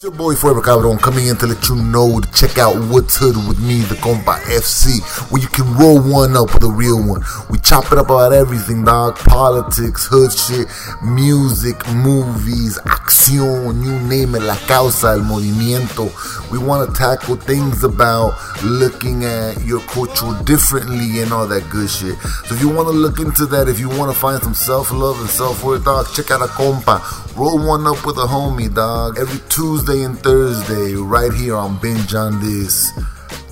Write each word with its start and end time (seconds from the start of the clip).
Your 0.00 0.12
boy 0.12 0.36
Forever 0.36 0.62
Cabron 0.62 0.96
coming 0.98 1.26
in 1.26 1.36
to 1.38 1.48
let 1.48 1.68
you 1.68 1.74
know 1.74 2.20
to 2.20 2.30
check 2.30 2.56
out 2.56 2.76
What's 2.86 3.16
Hood 3.16 3.34
with 3.48 3.58
me, 3.58 3.80
the 3.80 3.96
Compa 3.96 4.38
FC, 4.46 5.02
where 5.32 5.42
you 5.42 5.48
can 5.48 5.74
roll 5.74 5.98
one 5.98 6.36
up 6.36 6.54
with 6.54 6.62
a 6.62 6.70
real 6.70 7.02
one. 7.02 7.24
We 7.50 7.58
chop 7.58 7.90
it 7.90 7.98
up 7.98 8.06
about 8.06 8.32
everything, 8.32 8.84
dog. 8.84 9.16
Politics, 9.16 10.06
hood 10.06 10.30
shit, 10.30 10.68
music, 11.02 11.84
movies, 11.88 12.78
acción, 12.86 13.82
you 13.82 13.98
name 14.06 14.36
it, 14.36 14.42
la 14.42 14.54
causa, 14.68 15.08
el 15.18 15.22
movimiento. 15.22 16.06
We 16.52 16.58
want 16.58 16.88
to 16.88 16.96
tackle 16.96 17.34
things 17.34 17.82
about 17.82 18.38
looking 18.62 19.24
at 19.24 19.64
your 19.64 19.80
culture 19.80 20.30
differently 20.44 21.22
and 21.22 21.32
all 21.32 21.48
that 21.48 21.68
good 21.70 21.90
shit. 21.90 22.14
So 22.46 22.54
if 22.54 22.60
you 22.60 22.68
want 22.68 22.86
to 22.86 22.94
look 22.94 23.18
into 23.18 23.46
that, 23.46 23.66
if 23.66 23.80
you 23.80 23.88
want 23.88 24.14
to 24.14 24.16
find 24.16 24.40
some 24.44 24.54
self-love 24.54 25.18
and 25.18 25.28
self-worth, 25.28 25.84
dog, 25.84 26.06
check 26.14 26.30
out 26.30 26.40
a 26.40 26.46
Compa. 26.46 27.02
Roll 27.36 27.58
one 27.66 27.86
up 27.86 28.06
with 28.06 28.16
a 28.16 28.26
homie, 28.26 28.72
dog. 28.72 29.18
Every 29.18 29.40
Tuesday 29.48 29.87
and 29.88 30.18
Thursday, 30.18 30.94
right 30.94 31.32
here 31.32 31.56
on 31.56 31.78
Binge 31.80 32.14
on 32.14 32.40
This. 32.40 32.92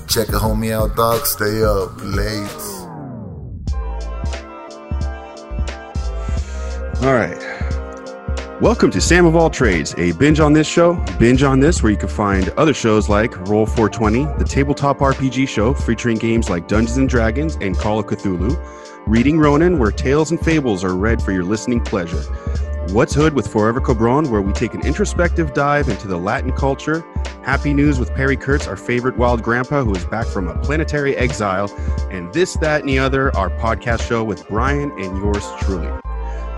Check 0.07 0.29
a 0.29 0.33
homie 0.33 0.71
out, 0.71 0.95
dog. 0.95 1.25
Stay 1.25 1.63
up 1.63 1.93
late. 2.03 2.51
All 7.03 7.15
right. 7.15 7.43
Welcome 8.61 8.91
to 8.91 9.01
Sam 9.01 9.25
of 9.25 9.35
All 9.35 9.49
Trades, 9.49 9.95
a 9.97 10.13
binge 10.13 10.39
on 10.39 10.53
this 10.53 10.67
show, 10.67 10.95
binge 11.19 11.43
on 11.43 11.59
this, 11.59 11.83
where 11.83 11.91
you 11.91 11.99
can 11.99 12.09
find 12.09 12.51
other 12.51 12.75
shows 12.75 13.09
like 13.09 13.37
Roll 13.49 13.65
420, 13.65 14.25
the 14.39 14.45
tabletop 14.45 14.99
RPG 14.99 15.49
show 15.49 15.73
featuring 15.73 16.19
games 16.19 16.51
like 16.51 16.69
Dungeons 16.69 16.99
and 16.99 17.09
Dragons 17.09 17.57
and 17.63 17.77
Call 17.77 17.99
of 17.99 18.07
Cthulhu, 18.07 18.57
Reading 19.07 19.39
Ronin, 19.39 19.79
where 19.79 19.91
tales 19.91 20.31
and 20.33 20.41
fables 20.41 20.85
are 20.85 20.95
read 20.95 21.23
for 21.23 21.33
your 21.33 21.45
listening 21.45 21.81
pleasure. 21.83 22.23
What's 22.91 23.15
Hood 23.15 23.35
with 23.35 23.49
Forever 23.49 23.81
Cabron, 23.81 24.31
where 24.31 24.41
we 24.41 24.53
take 24.53 24.73
an 24.73 24.87
introspective 24.87 25.53
dive 25.53 25.89
into 25.89 26.07
the 26.07 26.17
Latin 26.17 26.53
culture. 26.53 27.05
Happy 27.43 27.75
News 27.75 27.99
with 27.99 28.15
Perry 28.15 28.37
Kurtz, 28.37 28.69
our 28.69 28.77
favorite 28.77 29.17
wild 29.19 29.43
grandpa 29.43 29.83
who 29.83 29.93
is 29.95 30.05
back 30.05 30.27
from 30.27 30.47
a 30.47 30.57
planetary 30.61 31.17
exile. 31.17 31.69
And 32.11 32.33
This, 32.33 32.55
That, 32.55 32.81
and 32.81 32.89
the 32.89 32.99
Other, 33.01 33.37
our 33.37 33.51
podcast 33.51 34.07
show 34.07 34.23
with 34.23 34.49
Brian 34.49 34.93
and 34.93 35.19
yours 35.19 35.45
truly. 35.61 35.91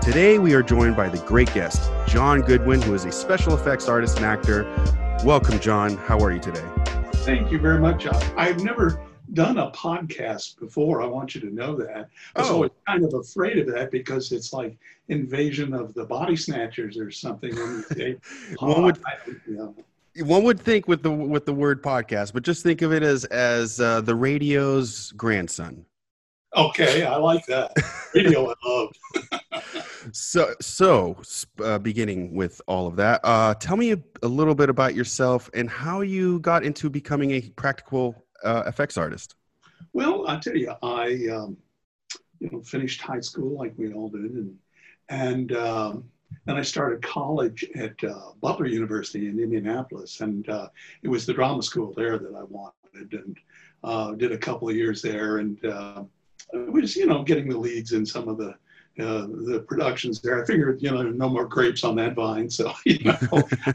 Today 0.01 0.37
we 0.37 0.53
are 0.53 0.61
joined 0.63 0.95
by 0.95 1.09
the 1.09 1.17
great 1.25 1.51
guest, 1.53 1.91
John 2.07 2.41
Goodwin, 2.41 2.81
who 2.83 2.93
is 2.93 3.05
a 3.05 3.11
special 3.11 3.55
effects 3.55 3.87
artist 3.87 4.17
and 4.17 4.25
actor. 4.25 4.63
Welcome, 5.25 5.59
John. 5.59 5.97
How 5.97 6.19
are 6.19 6.31
you 6.31 6.39
today? 6.39 6.63
Thank 7.11 7.51
you 7.51 7.57
very 7.59 7.79
much. 7.79 8.05
I've 8.37 8.63
never 8.63 9.01
done 9.33 9.57
a 9.59 9.71
podcast 9.71 10.59
before. 10.59 11.01
I 11.01 11.05
want 11.05 11.35
you 11.35 11.41
to 11.41 11.53
know 11.53 11.75
that. 11.75 12.09
I 12.35 12.41
was 12.41 12.49
Oh. 12.49 12.53
always 12.55 12.71
kind 12.87 13.03
of 13.05 13.13
afraid 13.13 13.57
of 13.59 13.67
that 13.73 13.91
because 13.91 14.31
it's 14.31 14.53
like 14.53 14.77
invasion 15.09 15.73
of 15.73 15.93
the 15.93 16.05
body 16.05 16.35
snatchers 16.35 16.97
or 16.97 17.11
something. 17.11 17.55
When 17.55 17.71
you 17.77 17.81
say 17.95 18.15
One 18.59 18.83
would- 18.83 18.99
you 19.47 19.55
know. 19.55 19.75
One 20.25 20.43
would 20.43 20.59
think 20.59 20.87
with 20.87 21.03
the 21.03 21.11
with 21.11 21.45
the 21.45 21.53
word 21.53 21.81
podcast, 21.83 22.33
but 22.33 22.43
just 22.43 22.63
think 22.63 22.81
of 22.81 22.91
it 22.91 23.03
as 23.03 23.25
as 23.25 23.79
uh, 23.79 24.01
the 24.01 24.15
radio's 24.15 25.11
grandson. 25.13 25.85
Okay, 26.57 27.05
I 27.05 27.15
like 27.17 27.45
that. 27.45 27.71
Radio 28.15 28.49
I 28.51 28.53
love. 28.67 28.89
So, 30.11 30.53
so 30.59 31.21
uh, 31.63 31.77
beginning 31.77 32.33
with 32.33 32.61
all 32.67 32.87
of 32.87 32.95
that, 32.95 33.19
uh, 33.23 33.53
tell 33.55 33.77
me 33.77 33.91
a, 33.91 33.99
a 34.23 34.27
little 34.27 34.55
bit 34.55 34.69
about 34.69 34.95
yourself 34.95 35.49
and 35.53 35.69
how 35.69 36.01
you 36.01 36.39
got 36.39 36.63
into 36.63 36.89
becoming 36.89 37.31
a 37.31 37.41
practical 37.57 38.15
uh, 38.43 38.63
effects 38.65 38.97
artist. 38.97 39.35
Well, 39.93 40.27
I 40.27 40.37
tell 40.39 40.55
you, 40.55 40.73
I 40.83 41.27
um, 41.31 41.57
you 42.39 42.49
know 42.51 42.61
finished 42.61 43.01
high 43.01 43.21
school 43.21 43.57
like 43.57 43.73
we 43.77 43.93
all 43.93 44.09
did, 44.09 44.31
and 44.31 44.57
and 45.09 45.51
um, 45.53 46.03
then 46.45 46.57
I 46.57 46.61
started 46.61 47.01
college 47.01 47.65
at 47.75 48.01
uh, 48.03 48.31
Butler 48.41 48.67
University 48.67 49.27
in 49.27 49.39
Indianapolis, 49.39 50.21
and 50.21 50.47
uh, 50.49 50.69
it 51.03 51.07
was 51.07 51.25
the 51.25 51.33
drama 51.33 51.63
school 51.63 51.93
there 51.95 52.17
that 52.17 52.35
I 52.35 52.43
wanted, 52.43 53.13
and 53.13 53.37
uh, 53.83 54.11
did 54.13 54.31
a 54.31 54.37
couple 54.37 54.69
of 54.69 54.75
years 54.75 55.01
there, 55.01 55.37
and 55.37 55.63
uh, 55.65 56.03
was 56.53 56.95
you 56.95 57.05
know 57.05 57.23
getting 57.23 57.49
the 57.49 57.57
leads 57.57 57.93
in 57.93 58.05
some 58.05 58.27
of 58.27 58.37
the. 58.37 58.55
Uh, 58.99 59.27
the 59.27 59.63
productions 59.65 60.19
there. 60.19 60.41
I 60.41 60.45
figured, 60.45 60.81
you 60.81 60.91
know, 60.91 61.03
no 61.03 61.29
more 61.29 61.45
grapes 61.45 61.85
on 61.85 61.95
that 61.95 62.15
vine. 62.15 62.49
So, 62.49 62.73
you 62.85 62.99
know, 63.05 63.17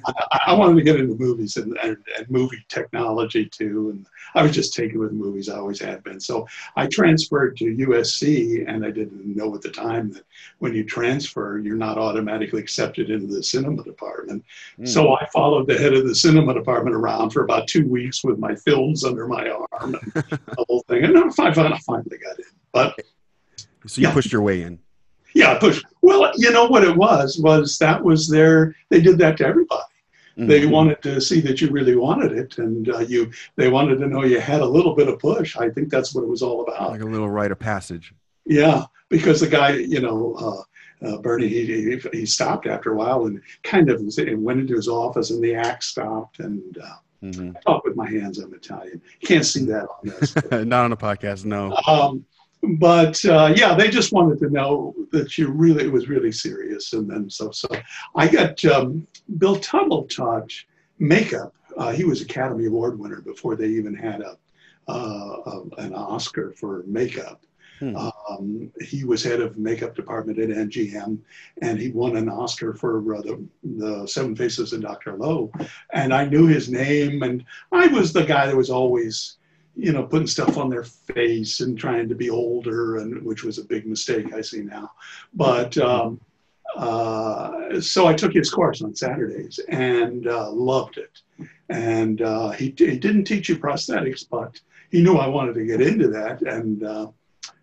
I, 0.07 0.41
I 0.49 0.55
wanted 0.55 0.77
to 0.77 0.83
get 0.83 1.01
into 1.01 1.15
movies 1.15 1.57
and, 1.57 1.79
and, 1.83 1.97
and 2.19 2.31
movie 2.31 2.63
technology 2.69 3.47
too. 3.47 3.91
And 3.91 4.07
I 4.35 4.43
was 4.43 4.53
just 4.53 4.75
taken 4.75 4.99
with 4.99 5.13
movies. 5.13 5.49
I 5.49 5.57
always 5.57 5.81
had 5.81 6.03
been. 6.05 6.21
So 6.21 6.47
I 6.77 6.87
transferred 6.87 7.57
to 7.59 7.65
USC, 7.65 8.65
and 8.69 8.85
I 8.85 8.91
didn't 8.91 9.25
know 9.25 9.55
at 9.55 9.63
the 9.63 9.71
time 9.71 10.13
that 10.13 10.25
when 10.59 10.75
you 10.75 10.85
transfer, 10.85 11.59
you're 11.59 11.77
not 11.77 11.97
automatically 11.97 12.61
accepted 12.61 13.09
into 13.09 13.27
the 13.27 13.43
cinema 13.43 13.83
department. 13.83 14.45
Hmm. 14.77 14.85
So 14.85 15.17
I 15.17 15.27
followed 15.33 15.69
the 15.69 15.79
head 15.79 15.95
of 15.95 16.07
the 16.07 16.15
cinema 16.15 16.53
department 16.53 16.97
around 16.97 17.31
for 17.31 17.45
about 17.45 17.67
two 17.67 17.87
weeks 17.89 18.23
with 18.25 18.39
my 18.39 18.55
films 18.57 19.05
under 19.05 19.27
my 19.27 19.49
arm 19.49 19.95
and 19.95 20.13
the 20.25 20.65
whole 20.69 20.85
thing. 20.89 21.05
And 21.05 21.17
I 21.17 21.31
finally 21.31 21.73
I 21.73 21.79
finally 21.87 22.19
got 22.19 22.39
in. 22.39 22.45
But 22.73 22.95
So 23.87 24.01
you 24.01 24.09
Yeah. 24.09 24.15
pushed 24.15 24.33
your 24.33 24.43
way 24.43 24.63
in. 24.63 24.81
Yeah, 25.35 25.59
push. 25.59 25.83
Well, 26.03 26.31
you 26.37 26.51
know 26.53 26.67
what 26.67 26.85
it 26.85 26.97
was 26.97 27.39
was 27.39 27.77
that 27.79 28.03
was 28.03 28.29
their. 28.29 28.75
They 28.91 29.01
did 29.01 29.19
that 29.19 29.37
to 29.39 29.47
everybody. 29.47 29.83
They 30.37 30.63
Mhm. 30.63 30.71
wanted 30.71 31.01
to 31.03 31.21
see 31.21 31.41
that 31.43 31.61
you 31.61 31.71
really 31.71 31.95
wanted 31.95 32.33
it, 32.33 32.59
and 32.59 32.89
uh, 32.89 32.99
you. 32.99 33.31
They 33.57 33.69
wanted 33.69 33.99
to 34.01 34.09
know 34.09 34.25
you 34.25 34.41
had 34.41 34.63
a 34.63 34.67
little 34.67 34.95
bit 34.97 35.09
of 35.09 35.19
push. 35.21 35.57
I 35.57 35.71
think 35.71 35.91
that's 35.91 36.13
what 36.15 36.25
it 36.25 36.29
was 36.29 36.43
all 36.43 36.63
about. 36.67 36.91
like 36.91 37.03
a 37.03 37.05
little 37.05 37.31
rite 37.31 37.53
of 37.53 37.59
passage. 37.61 38.13
Yeah, 38.45 38.85
because 39.11 39.41
the 39.41 39.47
guy, 39.47 39.71
you 39.77 40.01
know, 40.01 40.35
uh, 41.03 41.07
uh, 41.07 41.19
Bernie, 41.19 41.47
he, 41.49 41.65
he 41.67 42.01
he 42.13 42.27
stopped 42.27 42.67
after 42.67 42.93
a 42.93 42.97
while 42.97 43.27
and 43.27 43.41
kind 43.63 43.89
of 43.91 44.01
went 44.39 44.61
into 44.61 44.75
his 44.75 44.89
office, 44.89 45.31
and 45.31 45.43
the 45.43 45.55
act 45.55 45.85
stopped, 45.85 46.41
and 46.41 46.79
uh, 46.79 46.97
Mhm. 47.23 47.55
I 47.57 47.61
talk 47.61 47.85
with 47.85 47.95
my 47.97 48.11
hands. 48.11 48.39
I'm 48.39 48.53
Italian. 48.53 49.01
You 49.21 49.29
can't 49.29 49.47
see 49.47 49.65
that 49.67 49.85
on 49.87 50.01
this. 50.11 50.35
Not 50.67 50.85
on 50.85 50.93
a 50.93 50.97
podcast, 50.97 51.45
no. 51.45 51.73
um, 51.87 52.25
but 52.79 53.25
uh, 53.25 53.53
yeah, 53.57 53.75
they 53.75 53.89
just 53.91 54.13
wanted 54.13 54.39
to 54.41 54.51
know 54.51 54.95
that 55.13 55.39
you 55.39 55.49
really 55.49 55.85
it 55.85 55.93
was 55.93 56.09
really 56.09 56.33
serious, 56.33 56.93
and 56.93 57.09
then 57.09 57.29
so 57.31 57.51
so 57.51 57.69
I 58.15 58.29
got 58.29 58.65
um, 58.65 59.07
Bill 59.39 59.57
Tuttle 59.57 60.05
taught 60.05 60.53
makeup. 60.99 61.55
Uh, 61.77 61.93
he 61.93 62.05
was 62.05 62.21
Academy 62.21 62.67
Award 62.67 62.99
winner 62.99 63.21
before 63.21 63.57
they 63.57 63.67
even 63.67 63.95
had 63.95 64.21
a, 64.21 64.39
uh, 64.89 64.93
a 65.47 65.63
an 65.79 65.95
Oscar 65.95 66.53
for 66.53 66.85
makeup. 66.87 67.45
Hmm. 67.81 67.97
Um, 67.97 68.73
he 68.81 69.03
was 69.03 69.25
head 69.25 69.41
of 69.41 69.59
makeup 69.59 69.97
department 69.97 70.39
at 70.39 70.49
MGM, 70.49 71.19
and 71.61 71.81
he 71.81 71.91
won 71.91 72.17
an 72.17 72.29
Oscar 72.29 72.73
for 72.75 73.17
uh, 73.17 73.21
the, 73.23 73.45
the 73.65 74.07
Seven 74.07 74.37
Faces 74.37 74.73
of 74.73 74.83
Dr. 74.83 75.17
Lao. 75.17 75.51
And 75.93 76.15
I 76.15 76.25
knew 76.25 76.47
his 76.47 76.71
name, 76.71 77.25
and 77.25 77.45
I 77.73 77.89
was 77.89 78.13
the 78.13 78.23
guy 78.23 78.47
that 78.47 78.57
was 78.57 78.71
always 78.71 79.39
you 79.77 79.93
know, 79.93 80.05
putting 80.05 80.27
stuff 80.27 80.57
on 80.57 80.71
their 80.71 80.85
face 80.85 81.61
and 81.61 81.79
trying 81.79 82.09
to 82.09 82.15
be 82.15 82.31
older, 82.31 82.99
and 82.99 83.23
which 83.25 83.45
was 83.45 83.59
a 83.59 83.65
big 83.65 83.87
mistake 83.87 84.33
I 84.33 84.41
see 84.41 84.63
now. 84.63 84.93
But 85.35 85.77
um, 85.79 86.21
uh, 86.77 87.81
so 87.81 88.07
I 88.07 88.15
took 88.15 88.33
his 88.33 88.51
course 88.51 88.83
on 88.83 88.95
Saturdays 88.95 89.59
and 89.69 90.27
uh, 90.27 90.51
loved 90.51 90.99
it. 90.99 91.21
And 91.69 92.23
uh, 92.23 92.51
he, 92.51 92.75
he 92.77 92.99
didn't 92.99 93.25
teach 93.25 93.49
you 93.49 93.57
prosthetics, 93.57 94.25
but 94.29 94.61
he 94.91 95.03
knew 95.03 95.17
I 95.17 95.27
wanted 95.27 95.55
to 95.55 95.67
get 95.67 95.81
into 95.81 96.09
that. 96.09 96.43
And 96.43 96.85
uh, 96.85 97.09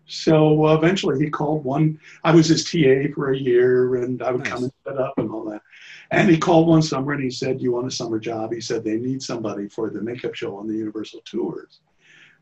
so 0.06 0.74
eventually 0.74 1.22
he 1.22 1.30
called 1.30 1.64
one. 1.64 1.98
I 2.24 2.34
was 2.34 2.48
his 2.48 2.64
TA 2.64 3.12
for 3.14 3.32
a 3.32 3.38
year, 3.38 3.96
and 3.96 4.22
I 4.22 4.32
would 4.32 4.44
come 4.44 4.64
and 4.64 4.72
set 4.86 4.98
up 4.98 5.14
and 5.18 5.30
all 5.30 5.44
that. 5.44 5.62
And 6.10 6.28
he 6.28 6.36
called 6.36 6.68
one 6.68 6.82
summer 6.82 7.12
and 7.12 7.22
he 7.22 7.30
said, 7.30 7.62
You 7.62 7.72
want 7.72 7.86
a 7.86 7.90
summer 7.90 8.18
job? 8.18 8.52
He 8.52 8.60
said, 8.60 8.84
They 8.84 8.96
need 8.96 9.22
somebody 9.22 9.68
for 9.68 9.88
the 9.88 10.02
makeup 10.02 10.34
show 10.34 10.58
on 10.58 10.68
the 10.68 10.74
Universal 10.74 11.22
Tours. 11.24 11.80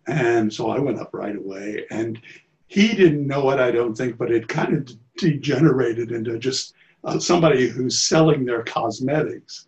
And 0.06 0.52
so 0.52 0.70
I 0.70 0.78
went 0.78 0.98
up 0.98 1.10
right 1.12 1.36
away. 1.36 1.84
And 1.90 2.20
he 2.66 2.94
didn't 2.94 3.26
know 3.26 3.50
it, 3.50 3.58
I 3.58 3.70
don't 3.70 3.96
think, 3.96 4.16
but 4.16 4.30
it 4.30 4.48
kind 4.48 4.76
of 4.76 4.96
degenerated 5.16 6.12
into 6.12 6.38
just 6.38 6.74
uh, 7.04 7.18
somebody 7.18 7.68
who's 7.68 7.98
selling 7.98 8.44
their 8.44 8.62
cosmetics. 8.62 9.66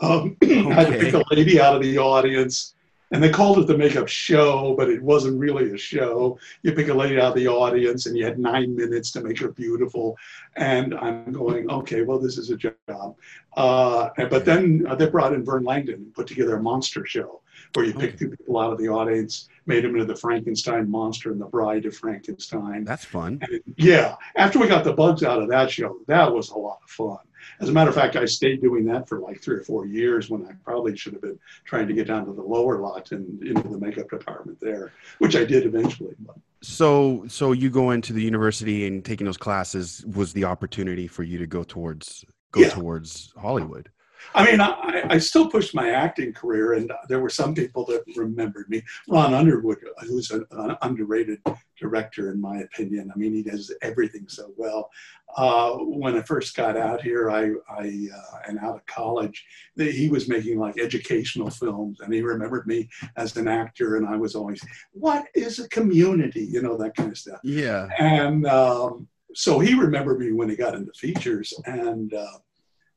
Um, 0.00 0.36
I 0.42 0.46
had 0.46 0.92
to 0.92 0.98
pick 0.98 1.14
a 1.14 1.24
lady 1.30 1.60
out 1.60 1.74
of 1.74 1.82
the 1.82 1.98
audience. 1.98 2.74
And 3.10 3.22
they 3.22 3.28
called 3.28 3.58
it 3.58 3.66
the 3.66 3.76
makeup 3.76 4.08
show, 4.08 4.74
but 4.74 4.88
it 4.88 5.02
wasn't 5.02 5.38
really 5.38 5.70
a 5.70 5.76
show. 5.76 6.38
You 6.62 6.72
pick 6.72 6.88
a 6.88 6.94
lady 6.94 7.20
out 7.20 7.32
of 7.32 7.34
the 7.34 7.46
audience 7.46 8.06
and 8.06 8.16
you 8.16 8.24
had 8.24 8.38
nine 8.38 8.74
minutes 8.74 9.12
to 9.12 9.20
make 9.20 9.38
her 9.40 9.48
beautiful. 9.48 10.16
And 10.56 10.94
I'm 10.94 11.30
going, 11.30 11.70
okay, 11.70 12.02
well, 12.02 12.18
this 12.18 12.38
is 12.38 12.48
a 12.48 12.56
job. 12.56 13.16
Uh, 13.54 14.08
but 14.30 14.46
then 14.46 14.86
uh, 14.88 14.94
they 14.94 15.10
brought 15.10 15.34
in 15.34 15.44
Verne 15.44 15.64
Langdon 15.64 15.96
and 15.96 16.14
put 16.14 16.26
together 16.26 16.56
a 16.56 16.62
monster 16.62 17.04
show 17.04 17.42
where 17.74 17.84
you 17.84 17.94
oh. 17.96 18.00
pick 18.00 18.18
two 18.18 18.30
people 18.30 18.58
out 18.58 18.72
of 18.72 18.78
the 18.78 18.88
audience, 18.88 19.48
made 19.66 19.84
them 19.84 19.92
into 19.92 20.04
the 20.04 20.16
Frankenstein 20.16 20.90
monster 20.90 21.30
and 21.32 21.40
the 21.40 21.46
Bride 21.46 21.86
of 21.86 21.96
Frankenstein. 21.96 22.84
That's 22.84 23.04
fun. 23.04 23.40
It- 23.50 23.62
yeah, 23.76 24.16
after 24.36 24.58
we 24.58 24.68
got 24.68 24.84
the 24.84 24.92
bugs 24.92 25.22
out 25.22 25.42
of 25.42 25.48
that 25.48 25.70
show, 25.70 25.98
that 26.06 26.32
was 26.32 26.50
a 26.50 26.58
lot 26.58 26.80
of 26.82 26.90
fun. 26.90 27.18
As 27.60 27.68
a 27.68 27.72
matter 27.72 27.90
of 27.90 27.96
fact, 27.96 28.16
I 28.16 28.24
stayed 28.24 28.60
doing 28.60 28.84
that 28.86 29.08
for 29.08 29.18
like 29.18 29.42
three 29.42 29.56
or 29.56 29.62
four 29.62 29.86
years 29.86 30.30
when 30.30 30.46
I 30.46 30.52
probably 30.64 30.96
should 30.96 31.12
have 31.12 31.22
been 31.22 31.38
trying 31.64 31.88
to 31.88 31.94
get 31.94 32.06
down 32.06 32.26
to 32.26 32.32
the 32.32 32.42
lower 32.42 32.78
lot 32.78 33.12
and 33.12 33.42
into 33.42 33.68
the 33.68 33.78
makeup 33.78 34.10
department 34.10 34.58
there, 34.60 34.92
which 35.18 35.36
I 35.36 35.44
did 35.44 35.66
eventually. 35.66 36.14
So, 36.62 37.24
so 37.26 37.52
you 37.52 37.70
go 37.70 37.90
into 37.90 38.12
the 38.12 38.22
university 38.22 38.86
and 38.86 39.04
taking 39.04 39.24
those 39.24 39.36
classes 39.36 40.04
was 40.14 40.32
the 40.32 40.44
opportunity 40.44 41.08
for 41.08 41.24
you 41.24 41.38
to 41.38 41.46
go 41.46 41.64
towards 41.64 42.24
go 42.52 42.60
Yeah. 42.60 42.68
towards 42.68 43.32
Hollywood. 43.36 43.90
I 44.34 44.50
mean, 44.50 44.60
I, 44.60 45.04
I 45.10 45.18
still 45.18 45.50
pushed 45.50 45.74
my 45.74 45.90
acting 45.90 46.32
career, 46.32 46.74
and 46.74 46.90
there 47.08 47.20
were 47.20 47.30
some 47.30 47.54
people 47.54 47.84
that 47.86 48.04
remembered 48.16 48.68
me. 48.68 48.82
Ron 49.08 49.34
Underwood, 49.34 49.78
who's 50.00 50.30
an, 50.30 50.44
an 50.52 50.76
underrated 50.82 51.40
director, 51.78 52.30
in 52.32 52.40
my 52.40 52.58
opinion. 52.58 53.10
I 53.14 53.18
mean, 53.18 53.34
he 53.34 53.42
does 53.42 53.72
everything 53.82 54.26
so 54.28 54.52
well. 54.56 54.90
Uh, 55.36 55.72
when 55.78 56.16
I 56.16 56.22
first 56.22 56.54
got 56.56 56.76
out 56.76 57.02
here, 57.02 57.30
I, 57.30 57.52
I 57.68 58.08
uh, 58.14 58.38
and 58.48 58.58
out 58.58 58.76
of 58.76 58.86
college, 58.86 59.44
he 59.76 60.08
was 60.08 60.28
making 60.28 60.58
like 60.58 60.78
educational 60.78 61.50
films, 61.50 62.00
and 62.00 62.12
he 62.12 62.22
remembered 62.22 62.66
me 62.66 62.88
as 63.16 63.36
an 63.36 63.48
actor, 63.48 63.96
and 63.96 64.06
I 64.06 64.16
was 64.16 64.34
always, 64.34 64.62
"What 64.92 65.26
is 65.34 65.58
a 65.58 65.68
community?" 65.68 66.44
You 66.44 66.62
know, 66.62 66.76
that 66.78 66.96
kind 66.96 67.10
of 67.10 67.18
stuff. 67.18 67.40
Yeah. 67.42 67.88
And 67.98 68.46
um, 68.46 69.08
so 69.34 69.58
he 69.58 69.74
remembered 69.74 70.20
me 70.20 70.32
when 70.32 70.48
he 70.48 70.56
got 70.56 70.74
into 70.74 70.92
features, 70.92 71.52
and. 71.66 72.14
Uh, 72.14 72.38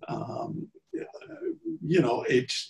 um, 0.07 0.67
you 1.85 2.01
know, 2.01 2.25
it's 2.27 2.69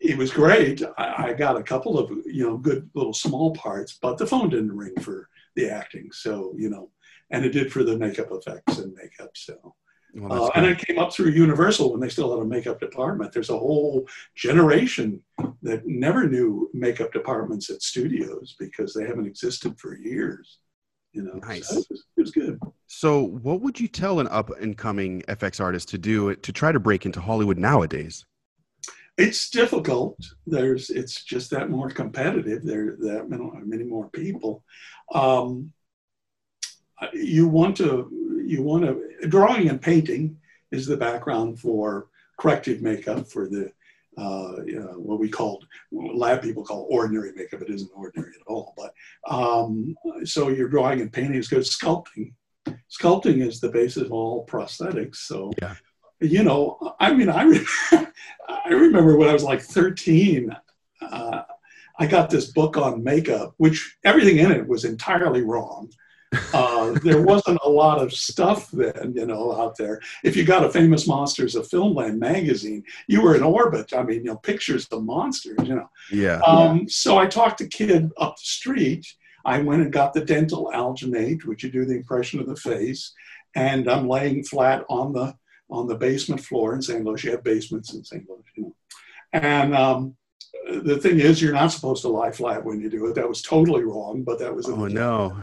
it 0.00 0.16
was 0.16 0.30
great. 0.30 0.82
I, 0.96 1.28
I, 1.28 1.32
got 1.34 1.58
a 1.58 1.62
couple 1.62 1.98
of 1.98 2.10
you 2.24 2.46
know 2.46 2.56
good 2.56 2.88
little 2.94 3.12
small 3.12 3.54
parts, 3.54 3.98
but 4.00 4.16
the 4.16 4.26
phone 4.26 4.48
didn't 4.48 4.76
ring 4.76 4.94
for 5.00 5.28
the 5.56 5.68
acting. 5.68 6.10
So 6.12 6.54
you 6.56 6.70
know, 6.70 6.90
and 7.30 7.44
it 7.44 7.50
did 7.50 7.72
for 7.72 7.84
the 7.84 7.96
makeup 7.96 8.28
effects 8.30 8.78
and 8.78 8.94
makeup. 8.94 9.30
So. 9.34 9.74
Well, 10.12 10.46
uh, 10.46 10.50
and 10.56 10.66
I 10.66 10.74
came 10.74 10.98
up 10.98 11.12
through 11.12 11.30
Universal 11.30 11.92
when 11.92 12.00
they 12.00 12.08
still 12.08 12.34
had 12.34 12.44
a 12.44 12.48
makeup 12.48 12.80
department. 12.80 13.32
There's 13.32 13.50
a 13.50 13.56
whole 13.56 14.08
generation 14.34 15.22
that 15.62 15.86
never 15.86 16.28
knew 16.28 16.68
makeup 16.74 17.12
departments 17.12 17.70
at 17.70 17.80
studios 17.80 18.56
because 18.58 18.92
they 18.92 19.06
haven't 19.06 19.26
existed 19.26 19.78
for 19.78 19.96
years. 19.96 20.58
You 21.12 21.22
know, 21.22 21.34
nice. 21.34 21.68
So 21.68 21.78
it, 21.78 21.86
was, 21.90 22.04
it 22.16 22.20
was 22.20 22.30
good. 22.32 22.58
So, 22.92 23.22
what 23.22 23.60
would 23.60 23.78
you 23.78 23.86
tell 23.86 24.18
an 24.18 24.26
up 24.26 24.50
and 24.60 24.76
coming 24.76 25.22
FX 25.28 25.60
artist 25.60 25.90
to 25.90 25.96
do 25.96 26.34
to 26.34 26.52
try 26.52 26.72
to 26.72 26.80
break 26.80 27.06
into 27.06 27.20
Hollywood 27.20 27.56
nowadays? 27.56 28.26
It's 29.16 29.48
difficult. 29.48 30.18
There's, 30.44 30.90
it's 30.90 31.22
just 31.22 31.50
that 31.52 31.70
more 31.70 31.90
competitive. 31.90 32.64
There, 32.64 32.96
that 32.98 33.28
many 33.64 33.84
more 33.84 34.10
people. 34.10 34.64
Um, 35.14 35.72
you 37.12 37.46
want 37.46 37.76
to, 37.76 38.10
you 38.44 38.64
want 38.64 38.84
to. 38.84 39.28
Drawing 39.28 39.68
and 39.68 39.80
painting 39.80 40.38
is 40.72 40.84
the 40.84 40.96
background 40.96 41.60
for 41.60 42.08
corrective 42.40 42.82
makeup 42.82 43.28
for 43.28 43.48
the 43.48 43.70
uh, 44.18 44.64
you 44.66 44.80
know, 44.80 44.94
what 44.98 45.20
we 45.20 45.28
called 45.28 45.64
lab 45.92 46.42
people 46.42 46.64
call 46.64 46.88
ordinary 46.90 47.30
makeup. 47.36 47.62
It 47.62 47.70
isn't 47.70 47.90
ordinary 47.94 48.32
at 48.34 48.46
all. 48.48 48.74
But 48.76 48.92
um, 49.32 49.94
so 50.24 50.48
your 50.48 50.68
drawing 50.68 51.00
and 51.00 51.12
painting 51.12 51.38
is 51.38 51.46
good. 51.46 51.60
Sculpting, 51.60 52.32
sculpting 52.90 53.46
is 53.46 53.60
the 53.60 53.70
basis 53.70 54.04
of 54.04 54.12
all 54.12 54.46
prosthetics. 54.46 55.16
So 55.16 55.50
yeah 55.60 55.74
you 56.20 56.42
know, 56.42 56.94
I 57.00 57.14
mean, 57.14 57.28
I, 57.28 57.44
re- 57.44 57.66
I 58.48 58.68
remember 58.68 59.16
when 59.16 59.28
I 59.28 59.32
was 59.32 59.42
like 59.42 59.62
13, 59.62 60.54
uh, 61.00 61.42
I 61.98 62.06
got 62.06 62.30
this 62.30 62.52
book 62.52 62.76
on 62.76 63.02
makeup, 63.02 63.54
which 63.56 63.96
everything 64.04 64.38
in 64.38 64.52
it 64.52 64.66
was 64.66 64.84
entirely 64.84 65.42
wrong. 65.42 65.90
Uh, 66.52 66.92
there 67.02 67.22
wasn't 67.22 67.58
a 67.64 67.68
lot 67.68 68.00
of 68.00 68.12
stuff 68.12 68.70
then, 68.70 69.12
you 69.14 69.26
know, 69.26 69.58
out 69.60 69.76
there. 69.76 70.00
If 70.22 70.36
you 70.36 70.44
got 70.44 70.64
a 70.64 70.70
famous 70.70 71.06
Monsters 71.06 71.56
of 71.56 71.68
Filmland 71.68 72.18
magazine, 72.18 72.84
you 73.08 73.22
were 73.22 73.34
in 73.34 73.42
orbit. 73.42 73.92
I 73.94 74.02
mean, 74.02 74.18
you 74.18 74.24
know, 74.24 74.36
pictures 74.36 74.86
of 74.88 75.04
monsters, 75.04 75.58
you 75.64 75.74
know. 75.74 75.90
Yeah. 76.12 76.40
Um, 76.40 76.88
so 76.88 77.18
I 77.18 77.26
talked 77.26 77.58
to 77.58 77.66
kid 77.66 78.10
up 78.18 78.36
the 78.36 78.44
street. 78.44 79.06
I 79.44 79.60
went 79.60 79.82
and 79.82 79.92
got 79.92 80.12
the 80.12 80.24
dental 80.24 80.70
alginate, 80.74 81.44
which 81.44 81.62
you 81.62 81.70
do 81.70 81.84
the 81.84 81.96
impression 81.96 82.40
of 82.40 82.46
the 82.46 82.56
face, 82.56 83.12
and 83.54 83.90
I'm 83.90 84.08
laying 84.08 84.44
flat 84.44 84.84
on 84.88 85.12
the 85.12 85.34
on 85.70 85.86
the 85.86 85.94
basement 85.94 86.40
floor 86.40 86.74
in 86.74 86.82
St. 86.82 87.04
Louis. 87.04 87.22
You 87.24 87.30
have 87.32 87.44
basements 87.44 87.94
in 87.94 88.04
St. 88.04 88.28
Louis, 88.28 88.42
you 88.56 88.62
know. 88.64 88.74
And 89.32 89.74
um, 89.74 90.16
the 90.82 90.98
thing 90.98 91.20
is, 91.20 91.40
you're 91.40 91.52
not 91.52 91.72
supposed 91.72 92.02
to 92.02 92.08
lie 92.08 92.32
flat 92.32 92.64
when 92.64 92.80
you 92.80 92.90
do 92.90 93.06
it. 93.06 93.14
That 93.14 93.28
was 93.28 93.42
totally 93.42 93.84
wrong, 93.84 94.22
but 94.22 94.38
that 94.40 94.54
was. 94.54 94.68
Oh 94.68 94.86
no. 94.86 95.40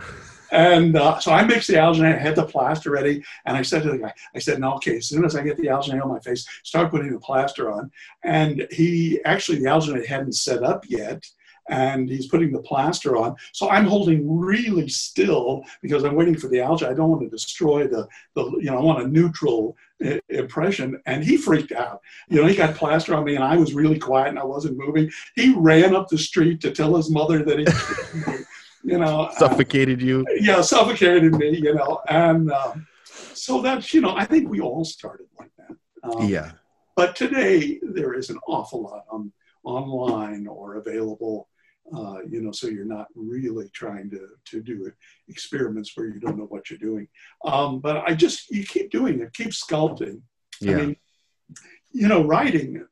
And 0.51 0.95
uh, 0.95 1.19
so 1.19 1.31
I 1.33 1.43
mixed 1.43 1.67
the 1.67 1.73
alginate, 1.73 2.15
I 2.15 2.19
had 2.19 2.35
the 2.35 2.45
plaster 2.45 2.91
ready, 2.91 3.23
and 3.45 3.57
I 3.57 3.61
said 3.61 3.83
to 3.83 3.91
the 3.91 3.97
guy, 3.97 4.13
I 4.33 4.39
said, 4.39 4.59
no, 4.59 4.75
okay, 4.75 4.97
as 4.97 5.09
soon 5.09 5.25
as 5.25 5.35
I 5.35 5.43
get 5.43 5.57
the 5.57 5.67
alginate 5.67 6.01
on 6.01 6.09
my 6.09 6.19
face, 6.19 6.47
start 6.63 6.89
putting 6.89 7.11
the 7.11 7.19
plaster 7.19 7.69
on. 7.69 7.91
And 8.23 8.65
he 8.71 9.19
actually, 9.25 9.59
the 9.59 9.65
alginate 9.65 10.05
hadn't 10.05 10.33
set 10.33 10.63
up 10.63 10.85
yet 10.87 11.25
and 11.69 12.09
he's 12.09 12.27
putting 12.27 12.51
the 12.51 12.61
plaster 12.61 13.17
on. 13.17 13.35
So 13.51 13.69
I'm 13.69 13.85
holding 13.85 14.39
really 14.39 14.87
still 14.87 15.63
because 15.81 16.03
I'm 16.03 16.15
waiting 16.15 16.37
for 16.37 16.47
the 16.47 16.61
algae. 16.61 16.85
I 16.85 16.93
don't 16.93 17.09
want 17.09 17.23
to 17.23 17.29
destroy 17.29 17.87
the, 17.87 18.07
the 18.35 18.43
you 18.59 18.65
know, 18.65 18.77
I 18.77 18.81
want 18.81 19.03
a 19.03 19.07
neutral 19.07 19.75
I- 20.03 20.21
impression. 20.29 21.01
And 21.05 21.23
he 21.23 21.37
freaked 21.37 21.71
out. 21.71 22.01
You 22.29 22.41
know, 22.41 22.47
he 22.47 22.55
got 22.55 22.75
plaster 22.75 23.15
on 23.15 23.25
me 23.25 23.35
and 23.35 23.43
I 23.43 23.57
was 23.57 23.73
really 23.73 23.99
quiet 23.99 24.29
and 24.29 24.39
I 24.39 24.45
wasn't 24.45 24.77
moving. 24.77 25.11
He 25.35 25.53
ran 25.55 25.95
up 25.95 26.07
the 26.07 26.17
street 26.17 26.61
to 26.61 26.71
tell 26.71 26.95
his 26.95 27.09
mother 27.09 27.43
that 27.43 27.59
he, 27.59 28.33
you 28.83 28.99
know, 28.99 29.23
uh, 29.23 29.31
suffocated 29.33 30.01
uh, 30.01 30.05
you. 30.05 30.25
Yeah, 30.39 30.61
suffocated 30.61 31.33
me, 31.35 31.57
you 31.57 31.73
know. 31.73 32.01
And 32.07 32.51
um, 32.51 32.87
so 33.33 33.61
that's, 33.61 33.93
you 33.93 34.01
know, 34.01 34.15
I 34.15 34.25
think 34.25 34.49
we 34.49 34.61
all 34.61 34.85
started 34.85 35.27
like 35.37 35.51
that. 35.57 35.75
Um, 36.03 36.29
yeah. 36.29 36.51
But 36.95 37.15
today 37.15 37.79
there 37.83 38.13
is 38.13 38.31
an 38.31 38.39
awful 38.47 38.81
lot 38.81 39.05
on 39.11 39.31
online 39.63 40.47
or 40.47 40.75
available 40.75 41.49
uh, 41.95 42.17
you 42.27 42.41
know, 42.41 42.51
so 42.51 42.67
you're 42.67 42.85
not 42.85 43.07
really 43.15 43.69
trying 43.69 44.09
to, 44.09 44.27
to 44.45 44.61
do 44.61 44.91
experiments 45.27 45.91
where 45.95 46.07
you 46.07 46.19
don't 46.19 46.37
know 46.37 46.45
what 46.45 46.69
you're 46.69 46.79
doing. 46.79 47.07
Um, 47.45 47.79
but 47.79 47.97
I 47.97 48.13
just, 48.13 48.49
you 48.49 48.63
keep 48.65 48.91
doing 48.91 49.21
it, 49.21 49.33
keep 49.33 49.49
sculpting. 49.49 50.21
Yeah. 50.59 50.73
I 50.73 50.75
mean, 50.81 50.95
you 51.91 52.07
know, 52.07 52.23
writing, 52.23 52.85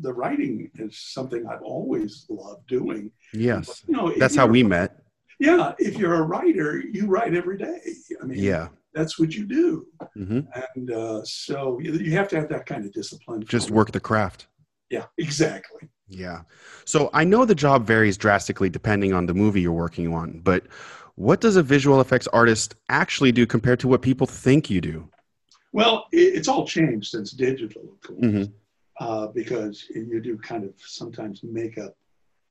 the 0.00 0.12
writing 0.12 0.70
is 0.76 0.98
something 0.98 1.46
I've 1.46 1.62
always 1.62 2.26
loved 2.28 2.66
doing. 2.66 3.10
Yes. 3.32 3.66
But, 3.66 3.88
you 3.88 3.96
know, 3.96 4.14
that's 4.18 4.36
how 4.36 4.46
we 4.46 4.62
met. 4.62 5.02
Yeah. 5.38 5.74
If 5.78 5.98
you're 5.98 6.14
a 6.14 6.22
writer, 6.22 6.78
you 6.78 7.06
write 7.06 7.34
every 7.34 7.58
day. 7.58 7.80
I 8.20 8.24
mean, 8.24 8.38
yeah. 8.38 8.68
That's 8.94 9.18
what 9.18 9.34
you 9.34 9.44
do. 9.44 9.86
Mm-hmm. 10.16 10.40
And 10.74 10.90
uh, 10.90 11.22
so 11.24 11.78
you, 11.80 11.92
you 11.92 12.12
have 12.12 12.28
to 12.28 12.36
have 12.36 12.48
that 12.48 12.66
kind 12.66 12.84
of 12.84 12.92
discipline. 12.92 13.44
Just 13.44 13.70
work 13.70 13.92
the 13.92 14.00
craft. 14.00 14.48
Yeah, 14.90 15.04
exactly. 15.18 15.88
Yeah. 16.08 16.42
So 16.84 17.10
I 17.12 17.24
know 17.24 17.44
the 17.44 17.54
job 17.54 17.86
varies 17.86 18.16
drastically 18.16 18.70
depending 18.70 19.12
on 19.12 19.26
the 19.26 19.34
movie 19.34 19.60
you're 19.60 19.72
working 19.72 20.12
on, 20.12 20.40
but 20.40 20.64
what 21.16 21.40
does 21.40 21.56
a 21.56 21.62
visual 21.62 22.00
effects 22.00 22.28
artist 22.28 22.76
actually 22.88 23.32
do 23.32 23.46
compared 23.46 23.80
to 23.80 23.88
what 23.88 24.02
people 24.02 24.26
think 24.26 24.70
you 24.70 24.80
do? 24.80 25.08
Well, 25.72 26.06
it's 26.12 26.48
all 26.48 26.66
changed 26.66 27.10
since 27.10 27.32
digital, 27.32 27.82
of 27.82 28.00
course, 28.00 28.20
mm-hmm. 28.20 28.44
uh, 29.00 29.26
because 29.28 29.84
you 29.90 30.20
do 30.20 30.38
kind 30.38 30.64
of 30.64 30.72
sometimes 30.78 31.42
makeup 31.42 31.96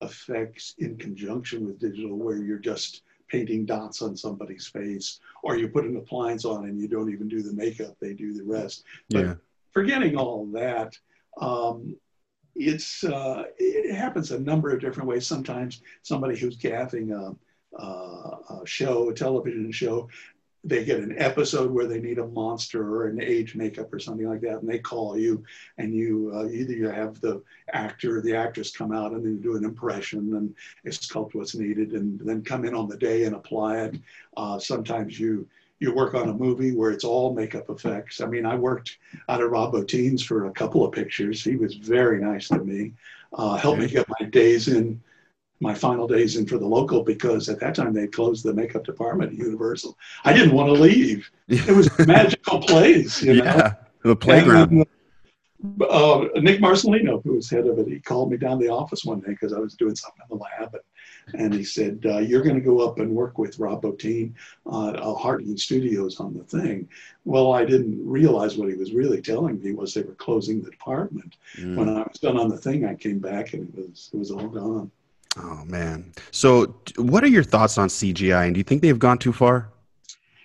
effects 0.01 0.75
in 0.77 0.97
conjunction 0.97 1.65
with 1.65 1.79
digital 1.79 2.15
where 2.17 2.37
you're 2.37 2.59
just 2.59 3.01
painting 3.27 3.65
dots 3.65 4.01
on 4.01 4.15
somebody's 4.15 4.67
face 4.67 5.19
or 5.43 5.57
you 5.57 5.67
put 5.67 5.85
an 5.85 5.97
appliance 5.97 6.45
on 6.45 6.65
and 6.65 6.79
you 6.79 6.87
don't 6.87 7.11
even 7.11 7.27
do 7.27 7.41
the 7.41 7.53
makeup, 7.53 7.95
they 7.99 8.13
do 8.13 8.33
the 8.33 8.43
rest. 8.43 8.83
But 9.09 9.25
yeah. 9.25 9.33
forgetting 9.71 10.15
all 10.15 10.45
that, 10.53 10.97
um, 11.41 11.95
it's 12.57 13.03
uh, 13.03 13.43
it 13.57 13.95
happens 13.95 14.31
a 14.31 14.39
number 14.39 14.71
of 14.71 14.81
different 14.81 15.07
ways. 15.07 15.27
Sometimes 15.27 15.81
somebody 16.01 16.37
who's 16.37 16.57
gaffing 16.57 17.11
a, 17.11 17.81
a, 17.81 18.65
show, 18.65 19.09
a 19.09 19.13
television 19.13 19.71
show, 19.71 20.09
they 20.63 20.83
get 20.83 20.99
an 20.99 21.15
episode 21.17 21.71
where 21.71 21.85
they 21.85 21.99
need 21.99 22.17
a 22.17 22.27
monster 22.27 22.81
or 22.83 23.07
an 23.07 23.21
age 23.21 23.55
makeup 23.55 23.93
or 23.93 23.99
something 23.99 24.27
like 24.27 24.41
that, 24.41 24.59
and 24.59 24.69
they 24.69 24.79
call 24.79 25.17
you, 25.17 25.43
and 25.77 25.93
you 25.93 26.31
uh, 26.33 26.47
either 26.47 26.73
you 26.73 26.89
have 26.89 27.21
the 27.21 27.41
actor 27.73 28.17
or 28.17 28.21
the 28.21 28.35
actress 28.35 28.75
come 28.75 28.91
out 28.91 29.11
and 29.11 29.23
then 29.23 29.39
do 29.39 29.55
an 29.55 29.63
impression 29.63 30.35
and 30.35 30.55
sculpt 30.93 31.35
what's 31.35 31.55
needed, 31.55 31.91
and 31.93 32.19
then 32.19 32.43
come 32.43 32.65
in 32.65 32.73
on 32.73 32.89
the 32.89 32.97
day 32.97 33.23
and 33.25 33.35
apply 33.35 33.81
it. 33.81 33.99
Uh, 34.35 34.57
sometimes 34.57 35.19
you 35.19 35.47
you 35.79 35.93
work 35.93 36.15
on 36.15 36.29
a 36.29 36.33
movie 36.33 36.73
where 36.73 36.91
it's 36.91 37.03
all 37.03 37.33
makeup 37.33 37.69
effects. 37.69 38.19
I 38.21 38.25
mean, 38.25 38.45
I 38.45 38.55
worked 38.55 38.97
out 39.29 39.41
of 39.41 39.51
Rob 39.51 39.73
Bottin's 39.73 40.23
for 40.23 40.47
a 40.47 40.51
couple 40.51 40.85
of 40.85 40.91
pictures. 40.91 41.43
He 41.43 41.55
was 41.55 41.75
very 41.75 42.19
nice 42.19 42.47
to 42.49 42.63
me, 42.63 42.93
uh, 43.33 43.57
helped 43.57 43.79
me 43.79 43.87
get 43.87 44.07
my 44.19 44.25
days 44.27 44.67
in, 44.67 45.01
my 45.59 45.73
final 45.73 46.07
days 46.07 46.35
in 46.35 46.45
for 46.45 46.57
the 46.57 46.65
local 46.65 47.03
because 47.03 47.49
at 47.49 47.59
that 47.59 47.75
time 47.75 47.93
they 47.93 48.07
closed 48.07 48.43
the 48.43 48.53
makeup 48.53 48.83
department 48.83 49.31
at 49.31 49.37
Universal. 49.37 49.97
I 50.23 50.33
didn't 50.33 50.53
want 50.53 50.67
to 50.69 50.79
leave. 50.79 51.29
It 51.47 51.75
was 51.75 51.87
a 51.99 52.05
magical 52.07 52.59
place, 52.59 53.21
you 53.21 53.35
know. 53.35 53.43
Yeah, 53.43 53.73
the 54.03 54.15
playground. 54.15 54.85
Uh, 55.81 56.27
Nick 56.35 56.59
Marcellino, 56.59 57.23
who 57.23 57.33
was 57.33 57.49
head 57.49 57.65
of 57.65 57.79
it, 57.79 57.87
he 57.87 57.99
called 57.99 58.29
me 58.29 58.37
down 58.37 58.59
to 58.59 58.65
the 58.65 58.71
office 58.71 59.03
one 59.03 59.19
day 59.19 59.31
because 59.31 59.53
I 59.53 59.59
was 59.59 59.73
doing 59.73 59.95
something 59.95 60.21
in 60.29 60.37
the 60.37 60.43
lab, 60.43 60.73
and 60.73 60.83
and 61.33 61.53
he 61.53 61.63
said, 61.63 62.03
uh, 62.05 62.19
"You're 62.19 62.43
going 62.43 62.55
to 62.55 62.61
go 62.61 62.79
up 62.79 62.99
and 62.99 63.11
work 63.11 63.37
with 63.37 63.59
Rob 63.59 63.81
Bottin 63.83 64.33
uh, 64.65 64.89
at 64.89 64.95
Heartland 64.95 65.59
Studios 65.59 66.19
on 66.19 66.33
the 66.33 66.43
thing." 66.43 66.87
Well, 67.25 67.53
I 67.53 67.65
didn't 67.65 67.99
realize 68.07 68.57
what 68.57 68.69
he 68.69 68.75
was 68.75 68.93
really 68.93 69.21
telling 69.21 69.61
me 69.61 69.73
was 69.73 69.93
they 69.93 70.01
were 70.01 70.15
closing 70.15 70.61
the 70.61 70.71
department. 70.71 71.35
Mm. 71.57 71.75
When 71.75 71.89
I 71.89 72.03
was 72.03 72.19
done 72.21 72.37
on 72.37 72.49
the 72.49 72.57
thing, 72.57 72.85
I 72.85 72.95
came 72.95 73.19
back 73.19 73.53
and 73.53 73.67
it 73.67 73.75
was 73.75 74.09
it 74.13 74.17
was 74.17 74.31
all 74.31 74.47
gone. 74.47 74.91
Oh 75.37 75.63
man! 75.65 76.13
So, 76.31 76.75
what 76.95 77.23
are 77.23 77.27
your 77.27 77.43
thoughts 77.43 77.77
on 77.77 77.89
CGI? 77.89 78.45
And 78.45 78.53
do 78.55 78.59
you 78.59 78.63
think 78.63 78.81
they've 78.81 78.97
gone 78.97 79.17
too 79.17 79.33
far? 79.33 79.69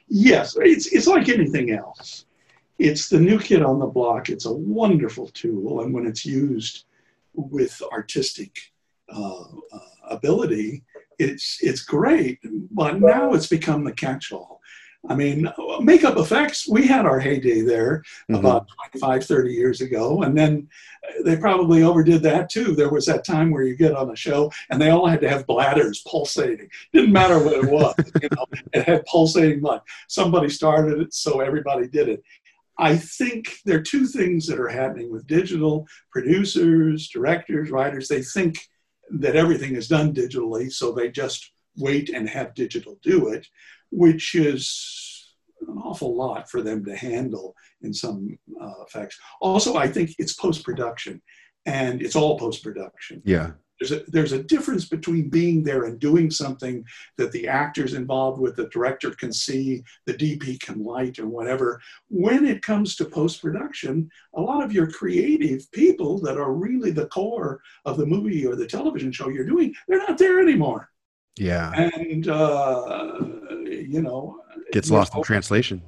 Yes, 0.08 0.56
it's 0.60 0.86
it's 0.92 1.06
like 1.06 1.28
anything 1.28 1.70
else. 1.70 2.26
it's 2.78 3.08
the 3.08 3.20
new 3.20 3.38
kid 3.38 3.62
on 3.62 3.78
the 3.78 3.86
block. 3.86 4.28
It's 4.28 4.46
a 4.46 4.52
wonderful 4.52 5.28
tool, 5.28 5.82
and 5.82 5.94
when 5.94 6.06
it's 6.06 6.26
used 6.26 6.84
with 7.34 7.80
artistic 7.92 8.72
uh, 9.08 9.44
uh, 9.72 9.78
ability, 10.10 10.82
it's 11.18 11.58
it's 11.60 11.82
great. 11.82 12.38
But 12.70 13.00
now 13.00 13.34
it's 13.34 13.48
become 13.48 13.84
the 13.84 13.92
catch-all. 13.92 14.60
I 15.08 15.16
mean, 15.16 15.48
makeup 15.80 16.16
effects, 16.16 16.68
we 16.68 16.86
had 16.86 17.06
our 17.06 17.18
heyday 17.18 17.62
there 17.62 18.04
Mhm. 18.30 18.38
about 18.38 18.68
25, 18.68 19.24
30 19.24 19.52
years 19.52 19.80
ago. 19.80 20.22
And 20.22 20.38
then 20.38 20.68
they 21.24 21.36
probably 21.36 21.82
overdid 21.82 22.22
that 22.22 22.48
too. 22.48 22.76
There 22.76 22.88
was 22.88 23.06
that 23.06 23.24
time 23.24 23.50
where 23.50 23.64
you 23.64 23.74
get 23.74 23.96
on 23.96 24.12
a 24.12 24.16
show 24.16 24.52
and 24.70 24.80
they 24.80 24.90
all 24.90 25.08
had 25.08 25.20
to 25.22 25.28
have 25.28 25.44
bladders 25.44 26.04
pulsating. 26.06 26.68
Didn't 26.92 27.12
matter 27.12 27.40
what 27.40 27.54
it 27.54 27.68
was, 27.68 27.94
you 28.22 28.28
know, 28.36 28.46
it 28.72 28.84
had 28.84 29.04
pulsating 29.06 29.60
blood. 29.60 29.80
Somebody 30.06 30.48
started 30.48 31.00
it, 31.00 31.14
so 31.14 31.40
everybody 31.40 31.88
did 31.88 32.08
it. 32.08 32.22
I 32.78 32.96
think 32.96 33.58
there 33.64 33.78
are 33.78 33.82
two 33.82 34.06
things 34.06 34.46
that 34.46 34.60
are 34.60 34.68
happening 34.68 35.10
with 35.10 35.26
digital 35.26 35.86
producers, 36.12 37.08
directors, 37.08 37.70
writers. 37.70 38.06
They 38.08 38.22
think 38.22 38.68
that 39.20 39.36
everything 39.36 39.76
is 39.76 39.88
done 39.88 40.14
digitally, 40.14 40.72
so 40.72 40.92
they 40.92 41.10
just 41.10 41.52
wait 41.76 42.08
and 42.10 42.28
have 42.28 42.54
digital 42.54 42.98
do 43.02 43.28
it, 43.28 43.46
which 43.90 44.34
is 44.34 45.34
an 45.68 45.78
awful 45.78 46.16
lot 46.16 46.50
for 46.50 46.62
them 46.62 46.84
to 46.84 46.96
handle 46.96 47.54
in 47.82 47.92
some 47.92 48.38
uh, 48.60 48.82
effects. 48.86 49.18
Also, 49.40 49.76
I 49.76 49.88
think 49.88 50.14
it's 50.18 50.34
post 50.34 50.64
production, 50.64 51.22
and 51.66 52.02
it's 52.02 52.16
all 52.16 52.38
post 52.38 52.62
production. 52.62 53.22
Yeah. 53.24 53.52
There's 53.82 54.00
a, 54.00 54.10
there's 54.10 54.32
a 54.32 54.42
difference 54.42 54.84
between 54.84 55.28
being 55.28 55.64
there 55.64 55.84
and 55.84 55.98
doing 55.98 56.30
something 56.30 56.84
that 57.18 57.32
the 57.32 57.48
actors 57.48 57.94
involved 57.94 58.40
with, 58.40 58.54
the 58.54 58.68
director 58.68 59.10
can 59.10 59.32
see, 59.32 59.82
the 60.06 60.14
DP 60.14 60.60
can 60.60 60.84
light, 60.84 61.18
or 61.18 61.26
whatever. 61.26 61.80
When 62.08 62.46
it 62.46 62.62
comes 62.62 62.94
to 62.96 63.04
post 63.04 63.42
production, 63.42 64.08
a 64.36 64.40
lot 64.40 64.62
of 64.62 64.72
your 64.72 64.88
creative 64.88 65.68
people 65.72 66.20
that 66.20 66.36
are 66.36 66.52
really 66.52 66.92
the 66.92 67.06
core 67.06 67.60
of 67.84 67.96
the 67.96 68.06
movie 68.06 68.46
or 68.46 68.54
the 68.54 68.68
television 68.68 69.10
show 69.10 69.30
you're 69.30 69.44
doing, 69.44 69.74
they're 69.88 69.98
not 69.98 70.16
there 70.16 70.38
anymore. 70.38 70.88
Yeah. 71.36 71.72
And, 71.72 72.28
uh, 72.28 73.18
you 73.64 74.00
know, 74.00 74.44
Gets 74.70 74.92
lost 74.92 75.16
in 75.16 75.24
translation. 75.24 75.82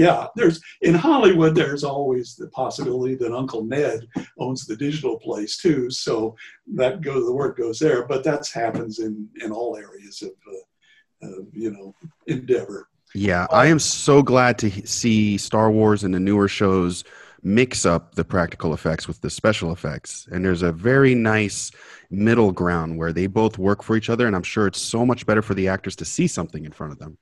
Yeah, 0.00 0.28
there's 0.34 0.62
in 0.80 0.94
Hollywood. 0.94 1.54
There's 1.54 1.84
always 1.84 2.34
the 2.34 2.48
possibility 2.48 3.16
that 3.16 3.34
Uncle 3.34 3.64
Ned 3.64 4.08
owns 4.38 4.64
the 4.64 4.74
digital 4.74 5.18
place 5.18 5.58
too, 5.58 5.90
so 5.90 6.34
that 6.74 7.02
goes 7.02 7.26
the 7.26 7.32
work 7.34 7.58
goes 7.58 7.78
there. 7.78 8.06
But 8.06 8.24
that 8.24 8.48
happens 8.48 8.98
in 8.98 9.28
in 9.42 9.52
all 9.52 9.76
areas 9.76 10.22
of, 10.22 10.30
uh, 10.50 11.38
of 11.40 11.48
you 11.52 11.70
know 11.70 11.94
endeavor. 12.26 12.88
Yeah, 13.14 13.46
I 13.50 13.66
am 13.66 13.78
so 13.78 14.22
glad 14.22 14.56
to 14.60 14.70
see 14.86 15.36
Star 15.36 15.70
Wars 15.70 16.02
and 16.02 16.14
the 16.14 16.20
newer 16.20 16.48
shows 16.48 17.04
mix 17.42 17.84
up 17.84 18.14
the 18.14 18.24
practical 18.24 18.72
effects 18.72 19.06
with 19.06 19.20
the 19.20 19.28
special 19.28 19.70
effects. 19.70 20.26
And 20.32 20.42
there's 20.42 20.62
a 20.62 20.72
very 20.72 21.14
nice 21.14 21.72
middle 22.10 22.52
ground 22.52 22.96
where 22.96 23.12
they 23.12 23.26
both 23.26 23.58
work 23.58 23.82
for 23.82 23.96
each 23.96 24.08
other. 24.08 24.26
And 24.26 24.34
I'm 24.36 24.42
sure 24.42 24.66
it's 24.66 24.80
so 24.80 25.04
much 25.04 25.26
better 25.26 25.42
for 25.42 25.54
the 25.54 25.68
actors 25.68 25.96
to 25.96 26.04
see 26.06 26.26
something 26.26 26.64
in 26.64 26.72
front 26.72 26.92
of 26.92 26.98
them. 26.98 27.18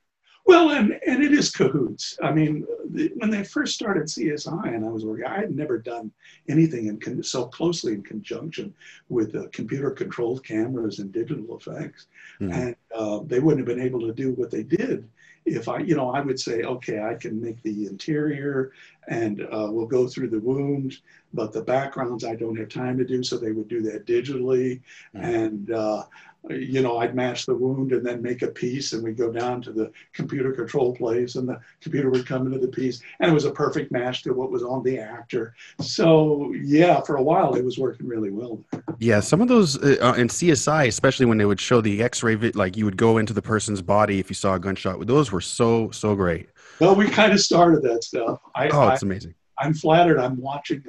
Well, 0.48 0.70
and 0.70 0.98
and 1.06 1.22
it 1.22 1.32
is 1.32 1.50
cahoots. 1.50 2.18
I 2.22 2.32
mean, 2.32 2.66
the, 2.88 3.12
when 3.16 3.28
they 3.30 3.44
first 3.44 3.74
started 3.74 4.04
CSI, 4.04 4.74
and 4.74 4.82
I 4.82 4.88
was 4.88 5.04
working, 5.04 5.26
I 5.26 5.40
had 5.40 5.54
never 5.54 5.76
done 5.76 6.10
anything 6.48 6.86
in 6.86 6.98
con- 6.98 7.22
so 7.22 7.44
closely 7.44 7.92
in 7.92 8.02
conjunction 8.02 8.72
with 9.10 9.36
uh, 9.36 9.48
computer-controlled 9.52 10.42
cameras 10.42 11.00
and 11.00 11.12
digital 11.12 11.54
effects, 11.58 12.06
Mhm. 12.40 12.52
and 12.54 12.76
uh, 12.94 13.20
they 13.26 13.40
wouldn't 13.40 13.66
have 13.66 13.76
been 13.76 13.84
able 13.86 14.00
to 14.00 14.12
do 14.14 14.32
what 14.32 14.50
they 14.50 14.62
did 14.62 15.06
if 15.44 15.68
I, 15.68 15.78
you 15.78 15.96
know, 15.96 16.10
I 16.10 16.20
would 16.20 16.38
say, 16.38 16.62
okay, 16.62 17.00
I 17.00 17.14
can 17.14 17.40
make 17.40 17.62
the 17.62 17.86
interior, 17.86 18.72
and 19.08 19.42
uh, 19.42 19.68
we'll 19.70 19.86
go 19.86 20.06
through 20.06 20.28
the 20.28 20.40
wound, 20.40 20.98
but 21.34 21.52
the 21.52 21.62
backgrounds 21.62 22.24
I 22.24 22.34
don't 22.36 22.58
have 22.58 22.68
time 22.68 22.96
to 22.98 23.04
do, 23.04 23.22
so 23.22 23.36
they 23.36 23.52
would 23.52 23.68
do 23.68 23.82
that 23.82 24.06
digitally, 24.06 24.80
Mhm. 25.14 25.24
and. 25.24 25.70
Uh, 25.72 26.04
you 26.50 26.82
know, 26.82 26.98
I'd 26.98 27.16
match 27.16 27.46
the 27.46 27.54
wound 27.54 27.92
and 27.92 28.06
then 28.06 28.22
make 28.22 28.42
a 28.42 28.46
piece, 28.48 28.92
and 28.92 29.02
we'd 29.02 29.18
go 29.18 29.30
down 29.30 29.60
to 29.62 29.72
the 29.72 29.90
computer 30.14 30.52
control 30.52 30.94
place, 30.94 31.34
and 31.34 31.48
the 31.48 31.58
computer 31.80 32.10
would 32.10 32.26
come 32.26 32.46
into 32.46 32.60
the 32.60 32.68
piece, 32.68 33.02
and 33.18 33.28
it 33.30 33.34
was 33.34 33.44
a 33.44 33.50
perfect 33.50 33.90
match 33.90 34.22
to 34.22 34.32
what 34.32 34.50
was 34.50 34.62
on 34.62 34.84
the 34.84 34.98
actor. 34.98 35.54
So, 35.80 36.52
yeah, 36.62 37.00
for 37.00 37.16
a 37.16 37.22
while 37.22 37.54
it 37.54 37.64
was 37.64 37.76
working 37.76 38.06
really 38.06 38.30
well. 38.30 38.64
Yeah, 38.98 39.18
some 39.20 39.40
of 39.42 39.48
those 39.48 39.76
uh, 39.82 39.96
uh, 40.00 40.14
in 40.14 40.28
CSI, 40.28 40.86
especially 40.86 41.26
when 41.26 41.38
they 41.38 41.44
would 41.44 41.60
show 41.60 41.80
the 41.80 42.02
X-ray, 42.02 42.36
like 42.36 42.76
you 42.76 42.84
would 42.84 42.96
go 42.96 43.18
into 43.18 43.32
the 43.32 43.42
person's 43.42 43.82
body 43.82 44.20
if 44.20 44.30
you 44.30 44.34
saw 44.34 44.54
a 44.54 44.58
gunshot. 44.60 45.06
Those 45.06 45.32
were 45.32 45.40
so 45.40 45.90
so 45.90 46.14
great. 46.14 46.48
Well, 46.80 46.94
we 46.94 47.08
kind 47.08 47.32
of 47.32 47.40
started 47.40 47.82
that 47.82 48.04
stuff. 48.04 48.40
I, 48.54 48.68
Oh, 48.68 48.80
I, 48.80 48.94
it's 48.94 49.02
amazing. 49.02 49.34
I'm 49.58 49.74
flattered. 49.74 50.18
I'm 50.18 50.40
watching 50.40 50.84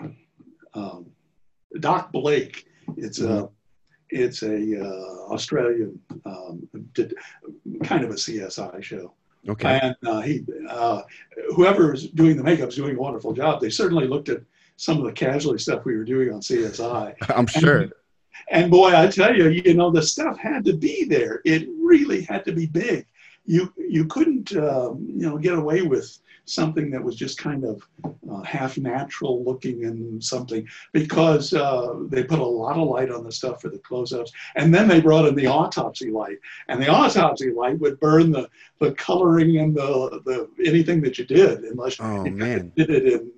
uh, 0.00 0.08
um, 0.74 1.06
Doc 1.80 2.12
Blake. 2.12 2.66
It's 2.96 3.20
a 3.20 3.48
it's 4.10 4.42
a 4.42 4.84
uh, 4.84 5.32
Australian 5.32 5.98
um, 6.24 6.68
kind 7.82 8.04
of 8.04 8.10
a 8.10 8.14
CSI 8.14 8.82
show. 8.82 9.12
Okay. 9.48 9.80
And 9.82 9.96
uh, 10.06 10.20
he, 10.20 10.44
uh, 10.68 11.02
whoever 11.54 11.94
is 11.94 12.08
doing 12.08 12.36
the 12.36 12.44
makeup 12.44 12.68
is 12.68 12.76
doing 12.76 12.96
a 12.96 13.00
wonderful 13.00 13.32
job. 13.32 13.60
They 13.60 13.70
certainly 13.70 14.06
looked 14.06 14.28
at 14.28 14.42
some 14.76 14.98
of 14.98 15.04
the 15.04 15.12
casualty 15.12 15.58
stuff 15.58 15.84
we 15.84 15.96
were 15.96 16.04
doing 16.04 16.32
on 16.32 16.40
CSI. 16.40 17.14
I'm 17.36 17.46
sure. 17.46 17.88
And 18.50 18.70
boy, 18.70 18.94
I 18.94 19.08
tell 19.08 19.34
you, 19.34 19.48
you 19.48 19.74
know, 19.74 19.90
the 19.90 20.02
stuff 20.02 20.38
had 20.38 20.64
to 20.64 20.74
be 20.74 21.04
there. 21.04 21.40
It 21.44 21.68
really 21.80 22.22
had 22.22 22.44
to 22.46 22.52
be 22.52 22.66
big. 22.66 23.06
You 23.46 23.72
you 23.76 24.06
couldn't, 24.06 24.56
um, 24.56 25.06
you 25.06 25.28
know, 25.28 25.36
get 25.38 25.54
away 25.54 25.82
with 25.82 26.18
something 26.46 26.90
that 26.90 27.02
was 27.02 27.16
just 27.16 27.38
kind 27.38 27.64
of 27.64 27.82
uh, 28.30 28.42
half 28.42 28.76
natural 28.76 29.42
looking 29.44 29.84
and 29.84 30.22
something 30.22 30.66
because 30.92 31.54
uh, 31.54 31.94
they 32.08 32.22
put 32.22 32.38
a 32.38 32.44
lot 32.44 32.76
of 32.76 32.86
light 32.88 33.10
on 33.10 33.24
the 33.24 33.32
stuff 33.32 33.62
for 33.62 33.70
the 33.70 33.78
close-ups, 33.78 34.30
and 34.56 34.74
then 34.74 34.86
they 34.88 35.00
brought 35.00 35.26
in 35.26 35.34
the 35.34 35.46
autopsy 35.46 36.10
light, 36.10 36.38
and 36.68 36.82
the 36.82 36.88
autopsy 36.88 37.50
light 37.50 37.78
would 37.80 37.98
burn 38.00 38.30
the 38.30 38.48
the 38.80 38.92
coloring 38.92 39.58
and 39.58 39.74
the 39.74 40.20
the 40.24 40.48
anything 40.66 41.00
that 41.02 41.18
you 41.18 41.24
did 41.24 41.60
unless 41.64 41.96
Oh 42.00 42.24
you 42.24 42.32
man. 42.32 42.72
did 42.76 42.90
it 42.90 43.06
in. 43.06 43.30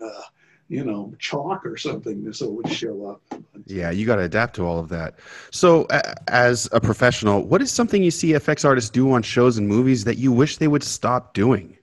You 0.69 0.85
know, 0.85 1.15
chalk 1.19 1.65
or 1.65 1.77
something, 1.77 2.33
so 2.33 2.47
it 2.47 2.53
would 2.53 2.73
show 2.73 3.07
up. 3.07 3.41
Yeah, 3.67 3.91
you 3.91 4.05
got 4.05 4.17
to 4.17 4.23
adapt 4.23 4.57
to 4.57 4.67
all 4.67 4.81
of 4.81 4.89
that. 4.89 5.15
So, 5.53 5.85
uh, 5.85 6.15
as 6.27 6.69
a 6.73 6.81
professional, 6.81 7.43
what 7.47 7.63
is 7.63 7.71
something 7.71 8.03
you 8.03 8.11
see 8.11 8.33
FX 8.33 8.65
artists 8.65 8.91
do 8.91 9.13
on 9.13 9.23
shows 9.23 9.59
and 9.59 9.69
movies 9.69 10.03
that 10.05 10.19
you 10.19 10.33
wish 10.33 10.57
they 10.57 10.67
would 10.67 10.83
stop 10.83 11.35
doing? 11.35 11.77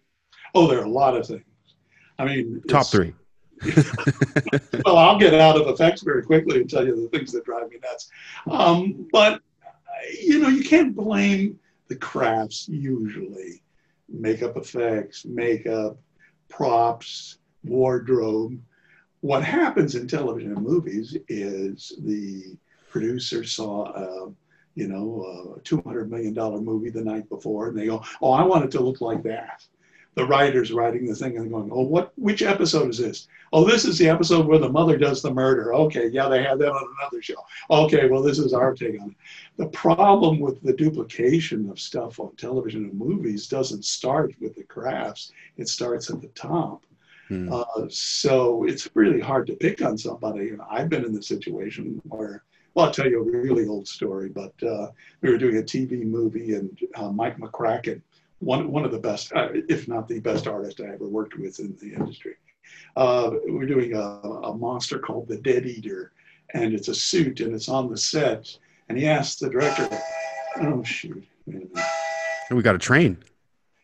Oh, 0.54 0.68
there 0.68 0.80
are 0.80 0.86
a 0.86 0.90
lot 0.90 1.16
of 1.16 1.26
things. 1.26 1.44
I 2.20 2.26
mean, 2.26 2.62
Top 2.68 2.88
three. 2.88 3.14
Well, 4.86 4.98
I'll 4.98 5.18
get 5.18 5.34
out 5.34 5.56
of 5.60 5.68
effects 5.68 6.02
very 6.02 6.24
quickly 6.24 6.60
and 6.60 6.70
tell 6.70 6.86
you 6.86 6.96
the 7.10 7.18
things 7.18 7.32
that 7.32 7.46
drive 7.46 7.70
me 7.70 7.78
nuts. 7.82 8.10
Um, 8.52 9.08
but 9.12 9.42
you 10.22 10.40
know, 10.40 10.50
you 10.50 10.64
can't 10.64 10.96
blame 10.96 11.60
the 11.88 11.96
crafts 11.96 12.68
usually. 12.68 13.62
Makeup 14.10 14.58
effects, 14.58 15.26
makeup, 15.26 15.98
props, 16.50 17.38
wardrobe. 17.64 18.60
What 19.24 19.42
happens 19.42 19.96
in 19.96 20.06
television 20.06 20.52
and 20.52 20.62
movies 20.62 21.16
is 21.30 21.94
the 22.04 22.58
producer 22.90 23.46
saw 23.46 23.86
a, 23.86 24.34
you 24.76 24.90
know, 24.90 25.56
a 25.56 25.62
$200 25.62 26.10
million 26.10 26.34
movie 26.66 26.90
the 26.90 27.06
night 27.06 27.30
before, 27.30 27.70
and 27.70 27.78
they 27.78 27.86
go, 27.86 28.04
oh, 28.22 28.32
I 28.32 28.44
want 28.44 28.66
it 28.66 28.72
to 28.72 28.82
look 28.82 29.00
like 29.00 29.24
that. 29.24 29.66
The 30.16 30.26
writer's 30.26 30.74
writing 30.74 31.06
the 31.06 31.16
thing 31.16 31.38
and 31.38 31.50
going, 31.50 31.70
oh, 31.72 31.84
what, 31.84 32.12
which 32.18 32.42
episode 32.42 32.90
is 32.90 32.98
this? 32.98 33.30
Oh, 33.54 33.64
this 33.64 33.86
is 33.86 33.98
the 33.98 34.10
episode 34.10 34.46
where 34.46 34.60
the 34.60 34.68
mother 34.68 34.98
does 34.98 35.22
the 35.22 35.34
murder. 35.34 35.74
Okay, 35.74 36.10
yeah, 36.10 36.28
they 36.28 36.44
had 36.44 36.60
that 36.60 36.74
on 36.74 36.96
another 37.00 37.22
show. 37.22 37.46
Okay, 37.72 38.10
well, 38.10 38.22
this 38.22 38.40
is 38.40 38.52
our 38.54 38.74
take 38.74 39.00
on 39.00 39.12
it. 39.12 39.16
The 39.56 39.70
problem 39.70 40.42
with 40.42 40.62
the 40.62 40.74
duplication 40.74 41.70
of 41.70 41.80
stuff 41.80 42.20
on 42.20 42.36
television 42.36 42.84
and 42.84 42.94
movies 42.94 43.48
doesn't 43.48 43.86
start 43.86 44.36
with 44.42 44.54
the 44.56 44.64
crafts, 44.64 45.32
it 45.56 45.70
starts 45.70 46.10
at 46.10 46.20
the 46.20 46.28
top. 46.28 46.84
Hmm. 47.34 47.52
Uh, 47.52 47.88
so 47.90 48.64
it's 48.66 48.88
really 48.94 49.20
hard 49.20 49.48
to 49.48 49.54
pick 49.54 49.82
on 49.82 49.98
somebody. 49.98 50.50
And 50.50 50.62
I've 50.70 50.90
been 50.90 51.04
in 51.04 51.14
the 51.14 51.24
situation 51.24 52.00
where, 52.08 52.44
well, 52.74 52.86
I'll 52.86 52.92
tell 52.92 53.10
you 53.10 53.20
a 53.20 53.24
really 53.24 53.68
old 53.68 53.88
story, 53.88 54.30
but 54.30 54.54
uh, 54.62 54.92
we 55.22 55.32
were 55.32 55.38
doing 55.38 55.58
a 55.58 55.62
TV 55.62 56.04
movie 56.04 56.54
and 56.54 56.78
uh, 56.96 57.10
Mike 57.10 57.38
McCracken, 57.38 58.02
one, 58.40 58.72
one 58.72 58.86
of 58.86 58.92
the 58.92 59.00
best, 59.00 59.34
uh, 59.34 59.50
if 59.68 59.88
not 59.88 60.08
the 60.08 60.20
best 60.20 60.48
artist 60.48 60.80
I 60.80 60.94
ever 60.94 61.08
worked 61.08 61.38
with 61.38 61.60
in 61.60 61.76
the 61.82 61.94
industry. 61.94 62.36
Uh, 62.96 63.32
we're 63.48 63.66
doing 63.66 63.94
a, 63.96 64.00
a 64.00 64.56
monster 64.56 65.00
called 65.00 65.28
the 65.28 65.38
Dead 65.38 65.66
Eater, 65.66 66.12
and 66.54 66.74
it's 66.74 66.88
a 66.88 66.96
suit 66.96 67.40
and 67.40 67.54
it's 67.54 67.70
on 67.70 67.90
the 67.90 67.98
set. 67.98 68.56
And 68.90 68.98
he 68.98 69.08
asked 69.08 69.40
the 69.40 69.50
director, 69.50 69.90
oh, 70.62 70.84
shoot. 70.84 71.26
wait 71.48 71.56
a 71.56 71.60
minute. 71.60 71.88
And 72.50 72.58
we 72.58 72.64
got 72.64 72.76
a 72.76 72.80
train. 72.80 73.18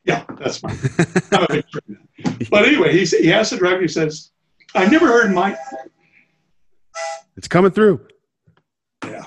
Yeah, 0.06 0.24
that's 0.38 0.58
fine. 0.58 0.78
I'm 1.32 1.44
a 1.44 1.48
big 1.48 1.66
fan. 1.70 2.48
But 2.50 2.66
anyway, 2.66 2.98
he, 2.98 3.06
he 3.06 3.34
asked 3.34 3.52
the 3.52 3.58
director, 3.58 3.82
he 3.82 3.88
says, 3.88 4.32
I've 4.76 4.92
never 4.92 5.08
heard 5.08 5.34
Mike. 5.34 5.58
It's 7.36 7.48
coming 7.48 7.72
through. 7.72 8.06
Yeah. 9.06 9.26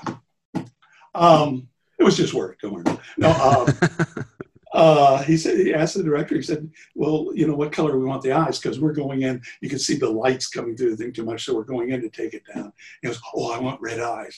Um, 1.15 1.67
it 1.99 2.03
was 2.03 2.17
just 2.17 2.33
work. 2.33 2.59
Don't 2.61 2.73
worry. 2.73 2.97
No, 3.17 3.31
um, 3.31 4.25
uh, 4.73 5.23
he 5.23 5.37
said 5.37 5.57
he 5.59 5.73
asked 5.73 5.95
the 5.95 6.03
director. 6.03 6.35
He 6.35 6.41
said, 6.41 6.69
"Well, 6.95 7.31
you 7.33 7.47
know, 7.47 7.55
what 7.55 7.71
color 7.71 7.97
we 7.97 8.05
want 8.05 8.21
the 8.21 8.31
eyes? 8.31 8.59
Because 8.59 8.79
we're 8.79 8.93
going 8.93 9.21
in. 9.21 9.41
You 9.61 9.69
can 9.69 9.79
see 9.79 9.95
the 9.95 10.09
lights 10.09 10.47
coming 10.47 10.75
through 10.75 10.91
the 10.91 10.97
thing 10.97 11.13
too 11.13 11.23
much, 11.23 11.45
so 11.45 11.55
we're 11.55 11.63
going 11.63 11.91
in 11.91 12.01
to 12.01 12.09
take 12.09 12.33
it 12.33 12.43
down." 12.53 12.73
He 13.01 13.07
goes, 13.07 13.21
"Oh, 13.33 13.51
I 13.51 13.59
want 13.59 13.81
red 13.81 13.99
eyes." 13.99 14.37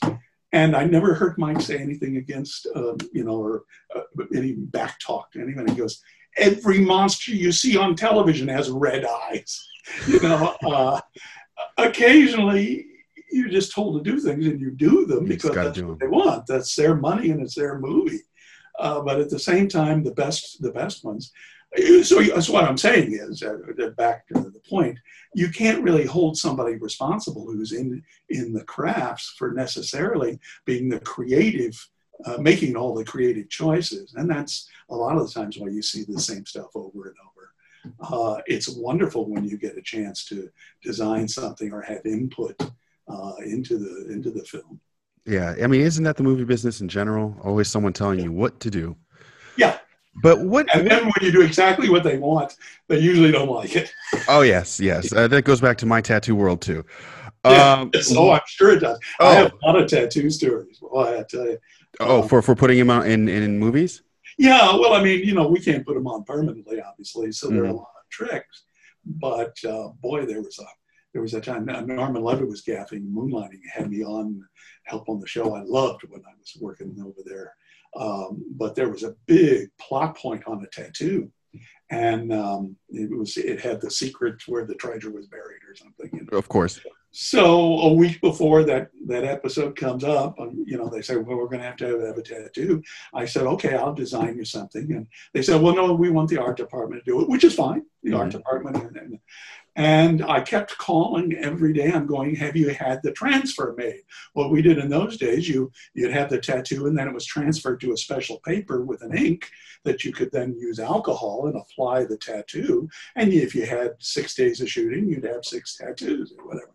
And 0.51 0.75
I 0.75 0.85
never 0.85 1.13
heard 1.13 1.37
Mike 1.37 1.59
say 1.59 1.77
anything 1.77 2.15
against, 2.15 2.65
um, 2.75 2.97
you 3.11 3.25
know, 3.25 3.41
or 3.41 3.63
uh, 3.93 4.03
any 4.33 4.53
back 4.53 4.99
talk 4.99 5.31
to 5.31 5.41
anyone. 5.41 5.67
He 5.67 5.75
goes, 5.75 6.01
"Every 6.37 6.79
monster 6.79 7.31
you 7.31 7.51
see 7.51 7.77
on 7.77 7.95
television 7.95 8.47
has 8.47 8.69
red 8.69 9.05
eyes." 9.05 9.67
you 10.07 10.19
know, 10.19 10.55
uh, 10.65 11.01
occasionally 11.77 12.87
you're 13.31 13.49
just 13.49 13.73
told 13.73 14.03
to 14.03 14.11
do 14.11 14.19
things 14.19 14.45
and 14.47 14.61
you 14.61 14.71
do 14.71 15.05
them 15.05 15.23
You 15.23 15.33
because 15.33 15.53
that's 15.53 15.79
what 15.81 15.87
them. 15.87 15.97
they 15.99 16.07
want. 16.07 16.47
That's 16.47 16.75
their 16.75 16.95
money 16.95 17.31
and 17.31 17.41
it's 17.41 17.55
their 17.55 17.79
movie. 17.79 18.21
Uh, 18.79 19.01
but 19.01 19.19
at 19.19 19.29
the 19.29 19.39
same 19.39 19.67
time, 19.67 20.03
the 20.03 20.11
best, 20.11 20.61
the 20.61 20.71
best 20.71 21.03
ones. 21.03 21.31
So, 22.03 22.21
so 22.23 22.53
what 22.53 22.63
I'm 22.63 22.77
saying 22.77 23.13
is, 23.13 23.43
uh, 23.43 23.57
back 23.97 24.27
to 24.27 24.35
the 24.35 24.61
point, 24.69 24.97
you 25.33 25.49
can't 25.49 25.83
really 25.83 26.05
hold 26.05 26.37
somebody 26.37 26.75
responsible 26.75 27.45
who's 27.45 27.73
in 27.73 28.01
in 28.29 28.53
the 28.53 28.63
crafts 28.63 29.35
for 29.37 29.51
necessarily 29.51 30.39
being 30.65 30.87
the 30.87 31.01
creative, 31.01 31.75
uh, 32.23 32.37
making 32.37 32.75
all 32.75 32.93
the 32.95 33.03
creative 33.03 33.49
choices, 33.49 34.13
and 34.15 34.29
that's 34.29 34.69
a 34.89 34.95
lot 34.95 35.17
of 35.17 35.27
the 35.27 35.33
times 35.33 35.57
why 35.57 35.67
you 35.67 35.81
see 35.81 36.03
the 36.03 36.19
same 36.19 36.45
stuff 36.45 36.69
over 36.75 37.07
and 37.07 37.15
over. 37.27 37.51
Uh, 37.99 38.41
it's 38.47 38.69
wonderful 38.69 39.29
when 39.29 39.43
you 39.43 39.57
get 39.57 39.77
a 39.77 39.81
chance 39.81 40.25
to 40.25 40.49
design 40.83 41.27
something 41.27 41.71
or 41.71 41.81
have 41.81 42.05
input 42.05 42.55
uh, 43.07 43.33
into 43.45 43.77
the 43.77 44.11
into 44.11 44.31
the 44.31 44.43
film. 44.43 44.79
Yeah, 45.25 45.55
I 45.61 45.67
mean, 45.67 45.81
isn't 45.81 46.03
that 46.03 46.17
the 46.17 46.23
movie 46.23 46.43
business 46.43 46.81
in 46.81 46.87
general? 46.87 47.35
Always 47.43 47.67
someone 47.67 47.93
telling 47.93 48.19
you 48.19 48.31
what 48.31 48.59
to 48.61 48.69
do. 48.69 48.95
Yeah. 49.57 49.79
But 50.21 50.41
what? 50.41 50.73
And 50.73 50.89
then 50.89 51.03
when 51.03 51.13
you 51.21 51.31
do 51.31 51.41
exactly 51.41 51.89
what 51.89 52.03
they 52.03 52.17
want, 52.17 52.55
they 52.87 52.99
usually 52.99 53.31
don't 53.31 53.49
like 53.49 53.75
it. 53.75 53.93
Oh 54.27 54.41
yes, 54.41 54.79
yes. 54.79 55.11
Uh, 55.11 55.27
that 55.27 55.43
goes 55.43 55.59
back 55.59 55.77
to 55.79 55.85
my 55.85 55.99
tattoo 56.01 56.35
world 56.35 56.61
too. 56.61 56.85
Um, 57.45 57.91
So 58.01 58.31
I'm 58.31 58.41
sure 58.47 58.71
it 58.73 58.79
does. 58.79 58.99
I 59.19 59.23
oh, 59.23 59.33
have 59.35 59.53
a 59.53 59.65
lot 59.65 59.81
of 59.81 59.87
tattoo 59.87 60.29
stories. 60.29 60.79
Well, 60.81 61.19
I 61.19 61.23
tell 61.29 61.45
you. 61.45 61.57
oh, 61.99 62.21
for 62.23 62.41
for 62.41 62.55
putting 62.55 62.77
him 62.77 62.89
out 62.89 63.07
in, 63.07 63.27
in 63.29 63.57
movies. 63.59 64.01
Yeah, 64.37 64.75
well, 64.75 64.93
I 64.93 65.01
mean, 65.03 65.23
you 65.23 65.33
know, 65.33 65.47
we 65.47 65.59
can't 65.61 65.85
put 65.85 65.93
them 65.95 66.07
on 66.07 66.23
permanently, 66.25 66.81
obviously, 66.81 67.31
so 67.31 67.47
there 67.49 67.63
are 67.63 67.67
a 67.67 67.69
Mhm. 67.73 67.77
lot 67.77 67.93
of 68.01 68.09
tricks. 68.09 68.63
But 69.05 69.55
uh, 69.63 69.89
boy, 70.01 70.25
there 70.25 70.41
was 70.41 70.57
a 70.59 70.65
there 71.13 71.21
was 71.21 71.33
a 71.33 71.39
time 71.39 71.69
uh, 71.69 71.79
Norman 71.81 72.23
Levitt 72.23 72.49
was 72.49 72.63
gaffing, 72.63 73.09
moonlighting, 73.09 73.61
had 73.71 73.89
me 73.89 74.03
on 74.03 74.43
help 74.83 75.07
on 75.07 75.19
the 75.21 75.27
show. 75.27 75.55
I 75.55 75.61
loved 75.63 76.01
when 76.09 76.21
I 76.21 76.33
was 76.37 76.57
working 76.59 76.93
over 76.99 77.21
there. 77.25 77.53
Um, 77.95 78.43
but 78.57 78.75
there 78.75 78.89
was 78.89 79.03
a 79.03 79.15
big 79.25 79.69
plot 79.79 80.17
point 80.17 80.43
on 80.47 80.61
a 80.61 80.67
tattoo, 80.67 81.31
and 81.89 82.33
um, 82.33 82.75
it 82.89 83.09
was 83.17 83.37
it 83.37 83.61
had 83.61 83.79
the 83.79 83.89
secret 83.91 84.35
where 84.47 84.65
the 84.65 84.75
treasure 84.75 85.11
was 85.11 85.27
buried 85.27 85.61
or 85.69 85.75
something. 85.75 86.09
You 86.11 86.27
know? 86.29 86.37
Of 86.37 86.49
course. 86.49 86.81
So 87.17 87.79
a 87.79 87.93
week 87.93 88.19
before 88.19 88.65
that 88.65 88.89
that 89.05 89.23
episode 89.23 89.77
comes 89.77 90.03
up, 90.03 90.37
um, 90.37 90.65
you 90.67 90.77
know, 90.77 90.89
they 90.89 91.01
say, 91.01 91.15
"Well, 91.15 91.37
we're 91.37 91.45
going 91.45 91.61
to 91.61 91.65
have 91.65 91.77
to 91.77 91.97
have, 91.97 92.17
a 92.17 92.21
tattoo." 92.21 92.83
I 93.13 93.23
said, 93.23 93.43
"Okay, 93.43 93.73
I'll 93.73 93.93
design 93.93 94.35
you 94.35 94.43
something." 94.43 94.91
And 94.91 95.07
they 95.33 95.41
said, 95.41 95.61
"Well, 95.61 95.73
no, 95.73 95.93
we 95.93 96.09
want 96.09 96.29
the 96.29 96.41
art 96.41 96.57
department 96.57 97.05
to 97.05 97.11
do 97.11 97.21
it," 97.21 97.29
which 97.29 97.45
is 97.45 97.55
fine. 97.55 97.83
The 98.03 98.11
art 98.15 98.31
department, 98.31 98.75
and, 98.75 98.97
and 98.97 99.19
and 99.77 100.25
I 100.25 100.41
kept 100.41 100.77
calling 100.77 101.31
every 101.37 101.71
day. 101.71 101.89
I'm 101.89 102.05
going, 102.05 102.35
"Have 102.35 102.57
you 102.57 102.71
had 102.71 103.01
the 103.01 103.13
transfer 103.13 103.73
made?" 103.77 104.01
What 104.33 104.51
we 104.51 104.61
did 104.61 104.77
in 104.77 104.89
those 104.89 105.15
days, 105.15 105.47
you 105.47 105.71
you'd 105.93 106.11
have 106.11 106.29
the 106.29 106.41
tattoo, 106.41 106.87
and 106.87 106.97
then 106.97 107.07
it 107.07 107.13
was 107.13 107.25
transferred 107.25 107.79
to 107.79 107.93
a 107.93 107.97
special 107.97 108.41
paper 108.41 108.83
with 108.83 109.01
an 109.01 109.17
ink 109.17 109.49
that 109.85 110.03
you 110.03 110.11
could 110.11 110.33
then 110.33 110.57
use 110.59 110.81
alcohol 110.81 111.47
and 111.47 111.55
apply 111.55 112.03
the 112.03 112.17
tattoo. 112.17 112.89
And 113.15 113.31
if 113.31 113.55
you 113.55 113.65
had 113.65 113.93
six 113.99 114.35
days 114.35 114.59
of 114.59 114.69
shooting, 114.69 115.07
you'd 115.07 115.23
have 115.23 115.45
six 115.45 115.77
tattoos 115.77 116.33
or 116.37 116.45
whatever. 116.47 116.71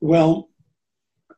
Well, 0.00 0.48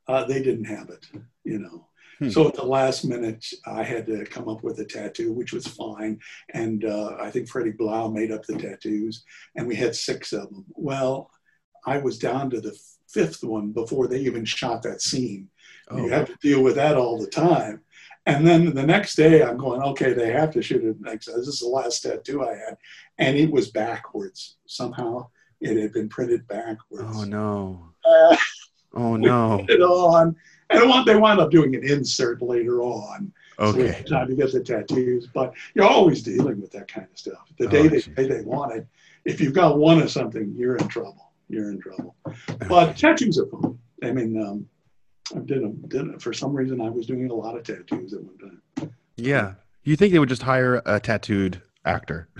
uh, 0.09 0.25
they 0.25 0.43
didn't 0.43 0.65
have 0.65 0.91
it, 0.91 1.07
you 1.45 1.59
know. 1.59 1.89
Hmm. 2.19 2.29
So 2.31 2.49
at 2.49 2.55
the 2.55 2.65
last 2.65 3.05
minute, 3.05 3.45
I 3.67 3.83
had 3.83 4.07
to 4.07 4.25
come 4.25 4.49
up 4.49 4.63
with 4.63 4.79
a 4.81 4.85
tattoo, 4.85 5.33
which 5.33 5.53
was 5.53 5.67
fine. 5.67 6.21
And 6.53 6.85
uh, 6.85 7.17
I 7.21 7.31
think 7.31 7.49
Freddie 7.49 7.73
Blau 7.73 8.09
made 8.09 8.31
up 8.33 8.45
the 8.45 8.57
tattoos, 8.57 9.25
and 9.57 9.67
we 9.67 9.75
had 9.77 9.95
six 9.95 10.33
of 10.33 10.49
them. 10.51 10.65
Well, 10.75 11.31
I 11.87 11.99
was 11.99 12.19
down 12.19 12.51
to 12.51 12.61
the 12.61 12.77
fifth 13.09 13.43
one 13.43 13.73
before 13.73 14.07
they 14.07 14.21
even 14.21 14.45
shot 14.45 14.83
that 14.83 15.03
scene. 15.03 15.49
You 15.91 16.07
Oh, 16.07 16.09
have 16.09 16.29
to 16.29 16.37
deal 16.41 16.63
with 16.63 16.77
that 16.77 16.97
all 16.97 17.19
the 17.19 17.27
time. 17.27 17.81
And 18.25 18.47
then 18.47 18.73
the 18.73 18.87
next 18.87 19.17
day, 19.17 19.43
I'm 19.43 19.57
going, 19.59 19.83
okay, 19.83 20.13
they 20.13 20.31
have 20.31 20.53
to 20.53 20.63
shoot 20.63 20.85
it 20.85 21.01
next. 21.01 21.27
This 21.27 21.49
is 21.49 21.59
the 21.59 21.67
last 21.67 22.03
tattoo 22.03 22.45
I 22.47 22.55
had, 22.55 22.77
and 23.19 23.37
it 23.37 23.51
was 23.51 23.73
backwards 23.73 24.57
somehow. 24.67 25.29
It 25.63 25.77
had 25.81 25.93
been 25.93 26.09
printed 26.09 26.47
backwards. 26.49 27.05
oh 27.17 27.25
no. 27.25 27.89
Uh, 28.05 28.37
Oh 28.95 29.17
no. 29.17 29.65
it 29.69 29.81
on, 29.81 30.37
and 30.71 30.89
what 30.91 31.07
they 31.07 31.17
wound 31.17 31.41
up 31.41 31.51
doing 31.51 31.75
an 31.75 31.83
insert 31.85 32.43
later 32.43 32.83
on. 32.83 33.33
So 33.59 33.65
Okay. 33.69 33.87
had 33.93 34.07
time 34.07 34.29
to 34.29 34.35
get 34.35 34.51
the 34.53 34.61
tattoos, 34.61 35.29
but 35.33 35.55
you're 35.75 35.87
always 35.87 36.23
dealing 36.23 36.61
with 36.61 36.73
that 36.73 36.89
kind 36.89 37.07
of 37.11 37.17
stuff. 37.19 37.49
The 37.59 37.67
Oh, 37.69 37.71
day 37.71 37.87
they 37.89 38.01
say 38.01 38.13
they 38.17 38.41
want 38.43 38.75
it, 38.75 38.87
if 39.25 39.41
you've 39.41 39.55
got 39.55 39.79
one 39.79 40.01
of 40.03 40.11
something, 40.11 40.53
you're 40.57 40.77
in 40.77 40.89
trouble. 40.89 41.33
You're 41.49 41.71
in 41.71 41.79
trouble. 41.81 42.17
But 42.69 42.97
tattoos 42.97 43.39
are 43.39 43.47
fun. 43.47 43.79
I 44.03 44.11
mean, 44.11 44.43
um, 44.43 44.67
I 45.35 45.39
did 45.45 45.63
them. 45.63 45.81
Did 45.89 46.09
it. 46.09 46.21
For 46.23 46.33
some 46.33 46.53
reason, 46.53 46.81
I 46.81 46.89
was 46.91 47.07
doing 47.07 47.31
a 47.31 47.35
lot 47.35 47.57
of 47.57 47.63
tattoos 47.63 48.15
at 48.15 48.21
one 48.23 48.39
time. 48.39 48.93
Yeah. 49.17 49.55
You 49.85 49.95
think 49.97 50.13
they 50.13 50.19
would 50.19 50.29
just 50.29 50.43
hire 50.43 50.83
a 50.85 50.99
tattooed 50.99 51.63
actor? 51.85 52.29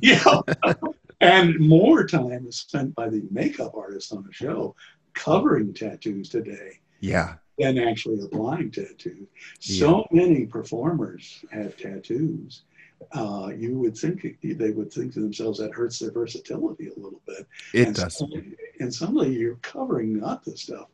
Yeah. 0.00 0.40
and 1.24 1.58
more 1.58 2.06
time 2.06 2.46
is 2.46 2.58
spent 2.58 2.94
by 2.94 3.08
the 3.08 3.22
makeup 3.30 3.72
artist 3.74 4.12
on 4.12 4.22
the 4.24 4.32
show 4.32 4.74
covering 5.14 5.72
tattoos 5.72 6.28
today 6.28 6.72
Yeah. 7.00 7.36
than 7.58 7.78
actually 7.78 8.20
applying 8.24 8.70
tattoos. 8.70 9.26
So 9.60 10.06
many 10.10 10.44
performers 10.46 11.44
have 11.50 11.76
tattoos. 11.76 12.62
Uh, 13.12 13.50
you 13.56 13.78
would 13.78 13.96
think 13.96 14.38
they 14.42 14.70
would 14.70 14.92
think 14.92 15.12
to 15.14 15.20
themselves 15.20 15.58
that 15.58 15.72
hurts 15.72 15.98
their 15.98 16.10
versatility 16.10 16.88
a 16.88 17.00
little 17.00 17.20
bit. 17.26 17.46
It 17.72 17.88
and 17.88 17.96
does. 17.96 18.18
Suddenly, 18.18 18.56
and 18.80 18.92
suddenly 18.92 19.34
you're 19.34 19.56
covering 19.56 20.18
not 20.18 20.44
the 20.44 20.56
stuff. 20.56 20.88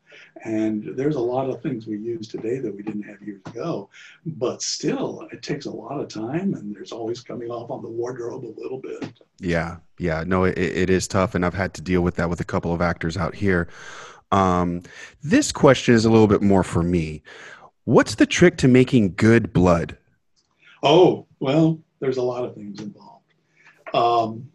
And 0.45 0.97
there's 0.97 1.17
a 1.17 1.21
lot 1.21 1.49
of 1.49 1.63
things 1.63 1.87
we 1.87 1.99
use 1.99 2.27
today 2.29 2.59
that 2.59 2.75
we 2.75 2.83
didn't 2.83 3.03
have 3.03 3.23
years 3.23 3.43
ago. 3.47 3.89
But 4.27 4.63
still, 4.63 5.29
it 5.33 5.43
takes 5.43 5.67
a 5.67 5.71
lot 5.71 6.01
of 6.01 6.09
time, 6.09 6.55
and 6.55 6.75
there's 6.75 6.93
always 6.93 7.21
coming 7.21 7.51
off 7.51 7.71
on 7.71 7.83
the 7.83 7.89
wardrobe 7.89 8.45
a 8.45 8.61
little 8.61 8.79
bit. 8.79 9.21
Yeah, 9.39 9.77
yeah, 9.99 10.25
no, 10.27 10.45
it, 10.45 10.59
it 10.59 10.91
is 10.91 11.07
tough, 11.07 11.35
and 11.35 11.45
I've 11.45 11.55
had 11.55 11.75
to 11.75 11.81
deal 11.81 12.03
with 12.03 12.17
that 12.17 12.29
with 12.29 12.41
a 12.41 12.45
couple 12.45 12.73
of 12.73 12.81
actors 12.81 13.17
out 13.17 13.35
here. 13.35 13.69
Um, 14.33 14.83
this 15.23 15.53
question 15.53 15.95
is 15.95 16.05
a 16.05 16.11
little 16.11 16.29
bit 16.29 16.43
more 16.43 16.63
for 16.63 16.83
me. 16.83 17.23
What's 17.85 18.17
the 18.17 18.27
trick 18.27 18.57
to 18.59 18.69
making 18.69 19.15
good 19.15 19.53
blood? 19.53 19.97
Oh, 20.83 21.27
well, 21.41 21.81
there's 22.01 22.17
a 22.17 22.23
lot 22.23 22.45
of 22.45 22.55
things 22.55 22.81
involved. 22.81 23.33
Um, 23.95 24.49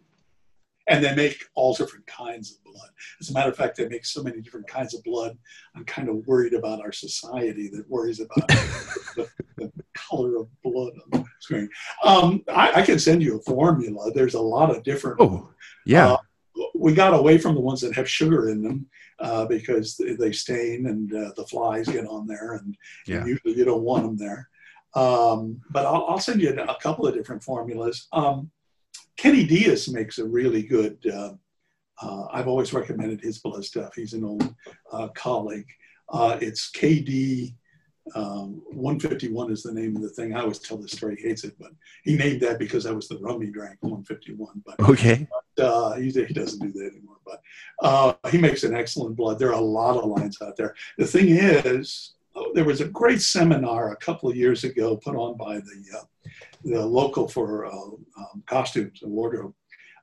and 0.88 1.02
they 1.04 1.14
make 1.16 1.42
all 1.54 1.74
different 1.74 2.06
kinds 2.06 2.52
of 2.52 2.64
blood. 2.72 2.88
As 3.20 3.30
a 3.30 3.32
matter 3.32 3.50
of 3.50 3.56
fact, 3.56 3.76
they 3.76 3.88
make 3.88 4.04
so 4.04 4.22
many 4.22 4.40
different 4.40 4.68
kinds 4.68 4.94
of 4.94 5.02
blood. 5.02 5.36
I'm 5.74 5.84
kind 5.84 6.08
of 6.08 6.24
worried 6.28 6.54
about 6.54 6.80
our 6.80 6.92
society 6.92 7.68
that 7.70 7.90
worries 7.90 8.20
about 8.20 8.46
the, 8.48 9.28
the 9.56 9.72
color 9.94 10.36
of 10.36 10.48
blood 10.62 10.92
on 11.12 11.22
the 11.22 11.24
screen. 11.40 11.68
Um, 12.04 12.44
I, 12.48 12.72
I 12.76 12.82
can 12.82 13.00
send 13.00 13.20
you 13.22 13.36
a 13.38 13.42
formula. 13.42 14.12
There's 14.12 14.34
a 14.34 14.40
lot 14.40 14.70
of 14.74 14.84
different. 14.84 15.20
Oh, 15.20 15.50
yeah, 15.86 16.12
Uh, 16.12 16.16
we 16.76 16.94
got 16.94 17.14
away 17.14 17.36
from 17.38 17.54
the 17.56 17.60
ones 17.60 17.80
that 17.80 17.94
have 17.96 18.08
sugar 18.08 18.48
in 18.50 18.62
them 18.62 18.86
uh, 19.18 19.44
because 19.46 19.96
they, 19.96 20.14
they 20.14 20.30
stain 20.32 20.86
and 20.86 21.12
uh, 21.12 21.32
the 21.36 21.46
flies 21.46 21.88
get 21.88 22.06
on 22.06 22.26
there, 22.28 22.54
and, 22.54 22.76
Yeah. 23.08 23.16
and 23.18 23.26
usually 23.28 23.54
you 23.54 23.64
don't 23.64 23.82
want 23.82 24.04
them 24.04 24.16
there. 24.16 24.48
Um, 24.96 25.60
but 25.70 25.84
I'll, 25.84 26.06
I'll 26.08 26.18
send 26.18 26.40
you 26.40 26.50
a 26.58 26.76
couple 26.82 27.06
of 27.06 27.14
different 27.14 27.44
formulas. 27.44 28.08
Um, 28.12 28.50
Kenny 29.18 29.44
Diaz 29.44 29.88
makes 29.88 30.18
a 30.18 30.24
really 30.24 30.62
good. 30.62 30.98
Uh, 31.06 31.34
uh, 32.02 32.26
I've 32.32 32.48
always 32.48 32.72
recommended 32.72 33.20
his 33.20 33.38
blood 33.38 33.64
stuff. 33.64 33.94
He's 33.94 34.14
an 34.14 34.24
old 34.24 34.54
uh, 34.92 35.08
colleague. 35.08 35.68
Uh, 36.08 36.38
it's 36.40 36.70
KD. 36.70 37.54
Um, 38.14 38.62
151 38.70 39.50
is 39.50 39.62
the 39.62 39.72
name 39.72 39.96
of 39.96 40.02
the 40.02 40.10
thing. 40.10 40.34
I 40.34 40.40
always 40.40 40.60
tell 40.60 40.76
this 40.78 40.92
story. 40.92 41.16
He 41.16 41.28
hates 41.28 41.44
it, 41.44 41.56
but 41.58 41.72
he 42.04 42.16
named 42.16 42.40
that 42.42 42.58
because 42.58 42.84
that 42.84 42.94
was 42.94 43.08
the 43.08 43.18
rum 43.18 43.42
he 43.42 43.50
drank. 43.50 43.78
151, 43.80 44.62
but 44.64 44.78
okay, 44.88 45.26
uh, 45.58 45.94
he, 45.94 46.10
he 46.10 46.32
doesn't 46.32 46.60
do 46.60 46.72
that 46.72 46.92
anymore, 46.92 47.16
but 47.24 47.40
uh, 47.82 48.14
he 48.30 48.38
makes 48.38 48.62
an 48.62 48.76
excellent 48.76 49.16
blood. 49.16 49.38
There 49.38 49.48
are 49.48 49.60
a 49.60 49.60
lot 49.60 49.96
of 49.96 50.08
lines 50.08 50.38
out 50.40 50.56
there. 50.56 50.76
The 50.98 51.06
thing 51.06 51.30
is, 51.30 52.14
there 52.54 52.64
was 52.64 52.80
a 52.80 52.88
great 52.88 53.20
seminar 53.20 53.92
a 53.92 53.96
couple 53.96 54.28
of 54.28 54.36
years 54.36 54.64
ago 54.64 54.96
put 54.96 55.16
on 55.16 55.36
by 55.36 55.56
the 55.58 55.98
uh, 55.98 56.04
the 56.64 56.84
local 56.84 57.28
for 57.28 57.66
uh, 57.66 57.70
um, 57.72 58.42
costumes 58.46 59.00
and 59.02 59.12
wardrobe 59.12 59.54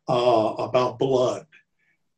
uh, 0.07 0.55
about 0.59 0.99
blood. 0.99 1.45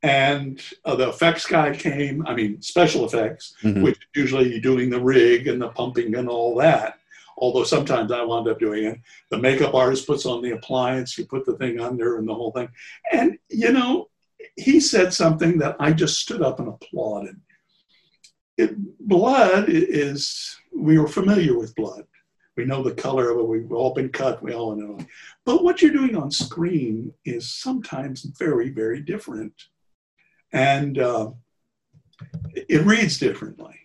And 0.04 0.62
uh, 0.84 0.96
the 0.96 1.10
effects 1.10 1.48
guy 1.48 1.76
came, 1.76 2.26
I 2.28 2.36
mean, 2.36 2.62
special 2.62 3.06
effects, 3.06 3.56
Mhm. 3.64 3.82
which 3.82 3.98
usually 4.16 4.50
you're 4.52 4.60
doing 4.62 4.90
the 4.92 5.02
rig 5.02 5.48
and 5.48 5.60
the 5.62 5.70
pumping 5.70 6.16
and 6.16 6.30
all 6.30 6.56
that. 6.58 7.00
although 7.38 7.66
sometimes 7.66 8.14
I 8.14 8.24
wound 8.24 8.48
up 8.48 8.60
doing 8.60 8.86
it. 8.86 8.98
The 9.30 9.38
makeup 9.38 9.74
artist 9.74 10.08
puts 10.08 10.26
on 10.26 10.42
the 10.42 10.52
appliance, 10.52 11.18
you 11.18 11.26
put 11.26 11.46
the 11.46 11.58
thing 11.58 11.82
under, 11.82 12.18
and 12.18 12.26
the 12.26 12.34
whole 12.34 12.54
thing. 12.54 12.70
And 13.12 13.38
you 13.50 13.74
know, 13.74 14.08
he 14.56 14.80
said 14.80 15.14
something 15.14 15.58
that 15.58 15.76
I 15.78 15.92
just 15.92 16.18
stood 16.22 16.42
up 16.42 16.60
and 16.62 16.70
applauded. 16.70 17.36
It, 18.58 18.76
blood 19.08 19.66
is 19.68 20.58
we 20.76 20.98
are 20.98 21.08
familiar 21.08 21.58
with 21.58 21.76
blood. 21.76 22.06
We 22.56 22.66
know 22.66 22.82
the 22.82 22.94
color 22.94 23.32
of 23.32 23.40
it. 23.40 23.48
We've 23.48 23.72
all 23.72 23.94
been 23.94 24.10
cut. 24.10 24.42
We 24.42 24.54
all 24.54 24.76
know. 24.76 24.98
But 25.46 25.64
what 25.64 25.82
you're 25.82 25.92
doing 25.92 26.16
on 26.16 26.32
screen 26.32 27.14
is 27.26 27.54
sometimes 27.54 28.24
very, 28.40 28.70
very 28.70 29.02
different, 29.02 29.54
and 30.54 30.98
uh, 30.98 31.32
it 32.56 32.86
reads 32.86 33.18
differently. 33.18 33.76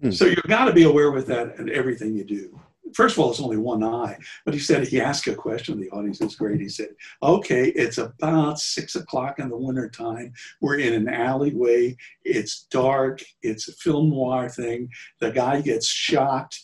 Hmm. 0.00 0.12
So 0.12 0.26
you've 0.26 0.42
got 0.44 0.66
to 0.66 0.72
be 0.72 0.84
aware 0.84 1.10
with 1.10 1.26
that 1.26 1.58
and 1.58 1.68
everything 1.70 2.14
you 2.14 2.24
do. 2.24 2.60
First 2.94 3.16
of 3.16 3.22
all, 3.22 3.30
it's 3.30 3.40
only 3.40 3.56
one 3.56 3.82
eye. 3.82 4.16
But 4.44 4.54
he 4.54 4.60
said 4.60 4.86
he 4.86 5.00
asked 5.00 5.26
a 5.26 5.34
question. 5.34 5.80
The 5.80 5.90
audience 5.90 6.20
was 6.20 6.36
great. 6.36 6.60
He 6.60 6.68
said, 6.68 6.90
"Okay, 7.22 7.68
it's 7.70 7.98
about 7.98 8.58
six 8.58 8.94
o'clock 8.94 9.38
in 9.38 9.48
the 9.48 9.56
wintertime. 9.56 10.32
We're 10.60 10.78
in 10.78 10.94
an 10.94 11.08
alleyway. 11.08 11.96
It's 12.24 12.64
dark. 12.70 13.22
It's 13.42 13.68
a 13.68 13.72
film 13.72 14.10
noir 14.10 14.48
thing. 14.48 14.90
The 15.20 15.30
guy 15.30 15.60
gets 15.60 15.86
shot." 15.86 16.56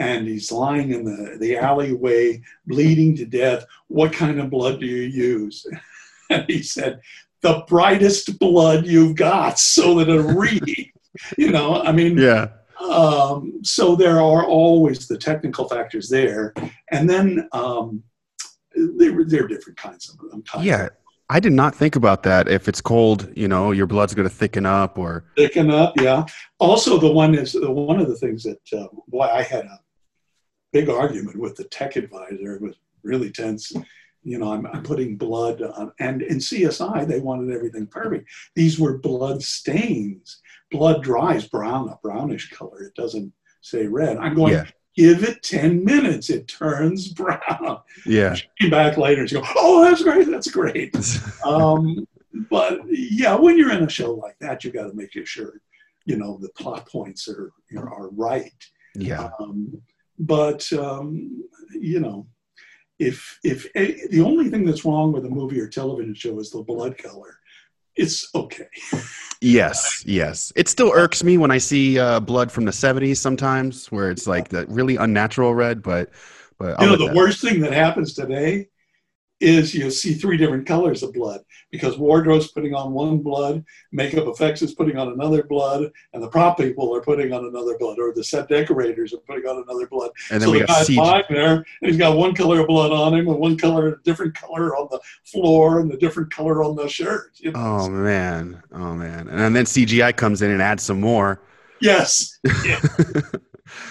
and 0.00 0.28
he's 0.28 0.52
lying 0.52 0.92
in 0.92 1.02
the, 1.02 1.38
the 1.40 1.56
alleyway, 1.56 2.40
bleeding 2.68 3.16
to 3.16 3.24
death. 3.26 3.66
What 3.88 4.12
kind 4.12 4.38
of 4.38 4.48
blood 4.48 4.78
do 4.78 4.86
you 4.86 5.02
use? 5.02 5.66
And 6.30 6.44
he 6.46 6.62
said, 6.62 7.00
the 7.40 7.64
brightest 7.68 8.38
blood 8.38 8.86
you've 8.86 9.16
got 9.16 9.58
so 9.58 9.94
that 9.94 10.08
it 10.08 10.20
reads. 10.20 10.90
you 11.38 11.50
know, 11.50 11.82
I 11.82 11.92
mean, 11.92 12.18
yeah. 12.18 12.48
Um, 12.80 13.60
so 13.62 13.96
there 13.96 14.20
are 14.20 14.44
always 14.44 15.08
the 15.08 15.18
technical 15.18 15.68
factors 15.68 16.08
there, 16.08 16.54
and 16.90 17.08
then 17.08 17.48
um, 17.52 18.02
there, 18.74 19.24
there 19.24 19.44
are 19.44 19.48
different 19.48 19.78
kinds 19.78 20.08
of 20.08 20.30
them. 20.30 20.44
Yeah, 20.60 20.88
I 21.30 21.40
did 21.40 21.52
not 21.52 21.74
think 21.74 21.96
about 21.96 22.22
that. 22.22 22.48
If 22.48 22.68
it's 22.68 22.80
cold, 22.80 23.30
you 23.36 23.48
know, 23.48 23.72
your 23.72 23.86
blood's 23.86 24.14
going 24.14 24.28
to 24.28 24.34
thicken 24.34 24.64
up, 24.64 24.96
or 24.96 25.24
thicken 25.36 25.70
up. 25.70 26.00
Yeah. 26.00 26.24
Also, 26.58 26.98
the 26.98 27.10
one 27.10 27.34
is 27.34 27.56
one 27.60 28.00
of 28.00 28.08
the 28.08 28.16
things 28.16 28.44
that 28.44 28.60
uh, 28.72 28.86
boy, 29.08 29.24
I 29.24 29.42
had 29.42 29.66
a 29.66 29.80
big 30.72 30.88
argument 30.88 31.38
with 31.38 31.56
the 31.56 31.64
tech 31.64 31.96
advisor. 31.96 32.54
It 32.54 32.62
was 32.62 32.76
really 33.02 33.30
tense. 33.30 33.72
You 34.22 34.38
know, 34.38 34.52
I'm, 34.52 34.66
I'm 34.66 34.82
putting 34.82 35.16
blood 35.16 35.62
on, 35.62 35.92
and 36.00 36.22
in 36.22 36.38
CSI, 36.38 37.06
they 37.06 37.20
wanted 37.20 37.54
everything 37.54 37.86
perfect. 37.86 38.28
These 38.54 38.78
were 38.78 38.98
blood 38.98 39.42
stains. 39.42 40.40
Blood 40.70 41.02
dries 41.02 41.46
brown, 41.46 41.88
a 41.88 41.98
brownish 42.02 42.50
color. 42.50 42.82
It 42.82 42.94
doesn't 42.94 43.32
say 43.60 43.86
red. 43.86 44.18
I'm 44.18 44.34
going, 44.34 44.54
yeah. 44.54 44.66
give 44.94 45.24
it 45.24 45.42
10 45.42 45.84
minutes. 45.84 46.30
It 46.30 46.48
turns 46.48 47.08
brown. 47.12 47.80
Yeah. 48.06 48.34
She 48.34 48.46
came 48.60 48.70
back 48.70 48.96
later 48.96 49.22
and 49.22 49.30
she 49.30 49.36
go, 49.36 49.46
oh, 49.56 49.84
that's 49.84 50.02
great. 50.02 50.28
That's 50.28 50.50
great. 50.50 50.94
um, 51.44 52.06
but 52.50 52.80
yeah, 52.88 53.34
when 53.34 53.56
you're 53.58 53.72
in 53.72 53.84
a 53.84 53.88
show 53.88 54.14
like 54.14 54.38
that, 54.40 54.64
you 54.64 54.70
got 54.70 54.88
to 54.88 54.94
make 54.94 55.10
sure, 55.26 55.60
you 56.04 56.16
know, 56.16 56.38
the 56.40 56.50
plot 56.50 56.86
points 56.88 57.28
are, 57.28 57.52
are 57.76 58.10
right. 58.10 58.52
Yeah. 58.94 59.30
Um, 59.40 59.80
but 60.18 60.70
um, 60.72 61.44
you 61.72 62.00
know, 62.00 62.26
if 62.98 63.38
if 63.44 63.66
a, 63.76 64.08
the 64.08 64.20
only 64.20 64.50
thing 64.50 64.64
that's 64.64 64.84
wrong 64.84 65.12
with 65.12 65.24
a 65.24 65.30
movie 65.30 65.60
or 65.60 65.68
television 65.68 66.14
show 66.14 66.38
is 66.40 66.50
the 66.50 66.62
blood 66.62 66.98
color, 66.98 67.37
it's 67.98 68.34
okay. 68.34 68.68
yes, 69.40 70.02
yes. 70.06 70.52
It 70.56 70.68
still 70.68 70.92
irks 70.94 71.22
me 71.22 71.36
when 71.36 71.50
I 71.50 71.58
see 71.58 71.98
uh, 71.98 72.20
blood 72.20 72.50
from 72.50 72.64
the 72.64 72.70
'70s 72.70 73.18
sometimes, 73.18 73.92
where 73.92 74.10
it's 74.10 74.26
like 74.26 74.48
the 74.48 74.66
really 74.66 74.96
unnatural 74.96 75.54
red. 75.54 75.82
But 75.82 76.10
but 76.58 76.80
you 76.80 76.86
know, 76.86 76.96
the 76.96 77.12
worst 77.14 77.42
thing 77.42 77.60
that 77.60 77.72
happens 77.72 78.14
today 78.14 78.68
is 79.40 79.74
you 79.74 79.90
see 79.90 80.14
three 80.14 80.36
different 80.36 80.66
colors 80.66 81.02
of 81.02 81.12
blood 81.12 81.40
because 81.70 81.98
wardrobe's 81.98 82.48
putting 82.48 82.74
on 82.74 82.92
one 82.92 83.18
blood, 83.18 83.64
makeup 83.92 84.26
effects 84.26 84.62
is 84.62 84.74
putting 84.74 84.96
on 84.96 85.08
another 85.08 85.42
blood, 85.42 85.90
and 86.12 86.22
the 86.22 86.28
prop 86.28 86.56
people 86.56 86.94
are 86.94 87.00
putting 87.00 87.32
on 87.32 87.44
another 87.44 87.76
blood, 87.78 87.98
or 87.98 88.12
the 88.12 88.24
set 88.24 88.48
decorators 88.48 89.12
are 89.12 89.18
putting 89.18 89.46
on 89.46 89.62
another 89.62 89.86
blood. 89.86 90.10
And 90.30 90.40
then 90.40 90.48
so 90.48 90.52
we 90.52 90.60
the 90.60 90.66
got 90.66 90.86
guy's 90.86 90.96
lying 90.96 91.24
there, 91.28 91.54
and 91.56 91.64
he's 91.82 91.96
got 91.96 92.16
one 92.16 92.34
color 92.34 92.60
of 92.60 92.66
blood 92.66 92.90
on 92.90 93.14
him, 93.14 93.28
and 93.28 93.38
one 93.38 93.56
color, 93.56 93.88
a 93.88 94.02
different 94.02 94.34
color 94.34 94.76
on 94.76 94.88
the 94.90 95.00
floor, 95.24 95.80
and 95.80 95.90
the 95.90 95.96
different 95.96 96.32
color 96.32 96.64
on 96.64 96.74
the 96.74 96.88
shirt. 96.88 97.32
You 97.36 97.52
know? 97.52 97.60
Oh 97.60 97.88
man, 97.88 98.62
oh 98.72 98.94
man, 98.94 99.28
and 99.28 99.54
then 99.54 99.64
CGI 99.64 100.16
comes 100.16 100.42
in 100.42 100.50
and 100.50 100.62
adds 100.62 100.82
some 100.82 101.00
more. 101.00 101.40
Yes. 101.80 102.38
Yeah. 102.64 102.80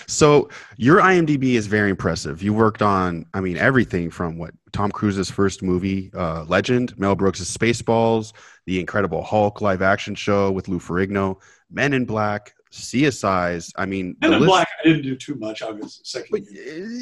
So 0.08 0.50
your 0.78 1.00
IMDb 1.00 1.54
is 1.54 1.68
very 1.68 1.90
impressive. 1.90 2.42
You 2.42 2.54
worked 2.54 2.82
on, 2.82 3.26
I 3.34 3.42
mean, 3.42 3.58
everything 3.58 4.10
from 4.10 4.38
what 4.38 4.54
Tom 4.72 4.92
Cruise's 4.92 5.30
first 5.30 5.64
movie, 5.64 6.12
uh, 6.16 6.44
Legend, 6.44 6.98
Mel 6.98 7.16
Brooks' 7.16 7.42
Spaceballs, 7.42 8.34
The 8.66 8.80
Incredible 8.80 9.24
Hulk 9.24 9.62
live 9.62 9.82
action 9.82 10.16
show 10.16 10.52
with 10.52 10.68
Lou 10.68 10.80
Ferrigno, 10.80 11.42
Men 11.70 11.94
in 11.94 12.06
Black, 12.06 12.54
CSIs. 12.72 13.72
I 13.76 13.86
mean, 13.86 14.16
Men 14.22 14.34
in 14.34 14.40
list, 14.40 14.50
Black. 14.50 14.68
I 14.80 14.88
didn't 14.88 15.04
do 15.04 15.16
too 15.16 15.36
much. 15.36 15.62
I 15.62 15.72
was 15.72 16.02
second. 16.04 16.30
But, 16.32 16.42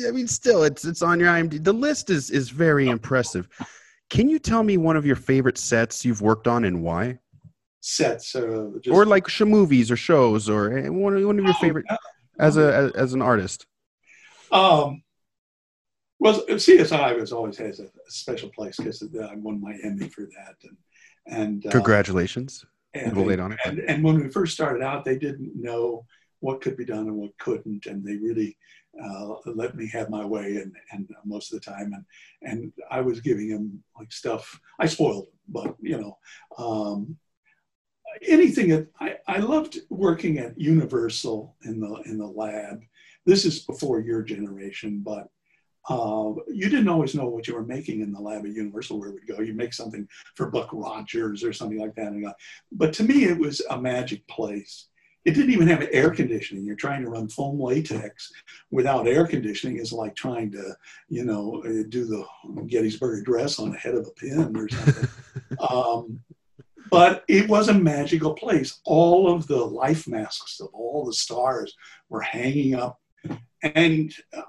I 0.08 0.12
mean, 0.12 0.28
still, 0.28 0.63
it's 0.63 0.86
it's 0.86 1.02
on 1.02 1.19
your 1.19 1.30
IMDb. 1.30 1.63
The 1.63 1.74
list 1.74 2.10
is 2.10 2.32
is 2.32 2.50
very 2.50 2.88
impressive. 2.88 3.48
Can 4.10 4.30
you 4.30 4.39
tell 4.39 4.63
me 4.63 4.78
one 4.78 4.95
of 4.95 5.06
your 5.06 5.15
favorite 5.15 5.58
sets 5.58 6.06
you've 6.06 6.21
worked 6.21 6.48
on 6.48 6.63
and 6.65 6.84
why? 6.84 7.19
Sets, 7.82 8.36
uh, 8.36 8.69
or 8.89 9.06
like 9.06 9.28
sh- 9.28 9.41
movies 9.41 9.91
or 9.91 9.98
shows, 9.98 10.50
or 10.50 10.78
eh, 10.78 10.89
one, 10.89 11.26
one 11.26 11.38
of 11.38 11.45
your 11.45 11.54
oh, 11.54 11.62
favorite 11.62 11.86
as 12.39 12.58
a 12.58 12.74
as, 12.74 12.91
as 12.91 13.13
an 13.13 13.21
artist. 13.21 13.65
Um, 14.52 15.04
well, 16.19 16.41
CSI 16.48 17.19
was 17.19 17.32
always 17.32 17.58
has 17.58 17.80
a 17.80 17.89
special 18.08 18.50
place 18.50 18.78
because 18.78 19.04
I 19.04 19.36
won 19.36 19.62
my 19.62 19.78
Emmy 19.84 20.08
for 20.10 20.21
that, 20.21 20.56
and 20.63 20.78
and 21.28 21.65
uh, 21.65 21.71
congratulations. 21.71 22.65
And, 22.93 23.15
we'll 23.15 23.26
they, 23.26 23.38
on 23.38 23.52
it. 23.52 23.60
And, 23.65 23.80
and 23.80 24.04
when 24.04 24.21
we 24.21 24.30
first 24.30 24.54
started 24.54 24.82
out, 24.82 25.04
they 25.04 25.17
didn't 25.17 25.52
know 25.54 26.06
what 26.39 26.62
could 26.62 26.78
be 26.78 26.86
done 26.86 27.08
and 27.08 27.15
what 27.17 27.38
couldn't, 27.39 27.88
and 27.88 28.06
they 28.06 28.15
really 28.15 28.58
uh, 29.04 29.34
let 29.45 29.76
me 29.76 29.88
have 29.89 30.10
my 30.10 30.24
way, 30.24 30.58
and 30.58 30.74
and 30.91 31.10
most 31.26 31.52
of 31.52 31.60
the 31.60 31.65
time, 31.65 31.91
and 31.93 32.06
and 32.41 32.74
I 32.89 33.02
was 33.02 33.19
giving 33.19 33.50
them 33.50 33.84
like 34.00 34.12
stuff. 34.12 34.60
I 34.80 34.86
spoiled 34.86 35.28
but 35.48 35.76
you 35.82 36.00
know. 36.00 36.17
Um, 36.58 37.17
anything 38.21 38.69
that 38.69 38.88
I, 38.99 39.15
I 39.28 39.38
loved 39.39 39.80
working 39.89 40.39
at 40.39 40.60
Universal 40.60 41.56
in 41.63 41.80
the 41.80 41.93
in 42.06 42.17
the 42.17 42.28
lab. 42.28 42.82
This 43.25 43.45
is 43.45 43.60
before 43.60 43.99
your 43.99 44.21
generation, 44.21 45.01
but 45.04 45.30
uh, 45.88 46.34
you 46.47 46.69
didn't 46.69 46.88
always 46.88 47.13
know 47.13 47.28
what 47.28 47.47
you 47.47 47.54
were 47.54 47.65
making 47.65 48.01
in 48.01 48.12
the 48.12 48.19
lab 48.19 48.45
at 48.45 48.51
Universal 48.51 48.99
where 48.99 49.10
it 49.10 49.13
would 49.13 49.28
go. 49.28 49.41
You 49.41 49.54
make 49.54 49.73
something 49.73 50.08
for 50.36 50.49
Buck 50.49 50.69
Rogers 50.73 51.43
or 51.43 51.54
something 51.54 51.80
like 51.80 51.95
that. 51.95 52.36
But 52.71 52.93
to 52.93 53.04
me, 53.04 53.25
it 53.25 53.38
was 53.38 53.62
a 53.69 53.80
magic 53.80 54.28
place. 54.28 54.88
It 55.25 55.34
didn't 55.34 55.51
even 55.51 55.67
have 55.67 55.88
air 55.91 56.12
conditioning. 56.12 56.65
You're 56.65 56.75
trying 56.75 57.04
to 57.04 57.10
run 57.10 57.28
foam 57.28 57.60
latex 57.60 58.32
without 58.69 59.08
air 59.08 59.25
conditioning 59.25 59.78
is 59.78 59.91
like 59.91 60.15
trying 60.15 60.51
to, 60.51 60.75
you 61.10 61.25
know, 61.25 61.63
do 61.89 62.06
the 62.06 62.23
Gettysburg 62.67 63.21
Address 63.21 63.58
on 63.58 63.71
the 63.71 63.78
head 63.78 63.95
of 63.95 64.08
a 64.08 64.12
pin 64.12 64.56
or 64.56 64.69
something. 64.69 65.10
um, 65.69 66.19
but 66.91 67.24
it 67.28 67.48
was 67.50 67.69
a 67.69 67.74
magical 67.74 68.34
place. 68.34 68.80
All 68.86 69.32
of 69.32 69.48
the 69.48 69.63
life 69.63 70.08
masks 70.08 70.60
of 70.60 70.69
all 70.74 71.06
the 71.06 71.13
stars 71.13 71.76
were 72.10 72.21
hanging 72.21 72.76
up 72.76 73.00
and 73.74 74.13
uh, 74.36 74.41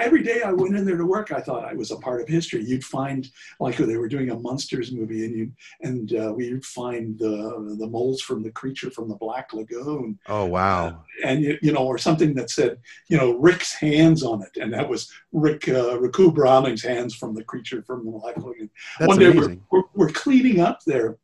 every 0.00 0.22
day 0.22 0.42
I 0.42 0.52
went 0.52 0.76
in 0.76 0.84
there 0.84 0.96
to 0.96 1.06
work, 1.06 1.32
I 1.32 1.40
thought 1.40 1.64
I 1.64 1.72
was 1.72 1.90
a 1.90 1.96
part 1.96 2.20
of 2.20 2.28
history. 2.28 2.62
You'd 2.64 2.84
find, 2.84 3.26
like 3.60 3.76
they 3.76 3.96
were 3.96 4.08
doing 4.08 4.30
a 4.30 4.38
monsters 4.38 4.92
movie, 4.92 5.24
and 5.24 5.36
you 5.36 5.52
and 5.80 6.12
uh, 6.14 6.32
we'd 6.34 6.64
find 6.64 7.18
the 7.18 7.76
the 7.78 7.86
molds 7.86 8.20
from 8.20 8.42
the 8.42 8.50
creature 8.50 8.90
from 8.90 9.08
the 9.08 9.14
Black 9.14 9.52
Lagoon. 9.52 10.18
Oh 10.26 10.44
wow! 10.44 10.86
Uh, 10.86 10.94
and 11.24 11.42
you, 11.42 11.58
you 11.62 11.72
know, 11.72 11.86
or 11.86 11.98
something 11.98 12.34
that 12.34 12.50
said, 12.50 12.78
you 13.08 13.16
know, 13.16 13.32
Rick's 13.38 13.74
hands 13.74 14.22
on 14.22 14.42
it, 14.42 14.60
and 14.60 14.72
that 14.74 14.88
was 14.88 15.10
Rick 15.32 15.68
uh, 15.68 15.98
Ricou 15.98 16.34
Browning's 16.34 16.82
hands 16.82 17.14
from 17.14 17.34
the 17.34 17.44
creature 17.44 17.82
from 17.82 18.04
the 18.04 18.18
Black 18.18 18.36
Lagoon. 18.36 18.70
That's 18.98 19.08
One 19.08 19.18
day 19.18 19.30
amazing. 19.30 19.62
We're, 19.70 19.80
we're, 19.80 19.88
we're 19.94 20.12
cleaning 20.12 20.60
up 20.60 20.80
there 20.84 21.18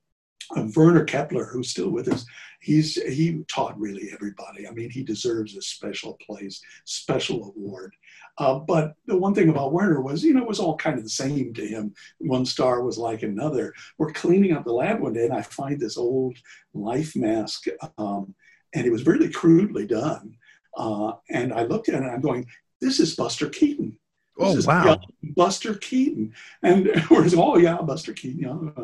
uh, 0.57 0.66
Werner 0.75 1.05
Keppler, 1.05 1.51
who's 1.51 1.70
still 1.70 1.90
with 1.90 2.09
us, 2.09 2.27
he's 2.61 2.94
he 2.94 3.44
taught 3.49 3.79
really 3.79 4.11
everybody. 4.12 4.66
I 4.66 4.70
mean, 4.73 4.90
he 4.90 5.03
deserves 5.03 5.57
a 5.57 5.62
special 5.62 6.14
place, 6.14 6.61
special 6.85 7.55
award. 7.57 7.94
Uh, 8.38 8.59
but 8.59 8.94
the 9.07 9.16
one 9.16 9.35
thing 9.35 9.49
about 9.49 9.73
Werner 9.73 10.01
was, 10.01 10.25
you 10.25 10.35
know, 10.35 10.42
it 10.42 10.49
was 10.49 10.59
all 10.59 10.77
kind 10.77 10.99
of 10.99 11.05
the 11.05 11.11
same 11.11 11.55
to 11.55 11.66
him. 11.66 11.94
One 12.18 12.44
star 12.44 12.83
was 12.83 12.99
like 12.99 13.23
another. 13.23 13.73
We're 13.99 14.12
cleaning 14.12 14.53
up 14.53 14.64
the 14.64 14.73
lab 14.73 15.01
one 15.01 15.12
day, 15.12 15.25
and 15.25 15.35
I 15.35 15.42
find 15.42 15.79
this 15.79 15.97
old 15.97 16.37
life 16.73 17.14
mask, 17.14 17.66
um, 17.99 18.35
and 18.75 18.87
it 18.87 18.92
was 18.92 19.07
really 19.07 19.31
crudely 19.31 19.87
done. 19.87 20.37
Uh, 20.77 21.12
and 21.31 21.53
I 21.53 21.64
looked 21.64 21.88
at 21.88 21.94
it, 21.94 22.03
and 22.03 22.11
I'm 22.11 22.20
going, 22.20 22.47
"This 22.81 22.99
is 22.99 23.14
Buster 23.14 23.49
Keaton." 23.49 23.97
Oh 24.38 24.61
wow, 24.66 25.01
Buster 25.37 25.75
Keaton, 25.75 26.35
and 26.62 26.88
whereas 27.09 27.35
oh 27.37 27.57
yeah, 27.57 27.77
Buster 27.83 28.12
Keaton, 28.12 28.40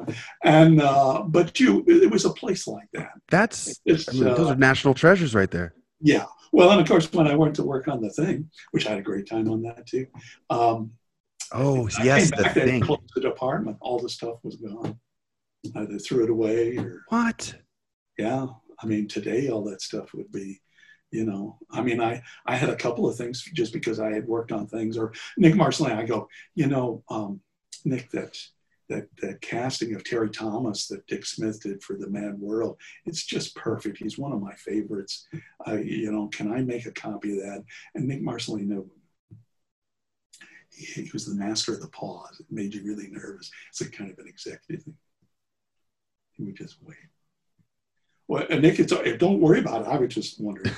yeah. 0.06 0.14
and 0.44 0.80
uh, 0.80 1.22
but 1.26 1.58
you, 1.58 1.84
it 1.88 2.10
was 2.10 2.24
a 2.24 2.30
place 2.30 2.66
like 2.68 2.88
that. 2.92 3.10
That's 3.30 3.80
I 3.88 4.12
mean, 4.12 4.26
uh, 4.28 4.34
those 4.34 4.50
are 4.50 4.54
national 4.56 4.94
treasures 4.94 5.34
right 5.34 5.50
there. 5.50 5.74
Yeah. 6.00 6.26
Well, 6.52 6.70
and 6.70 6.80
of 6.80 6.88
course, 6.88 7.12
when 7.12 7.26
I 7.28 7.34
went 7.36 7.54
to 7.56 7.62
work 7.62 7.88
on 7.88 8.00
the 8.00 8.10
thing, 8.10 8.50
which 8.72 8.86
I 8.86 8.90
had 8.90 8.98
a 9.00 9.02
great 9.02 9.28
time 9.28 9.48
on 9.50 9.62
that 9.62 9.86
too. 9.86 10.06
Um, 10.50 10.92
Oh, 11.52 11.88
I 11.98 12.04
yes, 12.04 12.30
the 12.30 12.48
thing. 12.50 12.80
closed 12.80 13.02
the 13.16 13.20
department. 13.20 13.76
All 13.80 13.98
the 13.98 14.08
stuff 14.08 14.36
was 14.44 14.54
gone. 14.56 15.00
Either 15.74 15.98
threw 15.98 16.22
it 16.24 16.30
away 16.30 16.76
or 16.78 17.02
What? 17.08 17.54
yeah. 18.16 18.46
I 18.82 18.86
mean, 18.86 19.08
today 19.08 19.48
all 19.48 19.64
that 19.64 19.82
stuff 19.82 20.14
would 20.14 20.30
be, 20.30 20.60
you 21.10 21.24
know. 21.24 21.58
I 21.70 21.82
mean, 21.82 22.00
I 22.00 22.22
I 22.46 22.56
had 22.56 22.70
a 22.70 22.76
couple 22.76 23.08
of 23.08 23.16
things 23.16 23.42
just 23.42 23.72
because 23.72 24.00
I 24.00 24.12
had 24.12 24.26
worked 24.26 24.52
on 24.52 24.66
things. 24.66 24.96
Or 24.96 25.12
Nick 25.36 25.54
Marcelin, 25.54 25.92
I 25.92 26.04
go, 26.04 26.28
you 26.54 26.66
know, 26.66 27.02
um, 27.08 27.40
Nick, 27.84 28.10
that 28.10 28.38
that 28.88 29.08
that 29.22 29.40
casting 29.40 29.94
of 29.94 30.04
Terry 30.04 30.30
Thomas 30.30 30.86
that 30.88 31.06
Dick 31.06 31.24
Smith 31.24 31.62
did 31.62 31.82
for 31.82 31.96
The 31.96 32.08
Mad 32.08 32.38
World, 32.38 32.76
it's 33.06 33.24
just 33.24 33.54
perfect. 33.54 33.98
He's 33.98 34.18
one 34.18 34.32
of 34.32 34.40
my 34.40 34.54
favorites. 34.54 35.26
I, 35.64 35.78
you 35.78 36.10
know, 36.10 36.28
can 36.28 36.52
I 36.52 36.62
make 36.62 36.86
a 36.86 36.92
copy 36.92 37.38
of 37.38 37.44
that? 37.44 37.64
And 37.94 38.06
Nick 38.06 38.22
Marcelin, 38.22 38.68
no. 38.68 38.86
He, 40.72 41.02
he 41.02 41.10
was 41.12 41.26
the 41.26 41.34
master 41.34 41.72
of 41.72 41.80
the 41.80 41.88
pause. 41.88 42.40
It 42.40 42.46
made 42.50 42.74
you 42.74 42.84
really 42.84 43.08
nervous. 43.10 43.50
It's 43.70 43.80
a 43.80 43.90
kind 43.90 44.10
of 44.10 44.18
an 44.18 44.28
executive 44.28 44.84
thing. 44.84 44.96
He 46.32 46.44
would 46.44 46.56
just 46.56 46.76
wait. 46.82 46.96
Well, 48.28 48.46
Nick, 48.48 48.78
it's, 48.78 48.92
don't 49.18 49.40
worry 49.40 49.58
about 49.58 49.82
it. 49.82 49.88
I 49.88 49.96
was 49.96 50.14
just 50.14 50.40
wondering. 50.40 50.72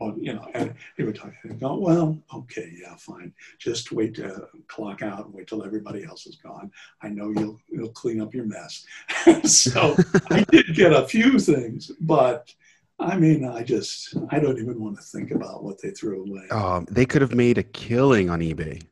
Well, 0.00 0.14
you 0.18 0.32
know, 0.32 0.48
and 0.54 0.74
he 0.96 1.02
would 1.02 1.14
talk 1.16 1.32
and 1.42 1.60
go, 1.60 1.76
well, 1.76 2.18
okay, 2.34 2.72
yeah, 2.80 2.96
fine. 2.96 3.32
Just 3.58 3.92
wait 3.92 4.14
to 4.14 4.48
clock 4.66 5.02
out 5.02 5.26
and 5.26 5.34
wait 5.34 5.46
till 5.46 5.62
everybody 5.64 6.04
else 6.04 6.26
is 6.26 6.36
gone. 6.36 6.70
I 7.02 7.08
know 7.10 7.30
you'll 7.36 7.60
you'll 7.70 7.90
clean 7.90 8.20
up 8.20 8.34
your 8.34 8.46
mess. 8.46 8.86
so 9.44 9.94
I 10.30 10.44
did 10.50 10.74
get 10.74 10.92
a 10.92 11.06
few 11.06 11.38
things, 11.38 11.92
but 12.00 12.52
I 12.98 13.16
mean, 13.18 13.44
I 13.44 13.62
just 13.62 14.14
I 14.30 14.38
don't 14.38 14.58
even 14.58 14.80
want 14.82 14.96
to 14.96 15.02
think 15.02 15.30
about 15.32 15.62
what 15.62 15.80
they 15.80 15.90
threw 15.90 16.24
away. 16.24 16.48
Um, 16.50 16.86
they 16.90 17.04
could 17.04 17.20
have 17.22 17.34
made 17.34 17.58
a 17.58 17.62
killing 17.62 18.30
on 18.30 18.40
eBay. 18.40 18.82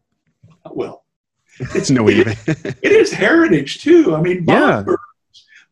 Well, 0.71 1.05
It's 1.75 1.91
no 1.99 2.05
eBay. 2.05 2.37
it 2.83 2.93
is 2.93 3.13
heritage 3.13 3.81
too. 3.83 4.15
I 4.15 4.21
mean, 4.21 4.45
Bob, 4.45 4.57
Yeah. 4.59 4.83
Burns, 4.83 4.99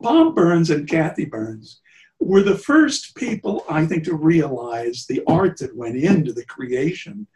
Bob 0.00 0.34
Burns 0.34 0.70
and 0.70 0.88
Kathy 0.88 1.26
Burns 1.26 1.80
were 2.20 2.42
the 2.42 2.58
first 2.58 3.14
people, 3.14 3.64
I 3.68 3.86
think, 3.86 4.04
to 4.04 4.14
realize 4.14 5.06
the 5.06 5.22
art 5.26 5.58
that 5.58 5.76
went 5.76 5.96
into 5.96 6.32
the 6.32 6.44
creation 6.44 7.26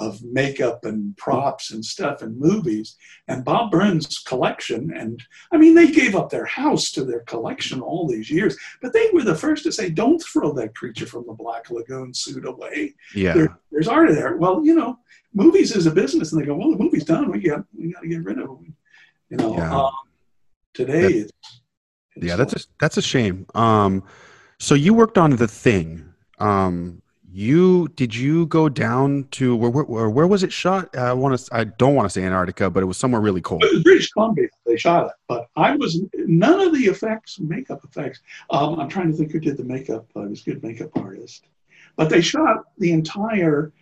of 0.00 0.22
makeup 0.22 0.84
and 0.84 1.16
props 1.16 1.72
and 1.72 1.84
stuff 1.84 2.22
in 2.22 2.38
movies. 2.38 2.96
And 3.26 3.44
Bob 3.44 3.72
Burns' 3.72 4.18
collection, 4.20 4.92
and 4.96 5.20
I 5.52 5.56
mean, 5.56 5.74
they 5.74 5.90
gave 5.90 6.14
up 6.14 6.30
their 6.30 6.44
house 6.44 6.92
to 6.92 7.04
their 7.04 7.20
collection 7.20 7.80
all 7.80 8.06
these 8.06 8.30
years, 8.30 8.56
but 8.80 8.92
they 8.92 9.10
were 9.12 9.24
the 9.24 9.34
first 9.34 9.64
to 9.64 9.72
say, 9.72 9.90
don't 9.90 10.20
throw 10.20 10.52
that 10.52 10.76
creature 10.76 11.06
from 11.06 11.24
the 11.26 11.32
Black 11.32 11.68
Lagoon 11.70 12.14
suit 12.14 12.46
away 12.46 12.94
yeah. 13.14 13.34
there, 13.34 13.58
there's 13.72 13.88
art 13.88 14.10
there. 14.10 14.36
Well, 14.36 14.64
you 14.64 14.76
know, 14.76 15.00
movies 15.34 15.74
is 15.74 15.86
a 15.86 15.90
business, 15.90 16.32
and 16.32 16.40
they 16.40 16.46
go, 16.46 16.54
well, 16.54 16.70
the 16.70 16.78
movie's 16.78 17.04
done. 17.04 17.30
We 17.30 17.40
got 17.40 17.64
we 17.76 17.92
got 17.92 18.02
to 18.02 18.08
get 18.08 18.24
rid 18.24 18.38
of 18.38 18.50
it. 18.50 18.72
You 19.30 19.36
know, 19.36 19.56
Yeah. 19.56 19.76
um, 19.76 19.92
today 20.74 21.02
That- 21.02 21.12
it's, 21.12 21.32
it's 22.14 22.26
Yeah, 22.26 22.36
that's 22.36 22.54
a, 22.54 22.60
that's 22.80 22.96
a 22.96 23.02
shame. 23.02 23.46
Um, 23.54 24.04
so 24.58 24.74
you 24.74 24.94
worked 24.94 25.18
on 25.18 25.36
the 25.36 25.48
thing. 25.48 26.04
Um, 26.38 27.02
you 27.30 27.88
did 27.94 28.14
you 28.14 28.46
go 28.46 28.68
down 28.68 29.28
to 29.32 29.54
where 29.54 29.70
where, 29.70 30.08
where, 30.10 30.26
was 30.26 30.42
it 30.42 30.52
shot? 30.52 30.96
I 30.96 31.12
want 31.12 31.38
to. 31.38 31.54
I 31.54 31.64
don't 31.64 31.94
want 31.94 32.06
to 32.06 32.10
say 32.10 32.24
Antarctica, 32.24 32.70
but 32.70 32.82
it 32.82 32.86
was 32.86 32.96
somewhere 32.96 33.20
really 33.20 33.40
cold. 33.40 33.62
it 33.62 33.72
was 33.72 33.82
British 33.82 34.10
Columbia. 34.10 34.48
They 34.66 34.76
shot 34.76 35.06
it, 35.06 35.12
but 35.28 35.48
I 35.54 35.76
was 35.76 36.02
none 36.14 36.60
of 36.60 36.72
the 36.72 36.86
effects, 36.86 37.38
makeup 37.38 37.80
effects. 37.84 38.20
Um, 38.50 38.80
I'm 38.80 38.88
trying 38.88 39.10
to 39.12 39.16
think 39.16 39.32
who 39.32 39.40
did 39.40 39.56
the 39.56 39.64
makeup. 39.64 40.06
It 40.16 40.30
was 40.30 40.40
a 40.40 40.44
good 40.44 40.62
makeup 40.62 40.90
artist, 40.96 41.46
but 41.96 42.08
they 42.08 42.22
shot 42.22 42.64
the 42.78 42.92
entire 42.92 43.72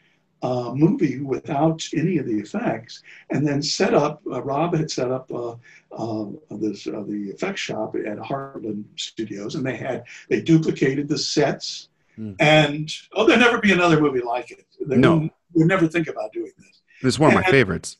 uh, 0.46 0.68
movie 0.74 1.18
without 1.34 1.80
any 1.94 2.14
of 2.18 2.26
the 2.26 2.38
effects, 2.46 3.02
and 3.32 3.40
then 3.48 3.60
set 3.62 3.92
up. 3.94 4.14
Uh, 4.34 4.42
Rob 4.50 4.70
had 4.80 4.90
set 4.98 5.10
up 5.10 5.26
uh, 5.42 5.54
uh, 6.02 6.26
this 6.50 6.86
uh, 6.86 7.02
the 7.12 7.22
effects 7.34 7.60
shop 7.68 7.90
at 8.12 8.18
Heartland 8.18 8.84
Studios, 8.96 9.54
and 9.56 9.64
they 9.66 9.76
had 9.76 10.04
they 10.30 10.40
duplicated 10.52 11.08
the 11.08 11.18
sets. 11.18 11.88
Hmm. 12.16 12.32
And 12.40 12.86
oh, 13.14 13.26
there'll 13.26 13.44
never 13.46 13.60
be 13.60 13.72
another 13.72 14.00
movie 14.00 14.24
like 14.34 14.50
it. 14.50 14.66
They 14.88 14.96
No. 14.96 15.16
would 15.16 15.30
would 15.54 15.68
never 15.68 15.86
think 15.88 16.06
about 16.08 16.32
doing 16.32 16.52
this. 16.58 16.82
It's 17.02 17.18
one 17.18 17.30
of 17.30 17.34
my 17.42 17.50
favorites. 17.50 17.98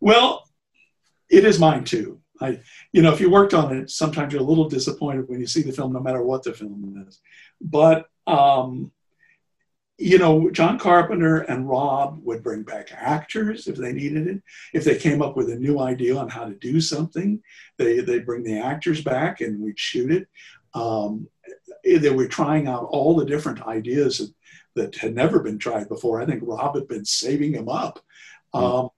Well, 0.00 0.48
it 1.28 1.44
is 1.44 1.58
mine 1.58 1.84
too. 1.84 2.20
I, 2.40 2.60
you 2.92 3.02
know, 3.02 3.12
if 3.12 3.20
you 3.20 3.30
worked 3.30 3.54
on 3.54 3.76
it, 3.76 3.90
sometimes 3.90 4.32
you're 4.32 4.42
a 4.42 4.50
little 4.52 4.68
disappointed 4.68 5.28
when 5.28 5.40
you 5.40 5.46
see 5.46 5.62
the 5.62 5.72
film, 5.72 5.92
no 5.92 6.00
matter 6.00 6.22
what 6.22 6.42
the 6.42 6.52
film 6.52 7.04
is. 7.06 7.20
But, 7.60 8.08
um, 8.26 8.90
you 10.00 10.16
know, 10.16 10.50
John 10.50 10.78
Carpenter 10.78 11.42
and 11.42 11.68
Rob 11.68 12.20
would 12.24 12.42
bring 12.42 12.62
back 12.62 12.88
actors 12.90 13.66
if 13.66 13.76
they 13.76 13.92
needed 13.92 14.26
it. 14.28 14.42
If 14.72 14.84
they 14.84 14.96
came 14.96 15.20
up 15.20 15.36
with 15.36 15.50
a 15.50 15.56
new 15.56 15.78
idea 15.78 16.16
on 16.16 16.30
how 16.30 16.46
to 16.46 16.54
do 16.54 16.80
something, 16.80 17.42
they 17.76 18.00
they 18.00 18.20
bring 18.20 18.42
the 18.42 18.58
actors 18.58 19.04
back 19.04 19.42
and 19.42 19.60
we'd 19.60 19.78
shoot 19.78 20.10
it. 20.10 20.26
Um, 20.72 21.28
they 21.84 22.10
were 22.10 22.28
trying 22.28 22.66
out 22.66 22.88
all 22.90 23.14
the 23.14 23.26
different 23.26 23.66
ideas 23.66 24.18
that, 24.18 24.32
that 24.74 24.96
had 24.96 25.14
never 25.14 25.40
been 25.40 25.58
tried 25.58 25.88
before. 25.88 26.20
I 26.20 26.26
think 26.26 26.42
Rob 26.46 26.76
had 26.76 26.88
been 26.88 27.04
saving 27.04 27.52
them 27.52 27.68
up. 27.68 28.00
Um, 28.54 28.88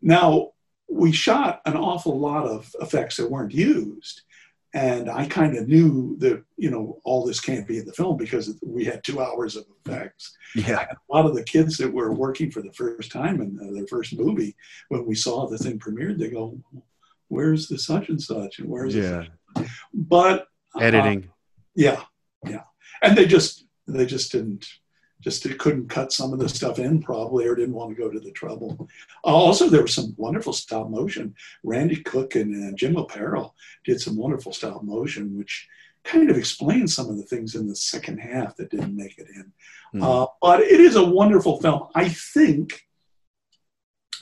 now, 0.00 0.52
we 0.88 1.12
shot 1.12 1.60
an 1.66 1.76
awful 1.76 2.18
lot 2.18 2.46
of 2.46 2.74
effects 2.80 3.18
that 3.18 3.30
weren't 3.30 3.52
used. 3.52 4.22
And 4.74 5.08
I 5.10 5.26
kind 5.26 5.56
of 5.56 5.66
knew 5.66 6.16
that, 6.18 6.44
you 6.58 6.70
know, 6.70 6.98
all 7.04 7.24
this 7.24 7.40
can't 7.40 7.66
be 7.66 7.78
in 7.78 7.86
the 7.86 7.92
film 7.92 8.18
because 8.18 8.58
we 8.62 8.84
had 8.84 9.02
two 9.02 9.18
hours 9.20 9.56
of 9.56 9.64
effects. 9.86 10.36
Yeah, 10.54 10.84
A 10.90 11.14
lot 11.14 11.24
of 11.24 11.34
the 11.34 11.42
kids 11.42 11.78
that 11.78 11.92
were 11.92 12.12
working 12.12 12.50
for 12.50 12.60
the 12.60 12.72
first 12.72 13.10
time 13.10 13.40
in 13.40 13.56
their 13.74 13.86
first 13.86 14.18
movie, 14.18 14.54
when 14.90 15.06
we 15.06 15.14
saw 15.14 15.46
the 15.48 15.56
thing 15.56 15.78
premiered, 15.78 16.18
they 16.18 16.28
go, 16.28 16.60
Where's 17.28 17.68
the 17.68 17.78
such 17.78 18.08
and 18.10 18.20
such? 18.20 18.58
And 18.58 18.68
where's 18.68 18.94
the 18.94 19.28
yeah. 19.56 19.64
But 19.94 20.48
uh, 20.74 20.80
Editing. 20.80 21.30
yeah, 21.74 22.02
yeah. 22.46 22.64
And 23.02 23.16
they 23.16 23.26
just, 23.26 23.64
they 23.86 24.06
just 24.06 24.32
didn't, 24.32 24.66
just 25.20 25.44
it 25.46 25.58
couldn't 25.58 25.88
cut 25.88 26.12
some 26.12 26.32
of 26.32 26.38
the 26.38 26.48
stuff 26.48 26.78
in 26.78 27.02
probably 27.02 27.46
or 27.46 27.54
didn't 27.54 27.74
want 27.74 27.90
to 27.90 28.00
go 28.00 28.10
to 28.10 28.20
the 28.20 28.30
trouble. 28.30 28.88
Uh, 29.24 29.28
also, 29.28 29.68
there 29.68 29.82
was 29.82 29.94
some 29.94 30.14
wonderful 30.16 30.52
stop 30.52 30.88
motion. 30.88 31.34
Randy 31.64 31.96
Cook 31.96 32.36
and 32.36 32.72
uh, 32.72 32.76
Jim 32.76 32.94
Aupperle 32.94 33.52
did 33.84 34.00
some 34.00 34.16
wonderful 34.16 34.52
stop 34.52 34.82
motion, 34.82 35.36
which 35.36 35.68
kind 36.04 36.30
of 36.30 36.38
explains 36.38 36.94
some 36.94 37.08
of 37.10 37.16
the 37.16 37.24
things 37.24 37.54
in 37.54 37.66
the 37.66 37.76
second 37.76 38.18
half 38.18 38.56
that 38.56 38.70
didn't 38.70 38.96
make 38.96 39.18
it 39.18 39.26
in. 39.34 39.52
Hmm. 39.92 40.02
Uh, 40.02 40.26
but 40.40 40.60
it 40.60 40.80
is 40.80 40.96
a 40.96 41.04
wonderful 41.04 41.60
film. 41.60 41.88
I 41.94 42.08
think 42.08 42.87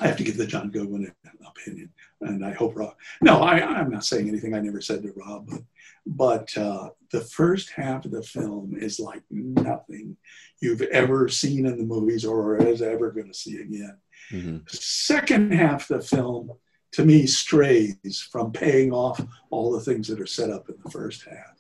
I 0.01 0.07
have 0.07 0.17
to 0.19 0.25
give 0.25 0.37
the 0.37 0.47
John 0.47 0.71
Goodwin 0.71 1.11
opinion, 1.47 1.91
and 2.21 2.45
I 2.45 2.53
hope 2.53 2.77
Rob. 2.77 2.95
No, 3.23 3.41
I, 3.41 3.61
I'm 3.61 3.91
not 3.91 4.05
saying 4.05 4.29
anything 4.29 4.55
I 4.55 4.61
never 4.61 4.81
said 4.81 5.03
to 5.03 5.13
Rob, 5.17 5.49
but 5.49 5.63
but 6.07 6.57
uh, 6.59 6.91
the 7.11 7.23
first 7.23 7.71
half 7.71 8.05
of 8.05 8.11
the 8.11 8.23
film 8.23 8.77
is 8.79 9.01
like 9.01 9.23
nothing 9.31 10.17
you've 10.61 10.83
ever 10.83 11.29
seen 11.29 11.67
in 11.67 11.79
the 11.79 11.85
movies 11.85 12.25
or 12.25 12.57
is 12.57 12.83
ever 12.83 13.11
going 13.11 13.29
to 13.29 13.35
see 13.35 13.61
again. 13.61 13.97
Mhm. 14.31 14.71
Second 14.71 15.53
half 15.53 15.91
of 15.91 16.01
the 16.01 16.07
film, 16.07 16.53
to 16.93 17.05
me, 17.05 17.27
strays 17.27 18.21
from 18.31 18.53
paying 18.53 18.93
off 18.93 19.25
all 19.51 19.73
the 19.73 19.81
things 19.81 20.09
that 20.09 20.21
are 20.21 20.27
set 20.27 20.51
up 20.51 20.69
in 20.69 20.77
the 20.85 20.91
first 20.91 21.25
half. 21.25 21.57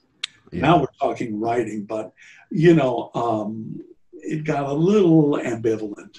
Yeah. 0.53 0.61
Now 0.61 0.81
we're 0.81 0.87
talking 1.01 1.41
writing, 1.41 1.85
but 1.85 2.13
you 2.51 2.75
know, 2.75 3.11
um, 3.15 3.81
it 4.13 4.45
got 4.45 4.67
a 4.67 4.73
little 4.73 5.39
ambivalent, 5.39 6.19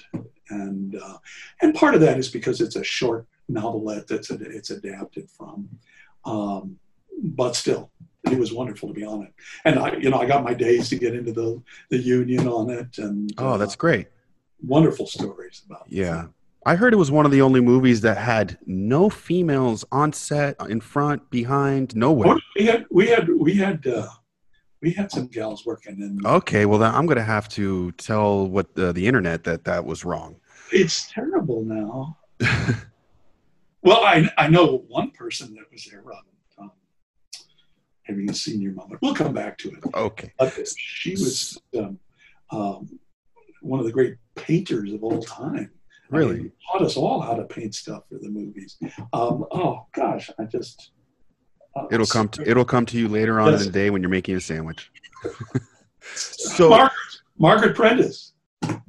and 0.50 0.96
uh, 0.96 1.18
and 1.62 1.74
part 1.74 1.94
of 1.94 2.00
that 2.00 2.18
is 2.18 2.28
because 2.28 2.60
it's 2.60 2.76
a 2.76 2.84
short 2.84 3.26
novelette 3.48 4.06
that's 4.06 4.30
a, 4.30 4.34
it's 4.40 4.70
adapted 4.70 5.28
from. 5.30 5.68
Um, 6.24 6.78
but 7.22 7.56
still, 7.56 7.90
it 8.30 8.38
was 8.38 8.52
wonderful 8.52 8.88
to 8.88 8.94
be 8.94 9.04
on 9.04 9.22
it, 9.22 9.32
and 9.64 9.78
I, 9.78 9.96
you 9.96 10.10
know, 10.10 10.18
I 10.18 10.26
got 10.26 10.44
my 10.44 10.54
days 10.54 10.88
to 10.90 10.96
get 10.96 11.14
into 11.14 11.32
the 11.32 11.62
the 11.90 11.98
union 11.98 12.46
on 12.48 12.70
it, 12.70 12.98
and 12.98 13.32
Oh, 13.38 13.50
uh, 13.50 13.56
that's 13.56 13.76
great. 13.76 14.08
wonderful 14.66 15.06
stories 15.06 15.62
about. 15.66 15.86
Yeah. 15.88 16.26
I 16.66 16.74
heard 16.74 16.92
it 16.92 16.96
was 16.96 17.10
one 17.10 17.24
of 17.24 17.32
the 17.32 17.40
only 17.40 17.60
movies 17.60 18.02
that 18.02 18.18
had 18.18 18.58
no 18.66 19.08
females 19.08 19.84
on 19.90 20.12
set, 20.12 20.56
in 20.68 20.80
front, 20.80 21.30
behind, 21.30 21.96
nowhere. 21.96 22.28
Oh, 22.34 22.38
we 22.56 22.66
had 22.66 22.84
we 22.90 23.06
had 23.06 23.28
we 23.30 23.54
had 23.54 23.86
uh, 23.86 24.06
we 24.80 24.90
had 24.92 25.10
some 25.10 25.26
gals 25.26 25.66
working, 25.66 26.00
and 26.02 26.24
Okay, 26.24 26.66
well 26.66 26.78
then 26.78 26.94
I'm 26.94 27.06
gonna 27.06 27.22
have 27.22 27.48
to 27.50 27.92
tell 27.92 28.46
what 28.48 28.74
the, 28.74 28.92
the 28.92 29.06
internet 29.06 29.44
that 29.44 29.64
that 29.64 29.84
was 29.84 30.04
wrong. 30.04 30.36
it's 30.72 31.10
terrible 31.12 31.64
now. 31.64 32.16
Well, 33.82 34.04
I 34.04 34.28
I 34.36 34.48
know 34.48 34.84
one 34.88 35.10
person 35.12 35.54
that 35.54 35.70
was 35.72 35.84
there, 35.84 36.02
um, 36.12 36.22
um, 36.58 36.70
having 38.02 38.28
a 38.28 38.34
senior 38.34 38.72
moment. 38.72 39.00
We'll 39.00 39.14
come 39.14 39.32
back 39.32 39.56
to 39.58 39.68
it. 39.70 39.78
Okay. 39.94 40.32
But 40.38 40.52
she 40.76 41.12
was 41.12 41.60
um, 41.78 41.98
um, 42.50 42.98
one 43.62 43.78
of 43.78 43.86
the 43.86 43.92
great 43.92 44.16
painters 44.34 44.92
of 44.92 45.04
all 45.04 45.22
time. 45.22 45.70
I 46.12 46.16
Really? 46.16 46.36
mean, 46.38 46.52
taught 46.72 46.82
us 46.82 46.96
all 46.96 47.20
how 47.20 47.34
to 47.34 47.44
paint 47.44 47.74
stuff 47.74 48.02
for 48.08 48.18
the 48.18 48.28
movies. 48.30 48.78
Um, 49.12 49.44
oh 49.52 49.86
gosh, 49.94 50.28
I 50.40 50.44
just 50.44 50.90
uh, 50.96 50.97
It'll 51.90 52.06
come 52.06 52.28
to 52.30 52.48
it'll 52.48 52.64
come 52.64 52.86
to 52.86 52.98
you 52.98 53.08
later 53.08 53.40
on 53.40 53.52
Yes. 53.52 53.60
in 53.60 53.66
the 53.68 53.72
day 53.72 53.90
when 53.90 54.02
you're 54.02 54.10
making 54.10 54.36
a 54.36 54.40
sandwich. 54.40 54.90
so 56.14 56.68
Margaret, 56.70 56.92
Margaret 57.38 57.76
Prentice. 57.76 58.32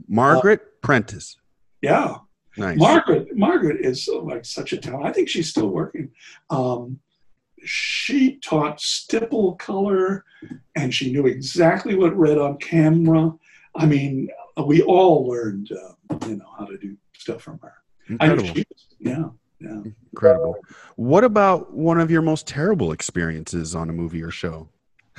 Margaret 0.07 0.81
Prentice. 0.81 1.37
Yeah. 1.81 2.15
Nice. 2.57 2.77
Margaret, 2.77 3.27
Margaret 3.37 3.85
is 3.85 4.09
like 4.23 4.43
such 4.43 4.73
a 4.73 4.77
talent. 4.77 5.05
I 5.05 5.13
think 5.13 5.29
she's 5.29 5.49
still 5.49 5.67
working. 5.69 6.09
Um, 6.49 6.99
she 7.63 8.37
taught 8.37 8.81
stipple 8.81 9.55
color, 9.55 10.25
and 10.75 10.93
she 10.93 11.11
knew 11.11 11.25
exactly 11.27 11.95
what 11.95 12.17
read 12.17 12.37
on 12.37 12.57
camera. 12.57 13.31
I 13.75 13.85
mean, 13.85 14.29
we 14.65 14.81
all 14.81 15.27
learned, 15.27 15.71
uh, 15.71 16.17
you 16.27 16.37
know, 16.37 16.49
how 16.57 16.65
to 16.65 16.77
do 16.77 16.97
stuff 17.13 17.41
from 17.43 17.59
her. 17.61 17.73
I 18.19 18.27
know 18.27 18.33
Incredible. 18.33 18.55
she, 18.55 18.65
yeah, 18.99 19.25
yeah. 19.59 19.81
Incredible. 20.11 20.57
What 20.95 21.23
about 21.23 21.73
one 21.73 21.99
of 21.99 22.09
your 22.09 22.21
most 22.21 22.47
terrible 22.47 22.91
experiences 22.91 23.75
on 23.75 23.89
a 23.89 23.93
movie 23.93 24.23
or 24.23 24.31
show? 24.31 24.69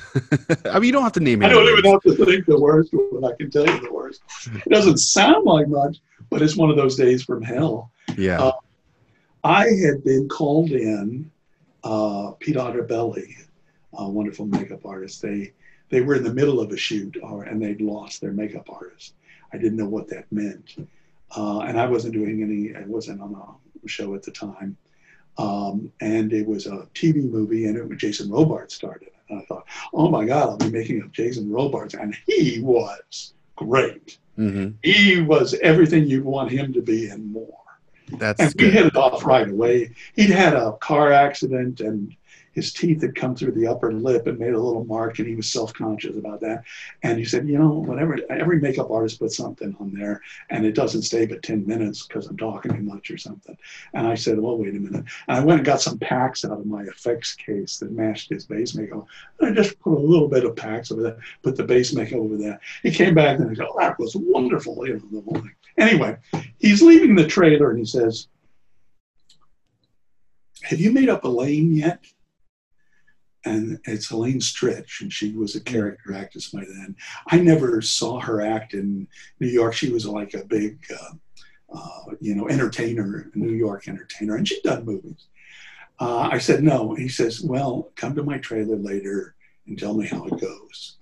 I 0.64 0.74
mean, 0.74 0.84
you 0.84 0.92
don't 0.92 1.02
have 1.02 1.12
to 1.12 1.20
name 1.20 1.42
it. 1.42 1.46
I 1.46 1.48
don't 1.50 1.68
even 1.68 1.90
have 1.90 2.02
to 2.02 2.24
think 2.24 2.46
the 2.46 2.58
worst 2.58 2.90
one. 2.92 3.24
I 3.24 3.36
can 3.36 3.50
tell 3.50 3.66
you 3.66 3.80
the 3.80 3.92
worst. 3.92 4.22
It 4.46 4.70
doesn't 4.70 4.98
sound 4.98 5.44
like 5.44 5.68
much, 5.68 5.98
but 6.30 6.42
it's 6.42 6.56
one 6.56 6.70
of 6.70 6.76
those 6.76 6.96
days 6.96 7.22
from 7.22 7.42
hell. 7.42 7.90
Yeah. 8.16 8.42
Uh, 8.42 8.52
I 9.44 9.64
had 9.64 10.02
been 10.04 10.28
called 10.28 10.70
in, 10.70 11.30
uh, 11.84 12.32
Pete 12.38 12.56
Otterbelli, 12.56 13.34
a 13.94 14.08
wonderful 14.08 14.46
makeup 14.46 14.84
artist. 14.84 15.22
They 15.22 15.52
they 15.88 16.00
were 16.00 16.14
in 16.14 16.22
the 16.22 16.32
middle 16.32 16.60
of 16.60 16.70
a 16.70 16.76
shoot, 16.76 17.16
or, 17.20 17.42
and 17.42 17.60
they'd 17.60 17.80
lost 17.80 18.20
their 18.20 18.32
makeup 18.32 18.70
artist. 18.70 19.14
I 19.52 19.58
didn't 19.58 19.76
know 19.76 19.88
what 19.88 20.08
that 20.08 20.30
meant, 20.30 20.76
uh, 21.36 21.60
and 21.60 21.78
I 21.78 21.86
wasn't 21.86 22.14
doing 22.14 22.42
any. 22.42 22.74
I 22.74 22.86
wasn't 22.86 23.20
on 23.20 23.34
a 23.34 23.88
show 23.88 24.14
at 24.14 24.22
the 24.22 24.30
time, 24.30 24.76
um, 25.38 25.92
and 26.00 26.32
it 26.32 26.46
was 26.46 26.66
a 26.66 26.88
TV 26.94 27.28
movie, 27.30 27.66
and 27.66 27.76
it 27.76 27.88
was 27.88 27.98
Jason 27.98 28.30
Robards 28.30 28.74
started. 28.74 29.10
And 29.28 29.40
I 29.40 29.44
thought, 29.44 29.66
oh 29.92 30.08
my 30.08 30.24
God, 30.24 30.48
I'll 30.48 30.56
be 30.56 30.70
making 30.70 31.02
a 31.02 31.08
Jason 31.08 31.50
Robards, 31.50 31.94
and 31.94 32.16
he 32.26 32.60
was 32.60 33.34
great. 33.56 34.18
hmm 34.36 34.68
He 34.82 35.20
was 35.20 35.54
everything 35.62 36.06
you 36.06 36.22
want 36.22 36.50
him 36.50 36.72
to 36.72 36.82
be 36.82 37.08
and 37.08 37.32
more. 37.32 37.58
That's 38.18 38.40
And 38.40 38.54
we 38.60 38.70
hit 38.70 38.86
it 38.86 38.96
off 38.96 39.24
right 39.24 39.48
away. 39.48 39.92
He'd 40.16 40.30
had 40.30 40.54
a 40.54 40.72
car 40.72 41.12
accident 41.12 41.80
and 41.80 42.14
his 42.52 42.72
teeth 42.72 43.02
had 43.02 43.14
come 43.14 43.36
through 43.36 43.52
the 43.52 43.66
upper 43.66 43.92
lip 43.92 44.26
and 44.26 44.38
made 44.38 44.54
a 44.54 44.60
little 44.60 44.84
mark, 44.84 45.18
and 45.18 45.28
he 45.28 45.34
was 45.34 45.50
self 45.50 45.72
conscious 45.72 46.16
about 46.16 46.40
that. 46.40 46.64
And 47.02 47.18
he 47.18 47.24
said, 47.24 47.48
You 47.48 47.58
know, 47.58 47.70
whatever, 47.70 48.18
every 48.28 48.60
makeup 48.60 48.90
artist 48.90 49.20
puts 49.20 49.36
something 49.36 49.76
on 49.78 49.92
there, 49.92 50.20
and 50.50 50.66
it 50.66 50.74
doesn't 50.74 51.02
stay 51.02 51.26
but 51.26 51.42
10 51.42 51.66
minutes 51.66 52.06
because 52.06 52.26
I'm 52.26 52.36
talking 52.36 52.74
too 52.74 52.82
much 52.82 53.10
or 53.10 53.18
something. 53.18 53.56
And 53.94 54.06
I 54.06 54.14
said, 54.14 54.38
Well, 54.38 54.58
wait 54.58 54.74
a 54.74 54.80
minute. 54.80 55.04
And 55.28 55.36
I 55.36 55.44
went 55.44 55.60
and 55.60 55.66
got 55.66 55.80
some 55.80 55.98
packs 55.98 56.44
out 56.44 56.58
of 56.58 56.66
my 56.66 56.82
effects 56.82 57.34
case 57.34 57.78
that 57.78 57.92
matched 57.92 58.30
his 58.30 58.46
base 58.46 58.74
makeup. 58.74 59.06
And 59.38 59.50
I 59.50 59.62
just 59.62 59.78
put 59.80 59.96
a 59.96 60.00
little 60.00 60.28
bit 60.28 60.44
of 60.44 60.56
packs 60.56 60.90
over 60.90 61.02
there, 61.02 61.18
put 61.42 61.56
the 61.56 61.64
base 61.64 61.92
makeup 61.92 62.18
over 62.18 62.36
there. 62.36 62.60
He 62.82 62.90
came 62.90 63.14
back 63.14 63.38
and 63.38 63.48
he 63.48 63.56
said, 63.56 63.66
oh, 63.70 63.78
That 63.78 63.98
was 63.98 64.16
wonderful, 64.16 64.86
you 64.86 64.94
know, 64.94 65.20
the 65.20 65.20
whole 65.20 65.34
thing. 65.34 65.54
Anyway, 65.78 66.16
he's 66.58 66.82
leaving 66.82 67.14
the 67.14 67.26
trailer 67.26 67.70
and 67.70 67.78
he 67.78 67.84
says, 67.84 68.26
Have 70.62 70.80
you 70.80 70.90
made 70.90 71.08
up 71.08 71.24
Elaine 71.24 71.74
yet? 71.74 72.04
And 73.44 73.80
it's 73.84 74.10
Elaine 74.10 74.40
Stritch, 74.40 75.00
and 75.00 75.12
she 75.12 75.32
was 75.32 75.56
a 75.56 75.60
character 75.60 76.14
actress 76.14 76.50
by 76.50 76.60
then. 76.60 76.94
I 77.28 77.38
never 77.38 77.80
saw 77.80 78.20
her 78.20 78.42
act 78.42 78.74
in 78.74 79.08
New 79.38 79.48
York. 79.48 79.72
She 79.74 79.90
was 79.90 80.06
like 80.06 80.34
a 80.34 80.44
big, 80.44 80.78
uh, 80.92 81.14
uh, 81.74 82.14
you 82.20 82.34
know, 82.34 82.48
entertainer, 82.48 83.30
New 83.34 83.52
York 83.52 83.88
entertainer, 83.88 84.36
and 84.36 84.46
she'd 84.46 84.62
done 84.62 84.84
movies. 84.84 85.26
Uh, 85.98 86.28
I 86.32 86.38
said 86.38 86.62
no. 86.62 86.94
He 86.94 87.08
says, 87.08 87.42
"Well, 87.42 87.90
come 87.94 88.14
to 88.14 88.22
my 88.22 88.38
trailer 88.38 88.76
later 88.76 89.34
and 89.66 89.78
tell 89.78 89.94
me 89.94 90.06
how 90.06 90.24
it 90.26 90.40
goes." 90.40 90.96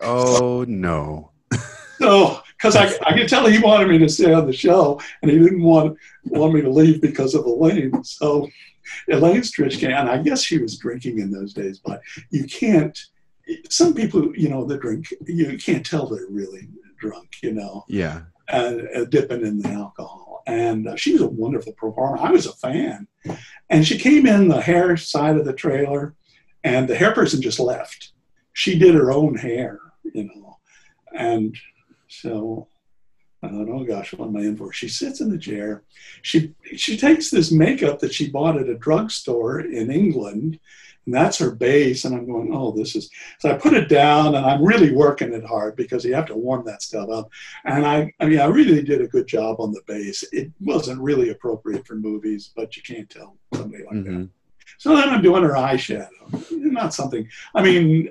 Oh 0.00 0.64
no. 0.68 1.32
So, 1.98 2.40
because 2.56 2.76
I, 2.76 2.96
I 3.04 3.18
could 3.18 3.28
tell 3.28 3.44
he 3.46 3.58
wanted 3.58 3.88
me 3.88 3.98
to 3.98 4.08
stay 4.08 4.32
on 4.32 4.46
the 4.46 4.52
show, 4.52 5.00
and 5.20 5.30
he 5.32 5.36
didn't 5.36 5.64
want 5.64 5.98
want 6.26 6.54
me 6.54 6.60
to 6.60 6.70
leave 6.70 7.00
because 7.00 7.34
of 7.34 7.44
Elaine. 7.44 8.04
So, 8.04 8.48
Elaine 9.08 9.40
Stritch 9.42 9.82
and 9.86 10.08
I 10.08 10.18
guess 10.18 10.42
she 10.42 10.58
was 10.58 10.78
drinking 10.78 11.18
in 11.18 11.30
those 11.30 11.52
days, 11.54 11.80
but 11.84 12.00
you 12.30 12.44
can't. 12.44 12.98
Some 13.70 13.94
people, 13.94 14.36
you 14.36 14.48
know, 14.50 14.64
that 14.66 14.80
drink, 14.82 15.06
you 15.26 15.56
can't 15.58 15.84
tell 15.86 16.06
they're 16.06 16.26
really 16.28 16.68
drunk, 16.98 17.36
you 17.42 17.52
know, 17.52 17.84
Yeah. 17.88 18.22
and 18.48 18.86
uh, 18.94 19.04
dipping 19.06 19.46
in 19.46 19.60
the 19.60 19.70
alcohol. 19.70 20.42
And 20.46 20.86
uh, 20.88 20.96
she 20.96 21.12
was 21.12 21.22
a 21.22 21.28
wonderful 21.28 21.72
performer. 21.74 22.18
I 22.18 22.30
was 22.30 22.46
a 22.46 22.52
fan, 22.52 23.06
and 23.70 23.86
she 23.86 23.98
came 23.98 24.26
in 24.26 24.48
the 24.48 24.60
hair 24.60 24.96
side 24.96 25.36
of 25.36 25.44
the 25.46 25.52
trailer, 25.52 26.14
and 26.64 26.88
the 26.88 26.94
hair 26.96 27.12
person 27.12 27.40
just 27.42 27.58
left. 27.60 28.12
She 28.52 28.78
did 28.78 28.94
her 28.94 29.12
own 29.12 29.34
hair, 29.36 29.80
you 30.14 30.24
know, 30.24 30.58
and 31.14 31.56
so 32.08 32.68
I 33.42 33.48
thought, 33.48 33.68
oh 33.68 33.84
gosh, 33.84 34.14
what 34.14 34.28
am 34.28 34.36
I 34.36 34.40
in 34.40 34.56
for? 34.56 34.72
She 34.72 34.88
sits 34.88 35.20
in 35.20 35.30
the 35.30 35.38
chair. 35.38 35.82
She 36.22 36.54
she 36.76 36.96
takes 36.96 37.30
this 37.30 37.52
makeup 37.52 38.00
that 38.00 38.12
she 38.12 38.30
bought 38.30 38.56
at 38.58 38.68
a 38.68 38.74
drugstore 38.74 39.60
in 39.60 39.90
England, 39.90 40.58
and 41.06 41.14
that's 41.14 41.38
her 41.38 41.52
base. 41.52 42.04
And 42.04 42.14
I'm 42.16 42.26
going, 42.26 42.50
oh, 42.52 42.72
this 42.72 42.96
is. 42.96 43.08
So 43.38 43.50
I 43.50 43.56
put 43.56 43.74
it 43.74 43.88
down, 43.88 44.34
and 44.34 44.44
I'm 44.44 44.64
really 44.64 44.92
working 44.92 45.32
it 45.32 45.44
hard 45.44 45.76
because 45.76 46.04
you 46.04 46.14
have 46.14 46.26
to 46.26 46.34
warm 46.36 46.64
that 46.66 46.82
stuff 46.82 47.08
up. 47.10 47.30
And 47.64 47.86
I, 47.86 48.12
I 48.20 48.26
mean, 48.26 48.40
I 48.40 48.46
really 48.46 48.82
did 48.82 49.00
a 49.00 49.08
good 49.08 49.26
job 49.28 49.60
on 49.60 49.72
the 49.72 49.82
base. 49.86 50.24
It 50.32 50.50
wasn't 50.60 51.00
really 51.00 51.30
appropriate 51.30 51.86
for 51.86 51.94
movies, 51.94 52.50
but 52.56 52.76
you 52.76 52.82
can't 52.82 53.08
tell 53.08 53.36
somebody 53.54 53.84
like 53.84 54.02
that. 54.04 54.10
hmm 54.10 54.24
So 54.78 54.96
then 54.96 55.08
I'm 55.08 55.22
doing 55.22 55.44
her 55.44 55.54
eyeshadow. 55.54 56.10
Not 56.50 56.92
something. 56.92 57.28
I 57.54 57.62
mean, 57.62 58.10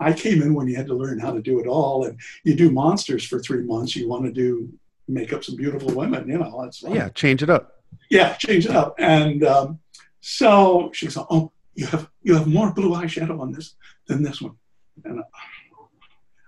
I 0.00 0.12
came 0.12 0.42
in 0.42 0.54
when 0.54 0.68
you 0.68 0.76
had 0.76 0.86
to 0.86 0.94
learn 0.94 1.18
how 1.18 1.32
to 1.32 1.40
do 1.42 1.60
it 1.60 1.66
all, 1.66 2.04
and 2.04 2.18
you 2.44 2.54
do 2.54 2.70
monsters 2.70 3.24
for 3.24 3.38
three 3.40 3.62
months. 3.62 3.96
You 3.96 4.08
want 4.08 4.24
to 4.24 4.32
do 4.32 4.72
make 5.08 5.32
up 5.32 5.44
some 5.44 5.56
beautiful 5.56 5.94
women, 5.94 6.28
you 6.28 6.38
know. 6.38 6.62
That's. 6.62 6.82
Yeah. 6.82 7.08
Change 7.10 7.42
it 7.42 7.50
up. 7.50 7.82
yeah, 8.10 8.34
change 8.34 8.66
it 8.66 8.74
up. 8.74 8.94
And 8.98 9.44
um, 9.44 9.78
so 10.20 10.90
she 10.92 11.06
goes, 11.06 11.16
"Oh, 11.18 11.52
you 11.74 11.86
have 11.86 12.08
you 12.22 12.34
have 12.34 12.46
more 12.46 12.72
blue 12.72 12.90
eyeshadow 12.90 13.40
on 13.40 13.52
this 13.52 13.76
than 14.06 14.22
this 14.22 14.40
one," 14.40 14.56
and 15.04 15.22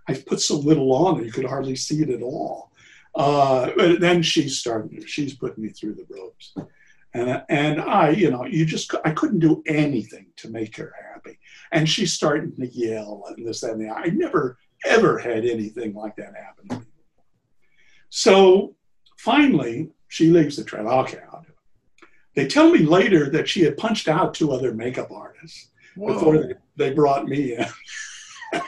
I 0.08 0.14
put 0.14 0.40
so 0.40 0.56
little 0.56 0.92
on 0.92 1.18
that 1.18 1.26
you 1.26 1.32
could 1.32 1.44
hardly 1.46 1.76
see 1.76 2.02
it 2.02 2.10
at 2.10 2.22
all. 2.22 2.70
Uh, 3.14 3.70
but 3.76 4.00
then 4.00 4.22
she's 4.22 4.58
starting. 4.58 5.04
She's 5.06 5.34
putting 5.34 5.64
me 5.64 5.70
through 5.70 5.94
the 5.94 6.06
ropes, 6.08 6.54
and 7.14 7.42
and 7.48 7.80
I, 7.80 8.10
you 8.10 8.30
know, 8.30 8.44
you 8.44 8.64
just 8.66 8.94
I 9.04 9.10
couldn't 9.10 9.40
do 9.40 9.62
anything 9.66 10.26
to 10.36 10.50
make 10.50 10.76
her 10.76 10.92
happy, 11.12 11.15
and 11.72 11.88
she's 11.88 12.12
starting 12.12 12.54
to 12.56 12.66
yell 12.66 13.24
and 13.28 13.46
this 13.46 13.60
that, 13.60 13.72
and 13.72 13.80
the. 13.80 13.90
I 13.90 14.06
never 14.06 14.58
ever 14.84 15.18
had 15.18 15.44
anything 15.44 15.94
like 15.94 16.16
that 16.16 16.34
happen 16.34 16.68
to 16.68 16.78
me. 16.80 16.86
So 18.10 18.74
finally, 19.18 19.90
she 20.08 20.30
leaves 20.30 20.56
the 20.56 20.64
trailer. 20.64 20.92
Okay, 20.92 21.20
I'll 21.32 21.42
do 21.42 21.48
it. 21.48 22.08
They 22.34 22.46
tell 22.46 22.70
me 22.70 22.80
later 22.80 23.30
that 23.30 23.48
she 23.48 23.62
had 23.62 23.76
punched 23.76 24.08
out 24.08 24.34
two 24.34 24.52
other 24.52 24.72
makeup 24.72 25.10
artists 25.10 25.70
before 25.94 26.38
they, 26.38 26.54
they 26.76 26.94
brought 26.94 27.26
me 27.26 27.56
in. 27.56 27.66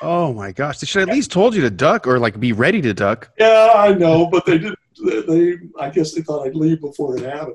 Oh 0.02 0.32
my 0.32 0.52
gosh. 0.52 0.78
They 0.78 0.86
should 0.86 1.08
at 1.08 1.14
least 1.14 1.30
told 1.30 1.54
you 1.54 1.62
to 1.62 1.70
duck 1.70 2.06
or 2.06 2.18
like 2.18 2.38
be 2.40 2.52
ready 2.52 2.80
to 2.82 2.92
duck. 2.92 3.30
Yeah, 3.38 3.72
I 3.74 3.94
know, 3.94 4.26
but 4.26 4.44
they 4.44 4.58
didn't. 4.58 4.78
They, 5.04 5.54
I 5.78 5.90
guess 5.90 6.12
they 6.12 6.22
thought 6.22 6.46
I'd 6.46 6.56
leave 6.56 6.80
before 6.80 7.16
it 7.16 7.22
happened. 7.22 7.54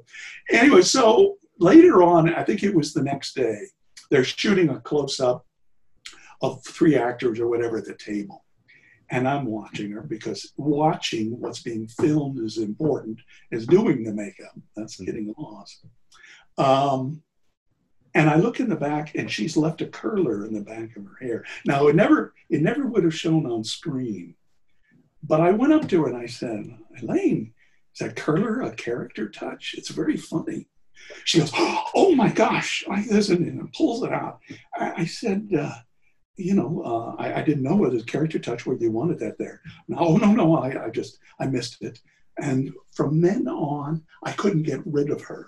Anyway, 0.50 0.82
so 0.82 1.36
later 1.60 2.02
on, 2.02 2.34
I 2.34 2.44
think 2.44 2.64
it 2.64 2.74
was 2.74 2.94
the 2.94 3.04
next 3.04 3.36
day, 3.36 3.60
they're 4.10 4.24
shooting 4.24 4.70
a 4.70 4.80
close 4.80 5.20
up 5.20 5.46
of 6.42 6.64
three 6.66 6.96
actors 6.96 7.40
or 7.40 7.48
whatever 7.48 7.78
at 7.78 7.86
the 7.86 7.96
table. 7.96 8.44
And 9.10 9.28
I'm 9.28 9.46
watching 9.46 9.92
her 9.92 10.02
because 10.02 10.54
watching 10.58 11.40
what's 11.40 11.62
being 11.62 11.88
filmed 11.88 12.40
is 12.40 12.58
important 12.58 13.20
as 13.52 13.68
doing 13.68 14.04
the 14.04 14.14
makeup. 14.14 14.54
That's 14.76 15.00
getting 15.00 15.34
lost. 15.38 15.86
Um, 16.58 17.22
and 18.16 18.30
I 18.30 18.36
look 18.36 18.60
in 18.60 18.70
the 18.70 18.76
back, 18.76 19.16
and 19.16 19.30
she's 19.30 19.58
left 19.58 19.82
a 19.82 19.88
curler 19.88 20.46
in 20.46 20.54
the 20.54 20.62
back 20.62 20.96
of 20.96 21.06
her 21.06 21.18
hair. 21.20 21.46
Now 21.66 21.88
it 21.88 21.96
never, 21.96 22.34
it 22.50 22.62
never 22.62 22.86
would 22.86 23.04
have 23.04 23.16
shown 23.16 23.46
on 23.46 23.64
screen, 23.64 24.36
but 25.24 25.42
I 25.42 25.52
went 25.52 25.74
up 25.74 25.88
to 25.90 26.04
her 26.04 26.10
and 26.10 26.18
I 26.18 26.28
said, 26.28 26.78
"Elaine, 27.02 27.54
is 27.94 28.00
that 28.00 28.16
curler 28.16 28.62
a 28.62 28.76
character 28.76 29.30
touch? 29.30 29.74
It's 29.78 29.90
very 29.90 30.18
funny." 30.18 30.68
She 31.26 31.40
goes, 31.40 31.52
"Oh 31.56 32.14
my 32.16 32.30
gosh!" 32.30 32.84
Like 32.88 33.06
this, 33.08 33.30
and, 33.30 33.46
and 33.48 33.72
pulls 33.74 34.04
it 34.04 34.12
out. 34.12 34.40
I, 34.76 34.94
I 34.98 35.06
said, 35.06 35.50
uh, 35.58 35.76
"You 36.36 36.56
know, 36.56 36.82
uh, 36.86 37.22
I, 37.22 37.40
I 37.40 37.42
didn't 37.44 37.64
know 37.64 37.84
it 37.86 37.94
was 37.94 38.04
character 38.04 38.40
touch 38.40 38.66
where 38.66 38.78
you 38.78 38.92
wanted 38.92 39.20
that 39.20 39.38
there." 39.38 39.62
No, 39.88 40.18
no, 40.18 40.32
no. 40.34 40.58
I, 40.58 40.86
I 40.86 40.90
just, 40.90 41.20
I 41.40 41.46
missed 41.48 41.82
it. 41.82 42.00
And 42.40 42.74
from 42.94 43.22
then 43.22 43.48
on, 43.48 44.04
I 44.24 44.32
couldn't 44.32 44.64
get 44.64 44.82
rid 44.86 45.10
of 45.12 45.22
her. 45.22 45.48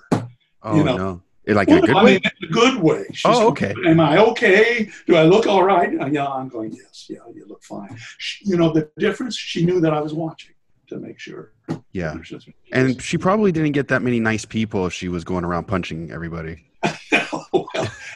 Oh 0.63 0.77
You 0.77 0.84
know. 0.84 0.97
no. 0.97 1.21
Like 1.47 1.67
in 1.67 1.77
a 1.77 1.82
good 1.82 1.95
I 1.95 2.03
way? 2.03 2.13
mean, 2.13 2.21
in 2.41 2.49
a 2.49 2.51
good 2.51 2.82
way. 2.82 3.05
She's 3.13 3.21
Oh, 3.25 3.51
going, 3.51 3.71
okay. 3.71 3.73
Am 3.86 3.99
I 3.99 4.17
okay? 4.17 4.89
Do 5.05 5.15
I 5.15 5.23
look 5.23 5.45
all 5.45 5.63
right? 5.63 5.91
Uh, 5.99 6.07
yeah, 6.07 6.25
I'm 6.27 6.47
going, 6.49 6.71
yes, 6.73 7.05
yeah, 7.07 7.17
you 7.36 7.45
look 7.47 7.63
fine. 7.63 7.95
She, 8.17 8.49
you 8.49 8.57
know, 8.57 8.73
the 8.73 8.89
difference, 8.97 9.38
she 9.38 9.63
knew 9.63 9.79
that 9.82 9.93
I 9.93 10.01
was 10.01 10.11
watching 10.11 10.54
to 10.88 10.97
make 10.97 11.19
sure. 11.19 11.51
Yeah. 11.91 12.17
And 12.71 13.01
she 13.01 13.17
probably 13.17 13.51
didn't 13.51 13.71
get 13.71 13.88
that 13.89 14.01
many 14.01 14.19
nice 14.19 14.45
people 14.45 14.86
if 14.86 14.93
she 14.93 15.07
was 15.07 15.23
going 15.23 15.45
around 15.45 15.65
punching 15.65 16.11
everybody. 16.11 16.65
well, 17.51 17.67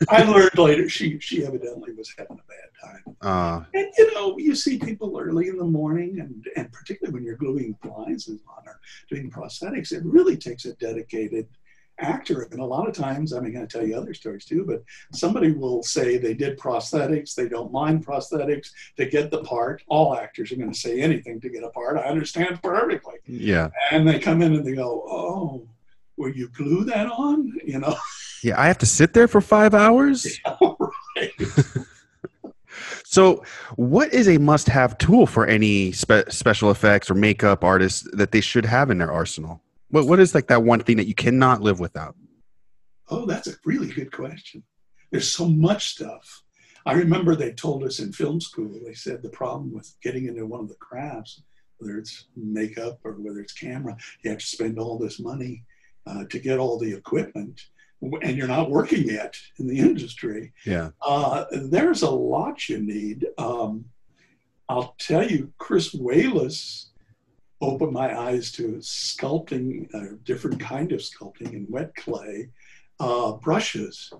I 0.09 0.23
learned 0.23 0.57
later 0.57 0.89
she, 0.89 1.19
she 1.19 1.45
evidently 1.45 1.93
was 1.93 2.13
having 2.17 2.39
a 2.39 2.43
bad 2.47 2.69
time. 2.81 3.15
Uh, 3.21 3.65
And 3.73 3.87
you 3.97 4.13
know, 4.13 4.37
you 4.37 4.55
see 4.55 4.77
people 4.77 5.17
early 5.19 5.47
in 5.47 5.57
the 5.57 5.65
morning, 5.65 6.19
and 6.19 6.45
and 6.55 6.71
particularly 6.71 7.13
when 7.13 7.23
you're 7.23 7.35
gluing 7.35 7.75
appliances 7.83 8.41
on 8.57 8.67
or 8.67 8.79
doing 9.09 9.29
prosthetics, 9.29 9.91
it 9.91 10.03
really 10.05 10.37
takes 10.37 10.65
a 10.65 10.73
dedicated 10.75 11.47
actor. 11.99 12.47
And 12.51 12.59
a 12.59 12.65
lot 12.65 12.87
of 12.87 12.95
times, 12.95 13.31
I'm 13.31 13.43
going 13.51 13.65
to 13.65 13.67
tell 13.67 13.85
you 13.85 13.95
other 13.95 14.13
stories 14.13 14.45
too, 14.45 14.63
but 14.65 14.83
somebody 15.13 15.51
will 15.51 15.83
say 15.83 16.17
they 16.17 16.33
did 16.33 16.57
prosthetics, 16.57 17.35
they 17.35 17.47
don't 17.47 17.71
mind 17.71 18.05
prosthetics 18.05 18.69
to 18.97 19.05
get 19.05 19.31
the 19.31 19.43
part. 19.43 19.83
All 19.87 20.15
actors 20.15 20.51
are 20.51 20.55
going 20.55 20.71
to 20.71 20.77
say 20.79 21.01
anything 21.01 21.39
to 21.41 21.49
get 21.49 21.63
a 21.63 21.69
part. 21.69 21.97
I 21.97 22.03
understand 22.03 22.61
perfectly. 22.61 23.15
yeah. 23.25 23.69
And 23.91 24.07
they 24.07 24.19
come 24.19 24.41
in 24.41 24.53
and 24.53 24.65
they 24.65 24.75
go, 24.75 25.03
"Oh, 25.07 25.67
will 26.17 26.31
you 26.31 26.49
glue 26.49 26.83
that 26.85 27.07
on?" 27.07 27.53
You 27.65 27.79
know. 27.79 27.95
Yeah. 28.43 28.59
I 28.59 28.67
have 28.67 28.77
to 28.79 28.85
sit 28.85 29.13
there 29.13 29.27
for 29.27 29.41
five 29.41 29.73
hours. 29.73 30.39
right. 31.17 31.31
So, 33.03 33.43
what 33.75 34.13
is 34.13 34.27
a 34.29 34.37
must 34.37 34.67
have 34.67 34.95
tool 34.99 35.25
for 35.25 35.47
any 35.47 35.91
spe- 35.91 36.29
special 36.29 36.69
effects 36.69 37.09
or 37.09 37.15
makeup 37.15 37.63
artist 37.63 38.07
that 38.13 38.31
they 38.31 38.39
should 38.39 38.65
have 38.65 38.91
in 38.91 38.99
their 38.99 39.11
arsenal? 39.11 39.63
What, 39.89 40.07
what 40.07 40.19
is 40.19 40.35
like 40.35 40.47
that 40.47 40.63
one 40.63 40.81
thing 40.81 40.97
that 40.97 41.07
you 41.07 41.15
cannot 41.15 41.61
live 41.61 41.79
without? 41.79 42.15
Oh, 43.09 43.25
that's 43.25 43.47
a 43.47 43.55
really 43.65 43.87
good 43.87 44.11
question. 44.11 44.63
There's 45.11 45.31
so 45.31 45.47
much 45.47 45.89
stuff. 45.89 46.43
I 46.85 46.93
remember 46.93 47.35
they 47.35 47.53
told 47.53 47.83
us 47.83 47.99
in 47.99 48.13
film 48.13 48.39
school, 48.39 48.79
they 48.85 48.93
said 48.93 49.21
the 49.21 49.29
problem 49.29 49.73
with 49.73 49.93
getting 50.01 50.27
into 50.27 50.45
one 50.45 50.61
of 50.61 50.69
the 50.69 50.75
crafts, 50.75 51.41
whether 51.77 51.97
it's 51.97 52.27
makeup 52.35 52.99
or 53.03 53.13
whether 53.13 53.39
it's 53.39 53.53
camera, 53.53 53.97
you 54.23 54.29
have 54.29 54.39
to 54.39 54.45
spend 54.45 54.79
all 54.79 54.97
this 54.97 55.19
money 55.19 55.65
uh, 56.05 56.25
to 56.29 56.39
get 56.39 56.59
all 56.59 56.77
the 56.77 56.93
equipment, 56.93 57.59
and 58.21 58.37
you're 58.37 58.47
not 58.47 58.69
working 58.69 59.03
yet 59.03 59.35
in 59.57 59.67
the 59.67 59.79
industry. 59.79 60.53
Yeah. 60.65 60.91
Uh, 61.01 61.45
there's 61.51 62.01
a 62.03 62.09
lot 62.09 62.69
you 62.69 62.79
need. 62.79 63.27
Um, 63.37 63.85
I'll 64.67 64.95
tell 64.99 65.29
you, 65.29 65.51
Chris 65.57 65.95
Walas 65.95 66.88
opened 67.61 67.91
my 67.91 68.17
eyes 68.17 68.51
to 68.53 68.77
sculpting, 68.79 69.93
a 69.93 70.15
different 70.23 70.59
kind 70.59 70.91
of 70.91 70.99
sculpting 70.99 71.53
in 71.53 71.65
wet 71.69 71.93
clay, 71.95 72.49
uh, 72.99 73.33
brushes, 73.33 74.13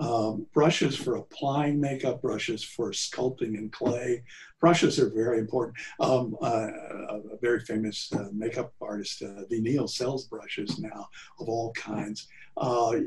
um, 0.00 0.46
brushes 0.54 0.96
for 0.96 1.16
applying 1.16 1.80
makeup, 1.80 2.22
brushes 2.22 2.62
for 2.62 2.90
sculpting 2.90 3.56
in 3.56 3.68
clay. 3.70 4.22
Brushes 4.60 4.98
are 4.98 5.10
very 5.10 5.38
important. 5.38 5.76
Um, 6.00 6.36
uh, 6.40 6.68
a 7.10 7.36
very 7.42 7.60
famous 7.60 8.10
uh, 8.12 8.28
makeup 8.32 8.72
artist, 8.80 9.22
uh, 9.22 9.44
Ve 9.50 9.60
Neill, 9.60 9.88
sells 9.88 10.26
brushes 10.26 10.78
now 10.78 11.08
of 11.40 11.48
all 11.48 11.72
kinds. 11.72 12.28
Uh, 12.56 13.00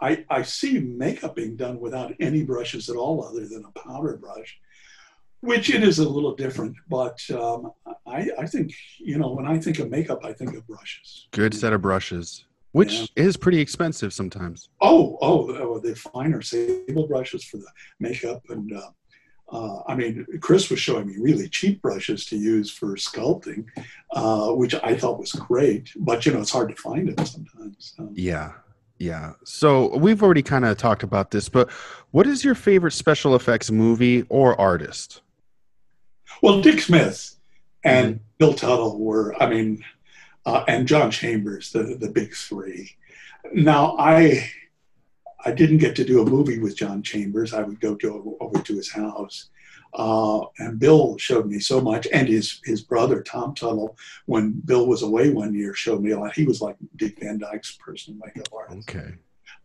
I, 0.00 0.24
I 0.28 0.42
see 0.42 0.78
makeup 0.78 1.36
being 1.36 1.56
done 1.56 1.80
without 1.80 2.12
any 2.20 2.42
brushes 2.42 2.90
at 2.90 2.96
all 2.96 3.24
other 3.24 3.46
than 3.46 3.64
a 3.64 3.78
powder 3.78 4.16
brush, 4.16 4.58
which 5.46 5.70
it 5.70 5.82
is 5.82 5.98
a 5.98 6.08
little 6.08 6.34
different. 6.34 6.76
But 6.88 7.18
um, 7.30 7.72
I, 8.06 8.28
I 8.38 8.46
think, 8.46 8.72
you 8.98 9.18
know, 9.18 9.30
when 9.32 9.46
I 9.46 9.58
think 9.58 9.78
of 9.78 9.90
makeup, 9.90 10.20
I 10.24 10.32
think 10.32 10.54
of 10.54 10.66
brushes. 10.66 11.28
Good 11.30 11.54
set 11.54 11.72
of 11.72 11.80
brushes, 11.82 12.44
which 12.72 12.92
Yeah. 12.92 13.06
is 13.26 13.36
pretty 13.36 13.60
expensive 13.60 14.12
sometimes. 14.12 14.68
Oh, 14.80 15.16
oh, 15.22 15.48
oh, 15.56 15.78
the 15.78 15.94
finer 15.94 16.42
sable 16.42 17.06
brushes 17.06 17.44
for 17.44 17.58
the 17.58 17.68
makeup. 18.00 18.42
And 18.48 18.72
uh, 18.72 18.90
uh, 19.52 19.82
I 19.86 19.94
mean, 19.94 20.26
Chris 20.40 20.68
was 20.70 20.80
showing 20.80 21.06
me 21.06 21.14
really 21.18 21.48
cheap 21.48 21.80
brushes 21.80 22.26
to 22.26 22.36
use 22.36 22.70
for 22.70 22.96
sculpting, 22.96 23.64
uh, 24.12 24.50
which 24.52 24.74
I 24.82 24.96
thought 24.96 25.18
was 25.20 25.32
great. 25.32 25.90
But, 25.96 26.26
you 26.26 26.32
know, 26.32 26.40
it's 26.40 26.50
hard 26.50 26.70
to 26.70 26.76
find 26.76 27.08
them 27.08 27.24
sometimes. 27.24 27.94
So. 27.96 28.10
Yeah. 28.14 28.52
Yeah. 28.98 29.34
So 29.44 29.94
we've 29.98 30.22
already 30.22 30.42
kind 30.42 30.64
of 30.64 30.78
talked 30.78 31.02
about 31.02 31.30
this, 31.30 31.48
but 31.50 31.70
what 32.12 32.26
is 32.26 32.42
your 32.44 32.54
favorite 32.54 32.92
special 32.92 33.34
effects 33.36 33.70
movie 33.70 34.24
or 34.30 34.58
artist? 34.58 35.20
Well, 36.42 36.60
Dick 36.60 36.80
Smith 36.80 37.36
and 37.84 38.20
Bill 38.38 38.54
Tuttle 38.54 38.98
were, 38.98 39.34
I 39.42 39.48
mean, 39.48 39.84
uh, 40.44 40.64
and 40.68 40.86
John 40.86 41.10
Chambers, 41.10 41.72
the 41.72 41.96
the 41.98 42.08
big 42.08 42.34
three. 42.34 42.96
Now, 43.52 43.96
I 43.98 44.48
I 45.44 45.52
didn't 45.52 45.78
get 45.78 45.96
to 45.96 46.04
do 46.04 46.22
a 46.22 46.30
movie 46.30 46.58
with 46.58 46.76
John 46.76 47.02
Chambers. 47.02 47.52
I 47.52 47.62
would 47.62 47.80
go 47.80 47.94
to, 47.96 48.36
over 48.40 48.60
to 48.62 48.76
his 48.76 48.90
house, 48.90 49.50
uh, 49.94 50.42
and 50.58 50.78
Bill 50.78 51.18
showed 51.18 51.46
me 51.46 51.58
so 51.58 51.80
much, 51.80 52.06
and 52.12 52.28
his 52.28 52.60
his 52.64 52.82
brother 52.82 53.22
Tom 53.22 53.54
Tuttle, 53.54 53.96
when 54.26 54.52
Bill 54.64 54.86
was 54.86 55.02
away 55.02 55.30
one 55.30 55.52
year, 55.54 55.74
showed 55.74 56.02
me 56.02 56.12
a 56.12 56.20
lot. 56.20 56.34
He 56.34 56.44
was 56.44 56.60
like 56.60 56.76
Dick 56.94 57.18
Van 57.20 57.38
Dyke's 57.38 57.76
personal 57.76 58.20
makeup 58.24 58.48
artist. 58.52 58.88
Okay. 58.88 59.14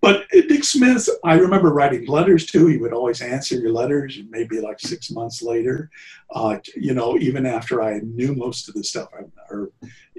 But 0.02 0.26
Dick 0.32 0.64
Smith, 0.64 1.08
I 1.24 1.36
remember 1.36 1.70
writing 1.72 2.08
letters 2.08 2.48
to. 2.48 2.66
He 2.66 2.78
would 2.78 2.92
always 2.92 3.22
answer 3.22 3.56
your 3.56 3.72
letters, 3.72 4.20
maybe 4.30 4.60
like 4.60 4.80
six 4.80 5.12
months 5.12 5.44
later. 5.44 5.92
Uh, 6.34 6.58
you 6.76 6.96
know, 6.96 7.18
even 7.20 7.46
after 7.46 7.84
I 7.84 8.00
knew 8.00 8.34
most 8.34 8.68
of 8.68 8.74
the 8.74 8.84
stuff, 8.84 9.10
or 9.52 9.72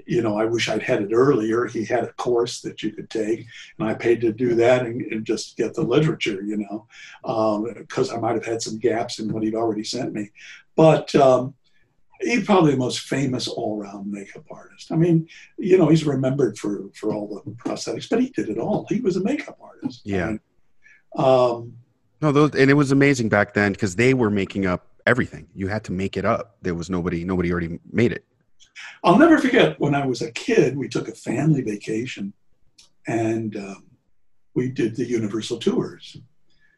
you 0.05 0.21
know, 0.21 0.37
I 0.37 0.45
wish 0.45 0.69
I'd 0.69 0.81
had 0.81 1.01
it 1.01 1.13
earlier. 1.13 1.65
He 1.65 1.83
had 1.83 2.05
a 2.05 2.13
course 2.13 2.61
that 2.61 2.81
you 2.81 2.91
could 2.91 3.09
take, 3.09 3.45
and 3.77 3.89
I 3.89 3.93
paid 3.93 4.21
to 4.21 4.31
do 4.31 4.55
that 4.55 4.85
and, 4.85 5.01
and 5.01 5.25
just 5.25 5.57
get 5.57 5.73
the 5.73 5.83
literature. 5.83 6.41
You 6.41 6.57
know, 6.57 6.87
because 7.77 8.09
I 8.11 8.17
might 8.17 8.35
have 8.35 8.45
had 8.45 8.61
some 8.61 8.79
gaps 8.79 9.19
in 9.19 9.33
what 9.33 9.43
he'd 9.43 9.55
already 9.55 9.83
sent 9.83 10.13
me. 10.13 10.31
But 10.77 11.13
um, 11.15 11.55
he's 12.23 12.45
probably 12.45 12.71
the 12.71 12.77
most 12.77 13.01
famous 13.01 13.47
all-round 13.47 14.11
makeup 14.11 14.45
artist. 14.49 14.91
I 14.91 14.95
mean, 14.95 15.27
you 15.57 15.77
know, 15.77 15.89
he's 15.89 16.05
remembered 16.05 16.57
for 16.57 16.89
for 16.95 17.13
all 17.13 17.41
the 17.45 17.51
prosthetics, 17.51 18.09
but 18.09 18.21
he 18.21 18.29
did 18.29 18.49
it 18.49 18.57
all. 18.57 18.85
He 18.89 18.99
was 19.01 19.15
a 19.17 19.23
makeup 19.23 19.57
artist. 19.61 20.01
Yeah. 20.03 20.25
I 20.25 20.29
mean, 20.29 20.39
um, 21.17 21.73
No, 22.21 22.31
those, 22.31 22.55
and 22.55 22.69
it 22.71 22.75
was 22.75 22.91
amazing 22.91 23.29
back 23.29 23.53
then 23.53 23.73
because 23.73 23.95
they 23.95 24.13
were 24.13 24.29
making 24.29 24.65
up 24.65 24.87
everything. 25.05 25.47
You 25.53 25.67
had 25.67 25.83
to 25.85 25.91
make 25.91 26.17
it 26.17 26.25
up. 26.25 26.57
There 26.61 26.75
was 26.75 26.89
nobody, 26.89 27.23
nobody 27.25 27.51
already 27.51 27.79
made 27.91 28.11
it. 28.11 28.23
I'll 29.03 29.19
never 29.19 29.37
forget 29.37 29.79
when 29.79 29.93
I 29.93 30.05
was 30.05 30.21
a 30.21 30.31
kid. 30.31 30.77
We 30.77 30.87
took 30.87 31.07
a 31.07 31.13
family 31.13 31.61
vacation, 31.61 32.33
and 33.07 33.55
um, 33.57 33.83
we 34.55 34.69
did 34.69 34.95
the 34.95 35.05
Universal 35.05 35.59
tours. 35.59 36.17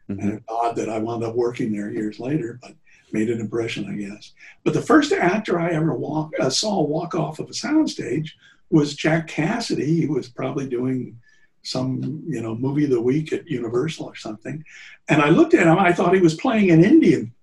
Mhm. 0.10 0.20
And 0.22 0.34
it's 0.34 0.46
odd 0.48 0.76
that 0.76 0.90
I 0.90 1.00
wound 1.00 1.24
up 1.24 1.36
working 1.36 1.72
there 1.72 1.90
years 1.92 2.20
later, 2.20 2.60
but 2.62 2.74
made 3.12 3.30
an 3.30 3.40
impression, 3.40 3.90
I 3.90 3.96
guess. 3.96 4.32
But 4.64 4.74
the 4.74 4.82
first 4.82 5.12
actor 5.12 5.60
I 5.60 5.72
ever 5.72 5.94
walk, 5.94 6.32
uh, 6.40 6.50
saw 6.50 6.82
walk 6.82 7.16
off 7.16 7.40
of 7.40 7.50
a 7.50 7.54
soundstage 7.54 8.32
was 8.70 8.96
Jack 8.96 9.28
Cassidy. 9.28 10.02
He 10.02 10.06
was 10.08 10.28
probably 10.28 10.68
doing 10.68 11.20
some, 11.64 12.24
you 12.28 12.42
know, 12.42 12.56
movie 12.56 12.86
of 12.86 12.92
the 12.92 13.02
week 13.02 13.34
at 13.34 13.48
Universal 13.48 14.06
or 14.06 14.16
something. 14.16 14.64
And 15.10 15.22
I 15.22 15.30
looked 15.30 15.54
at 15.54 15.68
him, 15.68 15.80
I 15.80 15.94
thought 15.94 16.14
he 16.14 16.22
was 16.22 16.36
playing 16.36 16.72
an 16.72 16.84
Indian. 16.84 17.34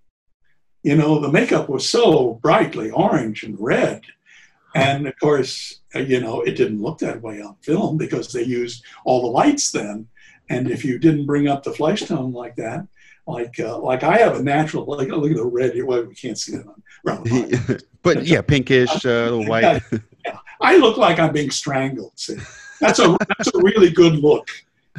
You 0.83 0.97
know, 0.97 1.21
the 1.21 1.31
makeup 1.31 1.69
was 1.69 1.89
so 1.89 2.35
brightly 2.43 2.91
orange 2.91 3.43
and 3.45 3.57
red. 3.59 4.03
And 4.75 5.07
of 5.07 5.19
course, 5.21 5.81
uh, 5.95 6.01
you 6.01 6.21
know, 6.21 6.41
it 6.43 6.57
didn't 6.57 6.83
look 6.83 6.99
that 6.99 7.21
way 7.21 7.41
on 7.43 7.57
film 7.63 7.99
because 7.99 8.33
they 8.33 8.43
used 8.43 8.85
all 9.05 9.23
the 9.23 9.29
lights 9.29 9.71
then. 9.71 10.09
And 10.49 10.71
if 10.71 10.85
you 10.85 10.99
didn't 10.99 11.27
bring 11.27 11.49
up 11.49 11.63
the 11.63 11.73
flesh 11.73 12.03
tone 12.03 12.33
like 12.33 12.57
that, 12.57 12.87
like 13.27 13.59
uh, 13.61 13.79
like 13.79 14.03
I 14.03 14.18
have 14.18 14.37
a 14.37 14.43
natural, 14.43 14.85
like 14.87 15.09
look 15.09 15.31
at 15.31 15.37
the 15.37 15.45
red 15.45 15.75
here. 15.75 15.87
Well, 15.87 16.05
we 16.05 16.14
can't 16.14 16.39
see 16.39 16.57
that 16.57 16.66
on 16.66 16.83
around 17.07 17.25
the 17.25 17.83
but 18.03 18.25
yeah, 18.25 18.43
pinkish, 18.43 19.05
uh, 19.07 19.33
white. 19.33 19.83
I 20.61 20.77
look 20.77 20.97
like 20.97 21.18
I'm 21.18 21.33
being 21.33 21.51
strangled. 21.51 22.18
See, 22.18 22.37
that's 22.81 22.99
a 22.99 23.16
that's 23.29 23.55
a 23.55 23.59
really 23.59 23.91
good 23.91 24.14
look 24.14 24.49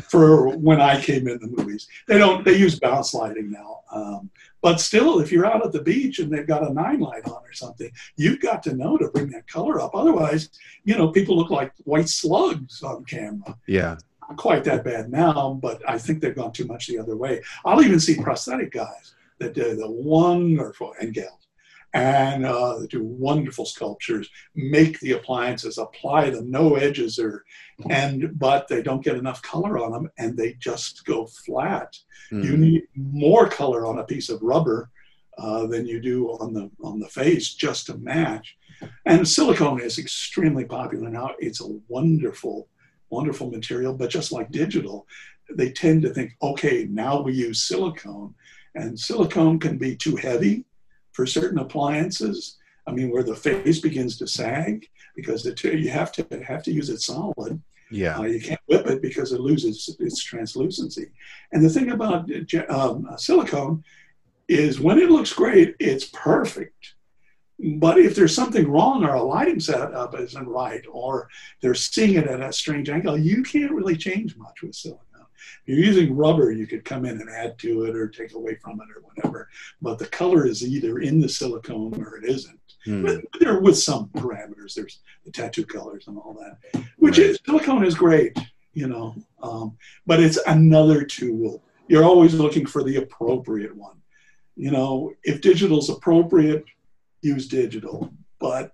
for 0.01 0.55
when 0.57 0.81
I 0.81 0.99
came 1.01 1.27
in 1.27 1.39
the 1.39 1.47
movies. 1.47 1.87
They 2.07 2.17
don't 2.17 2.43
they 2.43 2.57
use 2.57 2.79
bounce 2.79 3.13
lighting 3.13 3.51
now, 3.51 3.81
um, 3.91 4.29
but 4.63 4.79
still, 4.79 5.19
if 5.19 5.29
you're 5.29 5.45
out 5.45 5.65
at 5.65 5.73
the 5.73 5.81
beach 5.81 6.19
and 6.19 6.31
they've 6.31 6.47
got 6.47 6.67
a 6.67 6.73
nine 6.73 7.01
light 7.01 7.25
on 7.25 7.33
or 7.43 7.51
something, 7.51 7.91
you've 8.15 8.39
got 8.39 8.63
to 8.63 8.73
know 8.73 8.97
to 8.97 9.09
bring 9.09 9.29
that 9.31 9.45
color 9.47 9.81
up. 9.81 9.93
Otherwise, 9.93 10.49
you 10.85 10.97
know, 10.97 11.09
people 11.09 11.35
look 11.35 11.49
like 11.49 11.73
white 11.83 12.07
slugs 12.07 12.81
on 12.81 13.03
camera. 13.03 13.57
Yeah. 13.67 13.97
Not 14.29 14.37
quite 14.37 14.63
that 14.65 14.83
bad 14.83 15.11
now, 15.11 15.59
but 15.61 15.81
I 15.87 15.97
think 15.97 16.21
they've 16.21 16.35
gone 16.35 16.51
too 16.53 16.65
much 16.65 16.87
the 16.87 16.99
other 16.99 17.17
way. 17.17 17.41
I'll 17.65 17.81
even 17.83 17.99
see 17.99 18.15
prosthetic 18.21 18.71
guys 18.71 19.15
that 19.39 19.53
do 19.53 19.75
the 19.75 19.89
wonderful 19.89 20.93
and 21.01 21.13
gals 21.13 21.47
and 21.95 22.43
uh, 22.45 22.79
do 22.89 23.03
wonderful 23.03 23.65
sculptures, 23.65 24.27
make 24.55 24.99
the 24.99 25.11
appliances, 25.11 25.77
apply 25.77 26.31
them, 26.31 26.49
no 26.49 26.75
edges 26.75 27.19
or, 27.19 27.43
and 27.89 28.39
but 28.39 28.67
they 28.67 28.81
don't 28.81 29.03
get 29.03 29.15
enough 29.15 29.41
color 29.43 29.77
on 29.77 29.91
them, 29.91 30.09
and 30.17 30.35
they 30.35 30.53
just 30.53 31.05
go 31.05 31.27
flat. 31.45 31.95
You 32.31 32.53
Mm. 32.53 32.59
need 32.59 32.81
more 32.95 33.47
color 33.47 33.85
on 33.85 33.99
a 33.99 34.03
piece 34.05 34.29
of 34.29 34.41
rubber 34.41 34.89
uh, 35.37 35.67
than 35.67 35.85
you 35.85 35.99
do 35.99 36.29
on 36.39 36.53
the 36.53 36.71
on 36.83 36.99
the 36.99 37.09
face 37.09 37.53
just 37.53 37.85
to 37.87 37.97
match. 37.97 38.55
And 39.05 39.27
silicone 39.27 39.79
is 39.81 39.99
extremely 39.99 40.65
popular 40.65 41.09
now. 41.09 41.31
It's 41.39 41.61
a 41.61 41.77
wonderful, 41.87 42.67
wonderful 43.13 43.49
material, 43.49 43.93
but 43.93 44.09
just 44.09 44.31
like 44.31 44.51
digital, 44.51 45.07
they 45.59 45.71
tend 45.71 46.01
to 46.01 46.13
think, 46.13 46.31
okay, 46.41 46.87
now 46.89 47.21
we 47.21 47.33
use 47.33 47.63
silicone, 47.63 48.33
and 48.75 48.99
silicone 48.99 49.59
can 49.59 49.77
be 49.77 49.95
too 49.95 50.15
heavy 50.15 50.65
for 51.11 51.25
certain 51.25 51.59
appliances. 51.59 52.57
I 52.87 52.91
mean, 52.91 53.09
where 53.11 53.23
the 53.23 53.35
face 53.35 53.79
begins 53.79 54.17
to 54.17 54.27
sag 54.27 54.87
because 55.15 55.45
it, 55.45 55.63
you 55.63 55.89
have 55.89 56.11
to 56.13 56.43
have 56.45 56.63
to 56.63 56.71
use 56.71 56.89
it 56.89 56.99
solid. 56.99 57.61
Yeah. 57.91 58.17
Uh, 58.17 58.23
you 58.23 58.41
can't 58.41 58.59
whip 58.67 58.87
it 58.87 59.01
because 59.01 59.31
it 59.31 59.39
loses 59.39 59.95
its 59.99 60.23
translucency. 60.23 61.11
And 61.51 61.63
the 61.63 61.69
thing 61.69 61.91
about 61.91 62.29
um, 62.69 63.07
silicone, 63.17 63.83
is 64.47 64.79
when 64.79 64.99
it 64.99 65.09
looks 65.09 65.33
great, 65.33 65.75
it's 65.79 66.05
perfect. 66.05 66.92
But 67.63 67.97
if 67.97 68.15
there's 68.15 68.35
something 68.35 68.69
wrong 68.69 69.03
or 69.03 69.13
a 69.13 69.23
lighting 69.23 69.59
setup 69.59 70.19
isn't 70.19 70.47
right, 70.47 70.83
or 70.91 71.29
they're 71.61 71.75
seeing 71.75 72.15
it 72.15 72.27
at 72.27 72.41
a 72.41 72.51
strange 72.51 72.89
angle, 72.89 73.17
you 73.17 73.43
can't 73.43 73.71
really 73.71 73.95
change 73.95 74.35
much 74.35 74.61
with 74.61 74.75
silicone. 74.75 74.99
If 75.65 75.77
you're 75.77 75.85
using 75.85 76.15
rubber, 76.15 76.51
you 76.51 76.67
could 76.67 76.83
come 76.83 77.05
in 77.05 77.21
and 77.21 77.29
add 77.29 77.57
to 77.59 77.83
it 77.83 77.95
or 77.95 78.07
take 78.07 78.33
away 78.33 78.55
from 78.55 78.81
it 78.81 78.87
or 78.95 79.01
whatever. 79.01 79.49
But 79.81 79.97
the 79.99 80.07
color 80.07 80.45
is 80.45 80.63
either 80.63 80.99
in 80.99 81.21
the 81.21 81.29
silicone 81.29 82.01
or 82.01 82.17
it 82.17 82.25
isn't. 82.25 82.59
Hmm. 82.85 83.05
But 83.05 83.23
there 83.39 83.59
with 83.61 83.77
some 83.77 84.09
parameters. 84.09 84.73
There's 84.73 84.99
the 85.25 85.31
tattoo 85.31 85.65
colors 85.65 86.07
and 86.07 86.17
all 86.17 86.33
that, 86.39 86.83
which 86.97 87.17
Right. 87.17 87.27
is 87.27 87.39
silicone 87.45 87.85
is 87.85 87.95
great, 87.95 88.37
you 88.73 88.87
know. 88.87 89.15
Um, 89.41 89.77
but 90.05 90.21
it's 90.21 90.37
another 90.47 91.03
tool. 91.05 91.63
You're 91.87 92.03
always 92.03 92.33
looking 92.33 92.65
for 92.65 92.83
the 92.83 92.97
appropriate 92.97 93.75
one. 93.75 93.97
You 94.55 94.71
know, 94.71 95.13
if 95.23 95.39
digital's 95.41 95.89
appropriate, 95.89 96.65
use 97.23 97.47
digital, 97.47 98.13
but 98.39 98.71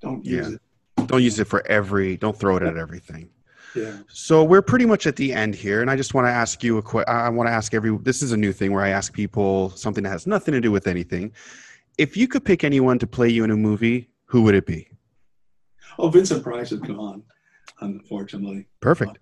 don't 0.00 0.24
use 0.24 0.48
Yeah. 0.48 0.54
it. 0.54 1.06
Don't 1.08 1.22
use 1.22 1.38
it 1.38 1.46
for 1.46 1.66
every. 1.66 2.16
Don't 2.16 2.36
throw 2.38 2.56
it 2.56 2.62
at 2.62 2.76
everything. 2.76 3.28
Yeah. 3.74 3.98
So 4.08 4.44
we're 4.44 4.62
pretty 4.62 4.86
much 4.86 5.06
at 5.06 5.16
the 5.16 5.32
end 5.32 5.54
here, 5.54 5.80
and 5.80 5.90
I 5.90 5.96
just 5.96 6.14
want 6.14 6.26
to 6.26 6.30
ask 6.30 6.62
you 6.64 6.78
a 6.78 6.82
que- 6.82 7.04
I 7.06 7.28
want 7.28 7.48
to 7.48 7.52
ask 7.52 7.74
every. 7.74 7.96
This 7.98 8.22
is 8.22 8.32
a 8.32 8.36
new 8.36 8.52
thing 8.52 8.72
where 8.72 8.84
I 8.84 8.90
ask 8.90 9.12
people 9.12 9.70
something 9.70 10.04
that 10.04 10.10
has 10.10 10.26
nothing 10.26 10.52
to 10.52 10.60
do 10.60 10.70
with 10.72 10.86
anything. 10.86 11.32
If 11.98 12.16
you 12.16 12.26
could 12.28 12.44
pick 12.44 12.64
anyone 12.64 12.98
to 12.98 13.06
play 13.06 13.28
you 13.28 13.44
in 13.44 13.50
a 13.50 13.56
movie, 13.56 14.08
who 14.26 14.42
would 14.42 14.54
it 14.54 14.66
be? 14.66 14.88
Oh, 15.98 16.08
Vincent 16.08 16.42
Price 16.42 16.72
is 16.72 16.80
gone, 16.80 17.22
unfortunately. 17.80 18.68
Perfect. 18.80 19.18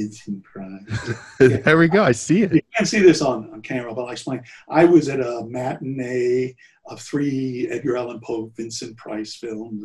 Vincent 0.00 0.42
Price. 0.44 1.14
there 1.38 1.78
we 1.78 1.88
go. 1.88 2.02
I 2.04 2.12
see 2.12 2.42
it. 2.42 2.52
you 2.52 2.60
can't 2.76 2.86
see 2.86 3.00
this 3.00 3.22
on, 3.22 3.50
on 3.52 3.62
camera, 3.62 3.94
but 3.94 4.04
I'll 4.04 4.10
explain. 4.10 4.42
I 4.68 4.84
was 4.84 5.08
at 5.08 5.20
a 5.20 5.42
matinee 5.46 6.54
of 6.86 7.00
three 7.00 7.66
Edgar 7.70 7.96
Allan 7.96 8.20
Poe 8.20 8.52
Vincent 8.56 8.96
Price 8.98 9.34
films, 9.36 9.84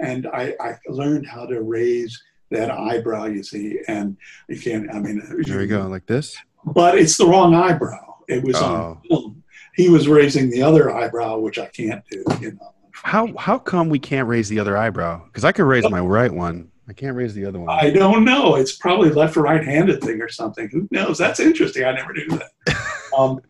and 0.00 0.26
I, 0.26 0.54
I 0.60 0.74
learned 0.88 1.26
how 1.26 1.46
to 1.46 1.62
raise 1.62 2.20
that 2.50 2.70
eyebrow, 2.70 3.26
you 3.26 3.44
see, 3.44 3.78
and 3.86 4.16
you 4.48 4.60
can't, 4.60 4.92
I 4.92 4.98
mean, 4.98 5.22
uh, 5.22 5.34
There 5.46 5.58
we 5.58 5.66
go. 5.68 5.86
Like 5.86 6.06
this. 6.06 6.36
But 6.66 6.98
it's 6.98 7.16
the 7.16 7.26
wrong 7.26 7.54
eyebrow. 7.54 8.16
It 8.28 8.42
was 8.42 8.56
Oh. 8.56 8.64
on 8.64 9.00
film. 9.08 9.42
He 9.76 9.88
was 9.88 10.08
raising 10.08 10.50
the 10.50 10.62
other 10.62 10.90
eyebrow, 10.94 11.38
which 11.38 11.58
I 11.58 11.66
can't 11.66 12.02
do, 12.10 12.24
you 12.40 12.52
know. 12.52 12.72
How 12.92 13.34
how 13.36 13.58
come 13.58 13.88
we 13.88 13.98
can't 13.98 14.28
raise 14.28 14.48
the 14.48 14.58
other 14.60 14.76
eyebrow? 14.76 15.24
Because 15.26 15.44
I 15.44 15.52
could 15.52 15.64
raise 15.64 15.88
my 15.90 16.00
right 16.00 16.32
one. 16.32 16.70
I 16.88 16.92
can't 16.92 17.16
raise 17.16 17.34
the 17.34 17.46
other 17.46 17.58
one. 17.58 17.70
I 17.70 17.90
don't 17.90 18.24
know. 18.24 18.56
It's 18.56 18.72
probably 18.72 19.10
left 19.10 19.36
or 19.36 19.42
right 19.42 19.64
handed 19.64 20.02
thing 20.02 20.20
or 20.20 20.28
something. 20.28 20.68
Who 20.70 20.86
knows? 20.90 21.16
That's 21.16 21.40
interesting. 21.40 21.84
I 21.84 21.92
never 21.92 22.12
knew 22.12 22.28
that. 22.28 22.76
um, 23.18 23.40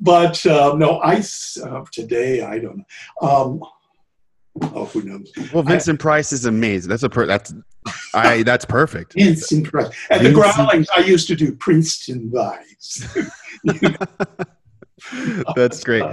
but 0.00 0.44
uh, 0.44 0.74
no, 0.76 0.98
I 1.00 1.22
uh, 1.62 1.84
today 1.92 2.42
I 2.42 2.58
don't 2.58 2.78
know. 2.78 2.84
Um, 3.28 3.62
oh, 4.74 4.86
who 4.86 5.02
knows? 5.02 5.32
well, 5.52 5.62
Vincent 5.62 6.00
Price 6.00 6.32
is 6.32 6.46
amazing. 6.46 6.88
That's 6.88 7.04
a 7.04 7.08
per, 7.08 7.26
that's 7.26 7.54
I 8.12 8.42
that's 8.42 8.64
perfect. 8.64 9.12
Vincent 9.16 9.70
Price. 9.70 9.94
At 10.10 10.22
the 10.22 10.32
Groundlings, 10.32 10.88
I 10.94 11.00
used 11.00 11.28
to 11.28 11.36
do 11.36 11.54
Princeton 11.54 12.30
Vice. 12.30 13.16
That's 15.56 15.82
great. 15.84 16.04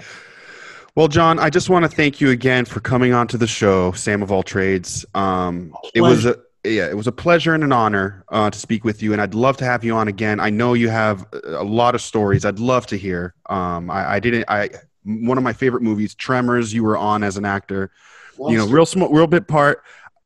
Well, 0.96 1.08
John, 1.08 1.40
I 1.40 1.50
just 1.50 1.70
want 1.70 1.84
to 1.84 1.90
thank 1.90 2.20
you 2.20 2.32
again 2.32 2.66
for 2.66 2.82
coming 2.82 3.14
on 3.14 3.28
to 3.28 3.38
the 3.38 3.48
show, 3.48 3.94
Sam 3.94 4.22
of 4.22 4.32
All 4.32 4.44
Trades. 4.44 5.06
Um, 5.14 5.74
it 5.94 6.02
was 6.02 6.26
a 6.26 6.38
yeah, 6.64 6.88
it 6.90 6.96
was 6.96 7.08
a 7.08 7.12
pleasure 7.12 7.54
and 7.54 7.64
an 7.64 7.72
honor 7.72 8.24
uh, 8.30 8.50
to 8.50 8.58
speak 8.60 8.84
with 8.84 9.02
you, 9.02 9.14
and 9.14 9.22
I'd 9.22 9.34
love 9.34 9.58
to 9.58 9.66
have 9.66 9.84
you 9.84 9.96
on 9.96 10.08
again. 10.08 10.40
I 10.40 10.50
know 10.50 10.74
you 10.74 10.90
have 10.90 11.26
a 11.44 11.64
lot 11.64 11.96
of 11.96 12.02
stories. 12.02 12.46
I'd 12.46 12.60
love 12.60 12.86
to 12.88 12.98
hear. 12.98 13.34
Um, 13.50 13.90
I, 13.90 14.14
I 14.14 14.20
didn't. 14.20 14.46
I 14.48 14.70
one 15.04 15.38
of 15.38 15.44
my 15.44 15.54
favorite 15.54 15.82
movies, 15.82 16.14
Tremors. 16.14 16.74
You 16.74 16.84
were 16.84 16.98
on 16.98 17.24
as 17.24 17.38
an 17.38 17.46
actor. 17.46 17.92
You 18.38 18.58
know, 18.58 18.68
real 18.68 18.86
small, 18.86 19.10
real 19.10 19.28
bit 19.28 19.48
part. 19.48 19.84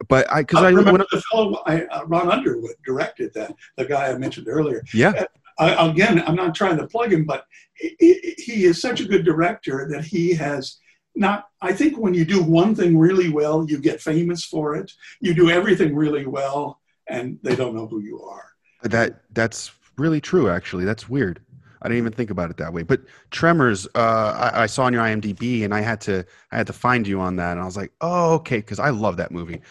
But 0.09 0.29
I 0.29 0.41
because 0.41 0.61
I 0.63 0.67
I, 0.67 0.71
remember 0.71 1.01
I- 1.01 1.05
the 1.11 1.21
fellow 1.31 1.61
I, 1.65 1.83
uh, 1.85 2.05
Ron 2.05 2.29
Underwood 2.29 2.75
directed 2.85 3.33
that. 3.35 3.53
The 3.77 3.85
guy 3.85 4.07
I 4.11 4.17
mentioned 4.17 4.47
earlier. 4.49 4.83
yeah, 4.93 5.23
I, 5.57 5.87
again, 5.89 6.21
I'm 6.27 6.35
not 6.35 6.53
trying 6.53 6.75
to 6.77 6.87
plug 6.87 7.13
him, 7.13 7.23
but 7.23 7.45
he- 7.75 8.35
he 8.37 8.65
is 8.65 8.81
such 8.81 8.99
a 8.99 9.05
good 9.05 9.23
director 9.23 9.87
that 9.91 10.03
he 10.03 10.33
has 10.33 10.77
not. 11.15 11.47
I 11.61 11.73
think 11.73 11.97
when 11.97 12.13
you 12.13 12.25
do 12.25 12.41
one 12.43 12.75
thing 12.75 12.97
really 12.97 13.29
well, 13.29 13.65
you 13.69 13.79
get 13.79 14.01
famous 14.01 14.43
for 14.45 14.75
it. 14.75 14.91
You 15.19 15.33
do 15.33 15.49
everything 15.49 15.95
really 15.95 16.25
well, 16.25 16.79
and 17.07 17.39
they 17.43 17.55
don't 17.55 17.75
know 17.75 17.87
who 17.87 18.01
you 18.01 18.21
are. 18.21 18.45
That 18.83 19.21
that's 19.33 19.71
really 19.97 20.21
true. 20.21 20.49
Actually, 20.49 20.85
that's 20.85 21.07
weird. 21.09 21.41
I 21.81 21.87
didn't 21.87 21.99
even 21.99 22.13
think 22.13 22.31
about 22.31 22.49
it 22.49 22.57
that 22.57 22.73
way. 22.73 22.81
But 22.83 23.01
Tremors, 23.29 23.87
uh, 23.95 24.51
I, 24.53 24.63
I 24.63 24.65
saw 24.65 24.85
on 24.85 24.93
your 24.93 25.03
IMDb, 25.03 25.63
and 25.65 25.73
I 25.73 25.81
had 25.81 26.01
to 26.01 26.25
I 26.51 26.57
had 26.57 26.67
to 26.67 26.73
find 26.73 27.07
you 27.07 27.19
on 27.19 27.35
that, 27.37 27.51
and 27.53 27.61
I 27.61 27.65
was 27.65 27.77
like, 27.77 27.91
oh, 28.01 28.33
okay, 28.35 28.57
because 28.57 28.79
I 28.79 28.89
love 28.89 29.17
that 29.17 29.31
movie. 29.31 29.61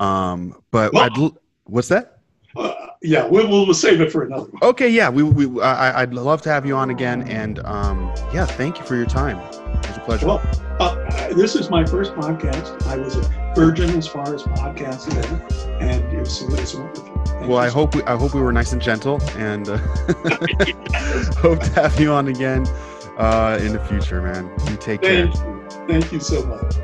Um, 0.00 0.54
but 0.70 0.92
Well- 0.92 1.04
I'd, 1.04 1.18
l- 1.18 1.36
what's 1.64 1.88
that? 1.88 2.17
Yeah, 3.00 3.26
we'll, 3.26 3.48
we'll, 3.48 3.64
we'll 3.64 3.74
save 3.74 4.00
it 4.00 4.10
for 4.10 4.24
another 4.24 4.50
one. 4.50 4.62
Okay, 4.62 4.88
yeah, 4.88 5.08
we, 5.08 5.22
we 5.22 5.60
I, 5.62 6.02
I'd 6.02 6.14
love 6.14 6.42
to 6.42 6.48
have 6.50 6.66
you 6.66 6.74
on 6.74 6.90
again, 6.90 7.22
and 7.28 7.60
um, 7.60 8.12
yeah, 8.32 8.44
thank 8.44 8.78
you 8.78 8.84
for 8.84 8.96
your 8.96 9.06
time. 9.06 9.38
It 9.38 9.88
was 9.88 9.96
a 9.96 10.00
pleasure. 10.00 10.26
Well, 10.26 10.42
uh, 10.80 11.32
this 11.34 11.54
is 11.54 11.70
my 11.70 11.84
first 11.84 12.12
podcast. 12.14 12.84
I 12.86 12.96
was 12.96 13.16
a 13.16 13.52
virgin 13.54 13.90
as 13.90 14.08
far 14.08 14.34
as 14.34 14.42
podcasting, 14.42 15.16
and 15.80 16.04
it 16.12 16.18
was, 16.18 16.42
it 16.42 16.50
was 16.50 16.74
wonderful. 16.74 17.24
Thank 17.26 17.48
well, 17.48 17.58
I 17.58 17.68
hope 17.68 17.94
we 17.94 18.02
I 18.02 18.16
hope 18.16 18.34
we 18.34 18.40
were 18.40 18.52
nice 18.52 18.72
and 18.72 18.82
gentle, 18.82 19.22
and 19.36 19.68
uh, 19.68 19.78
hope 21.36 21.60
to 21.60 21.70
have 21.74 22.00
you 22.00 22.10
on 22.10 22.26
again 22.26 22.66
uh, 23.16 23.60
in 23.62 23.72
the 23.72 23.84
future, 23.88 24.20
man. 24.20 24.50
You 24.68 24.76
take 24.76 25.02
care. 25.02 25.30
Thank 25.30 25.34
you. 25.36 25.86
Thank 25.86 26.12
you 26.12 26.20
so 26.20 26.44
much. 26.46 26.74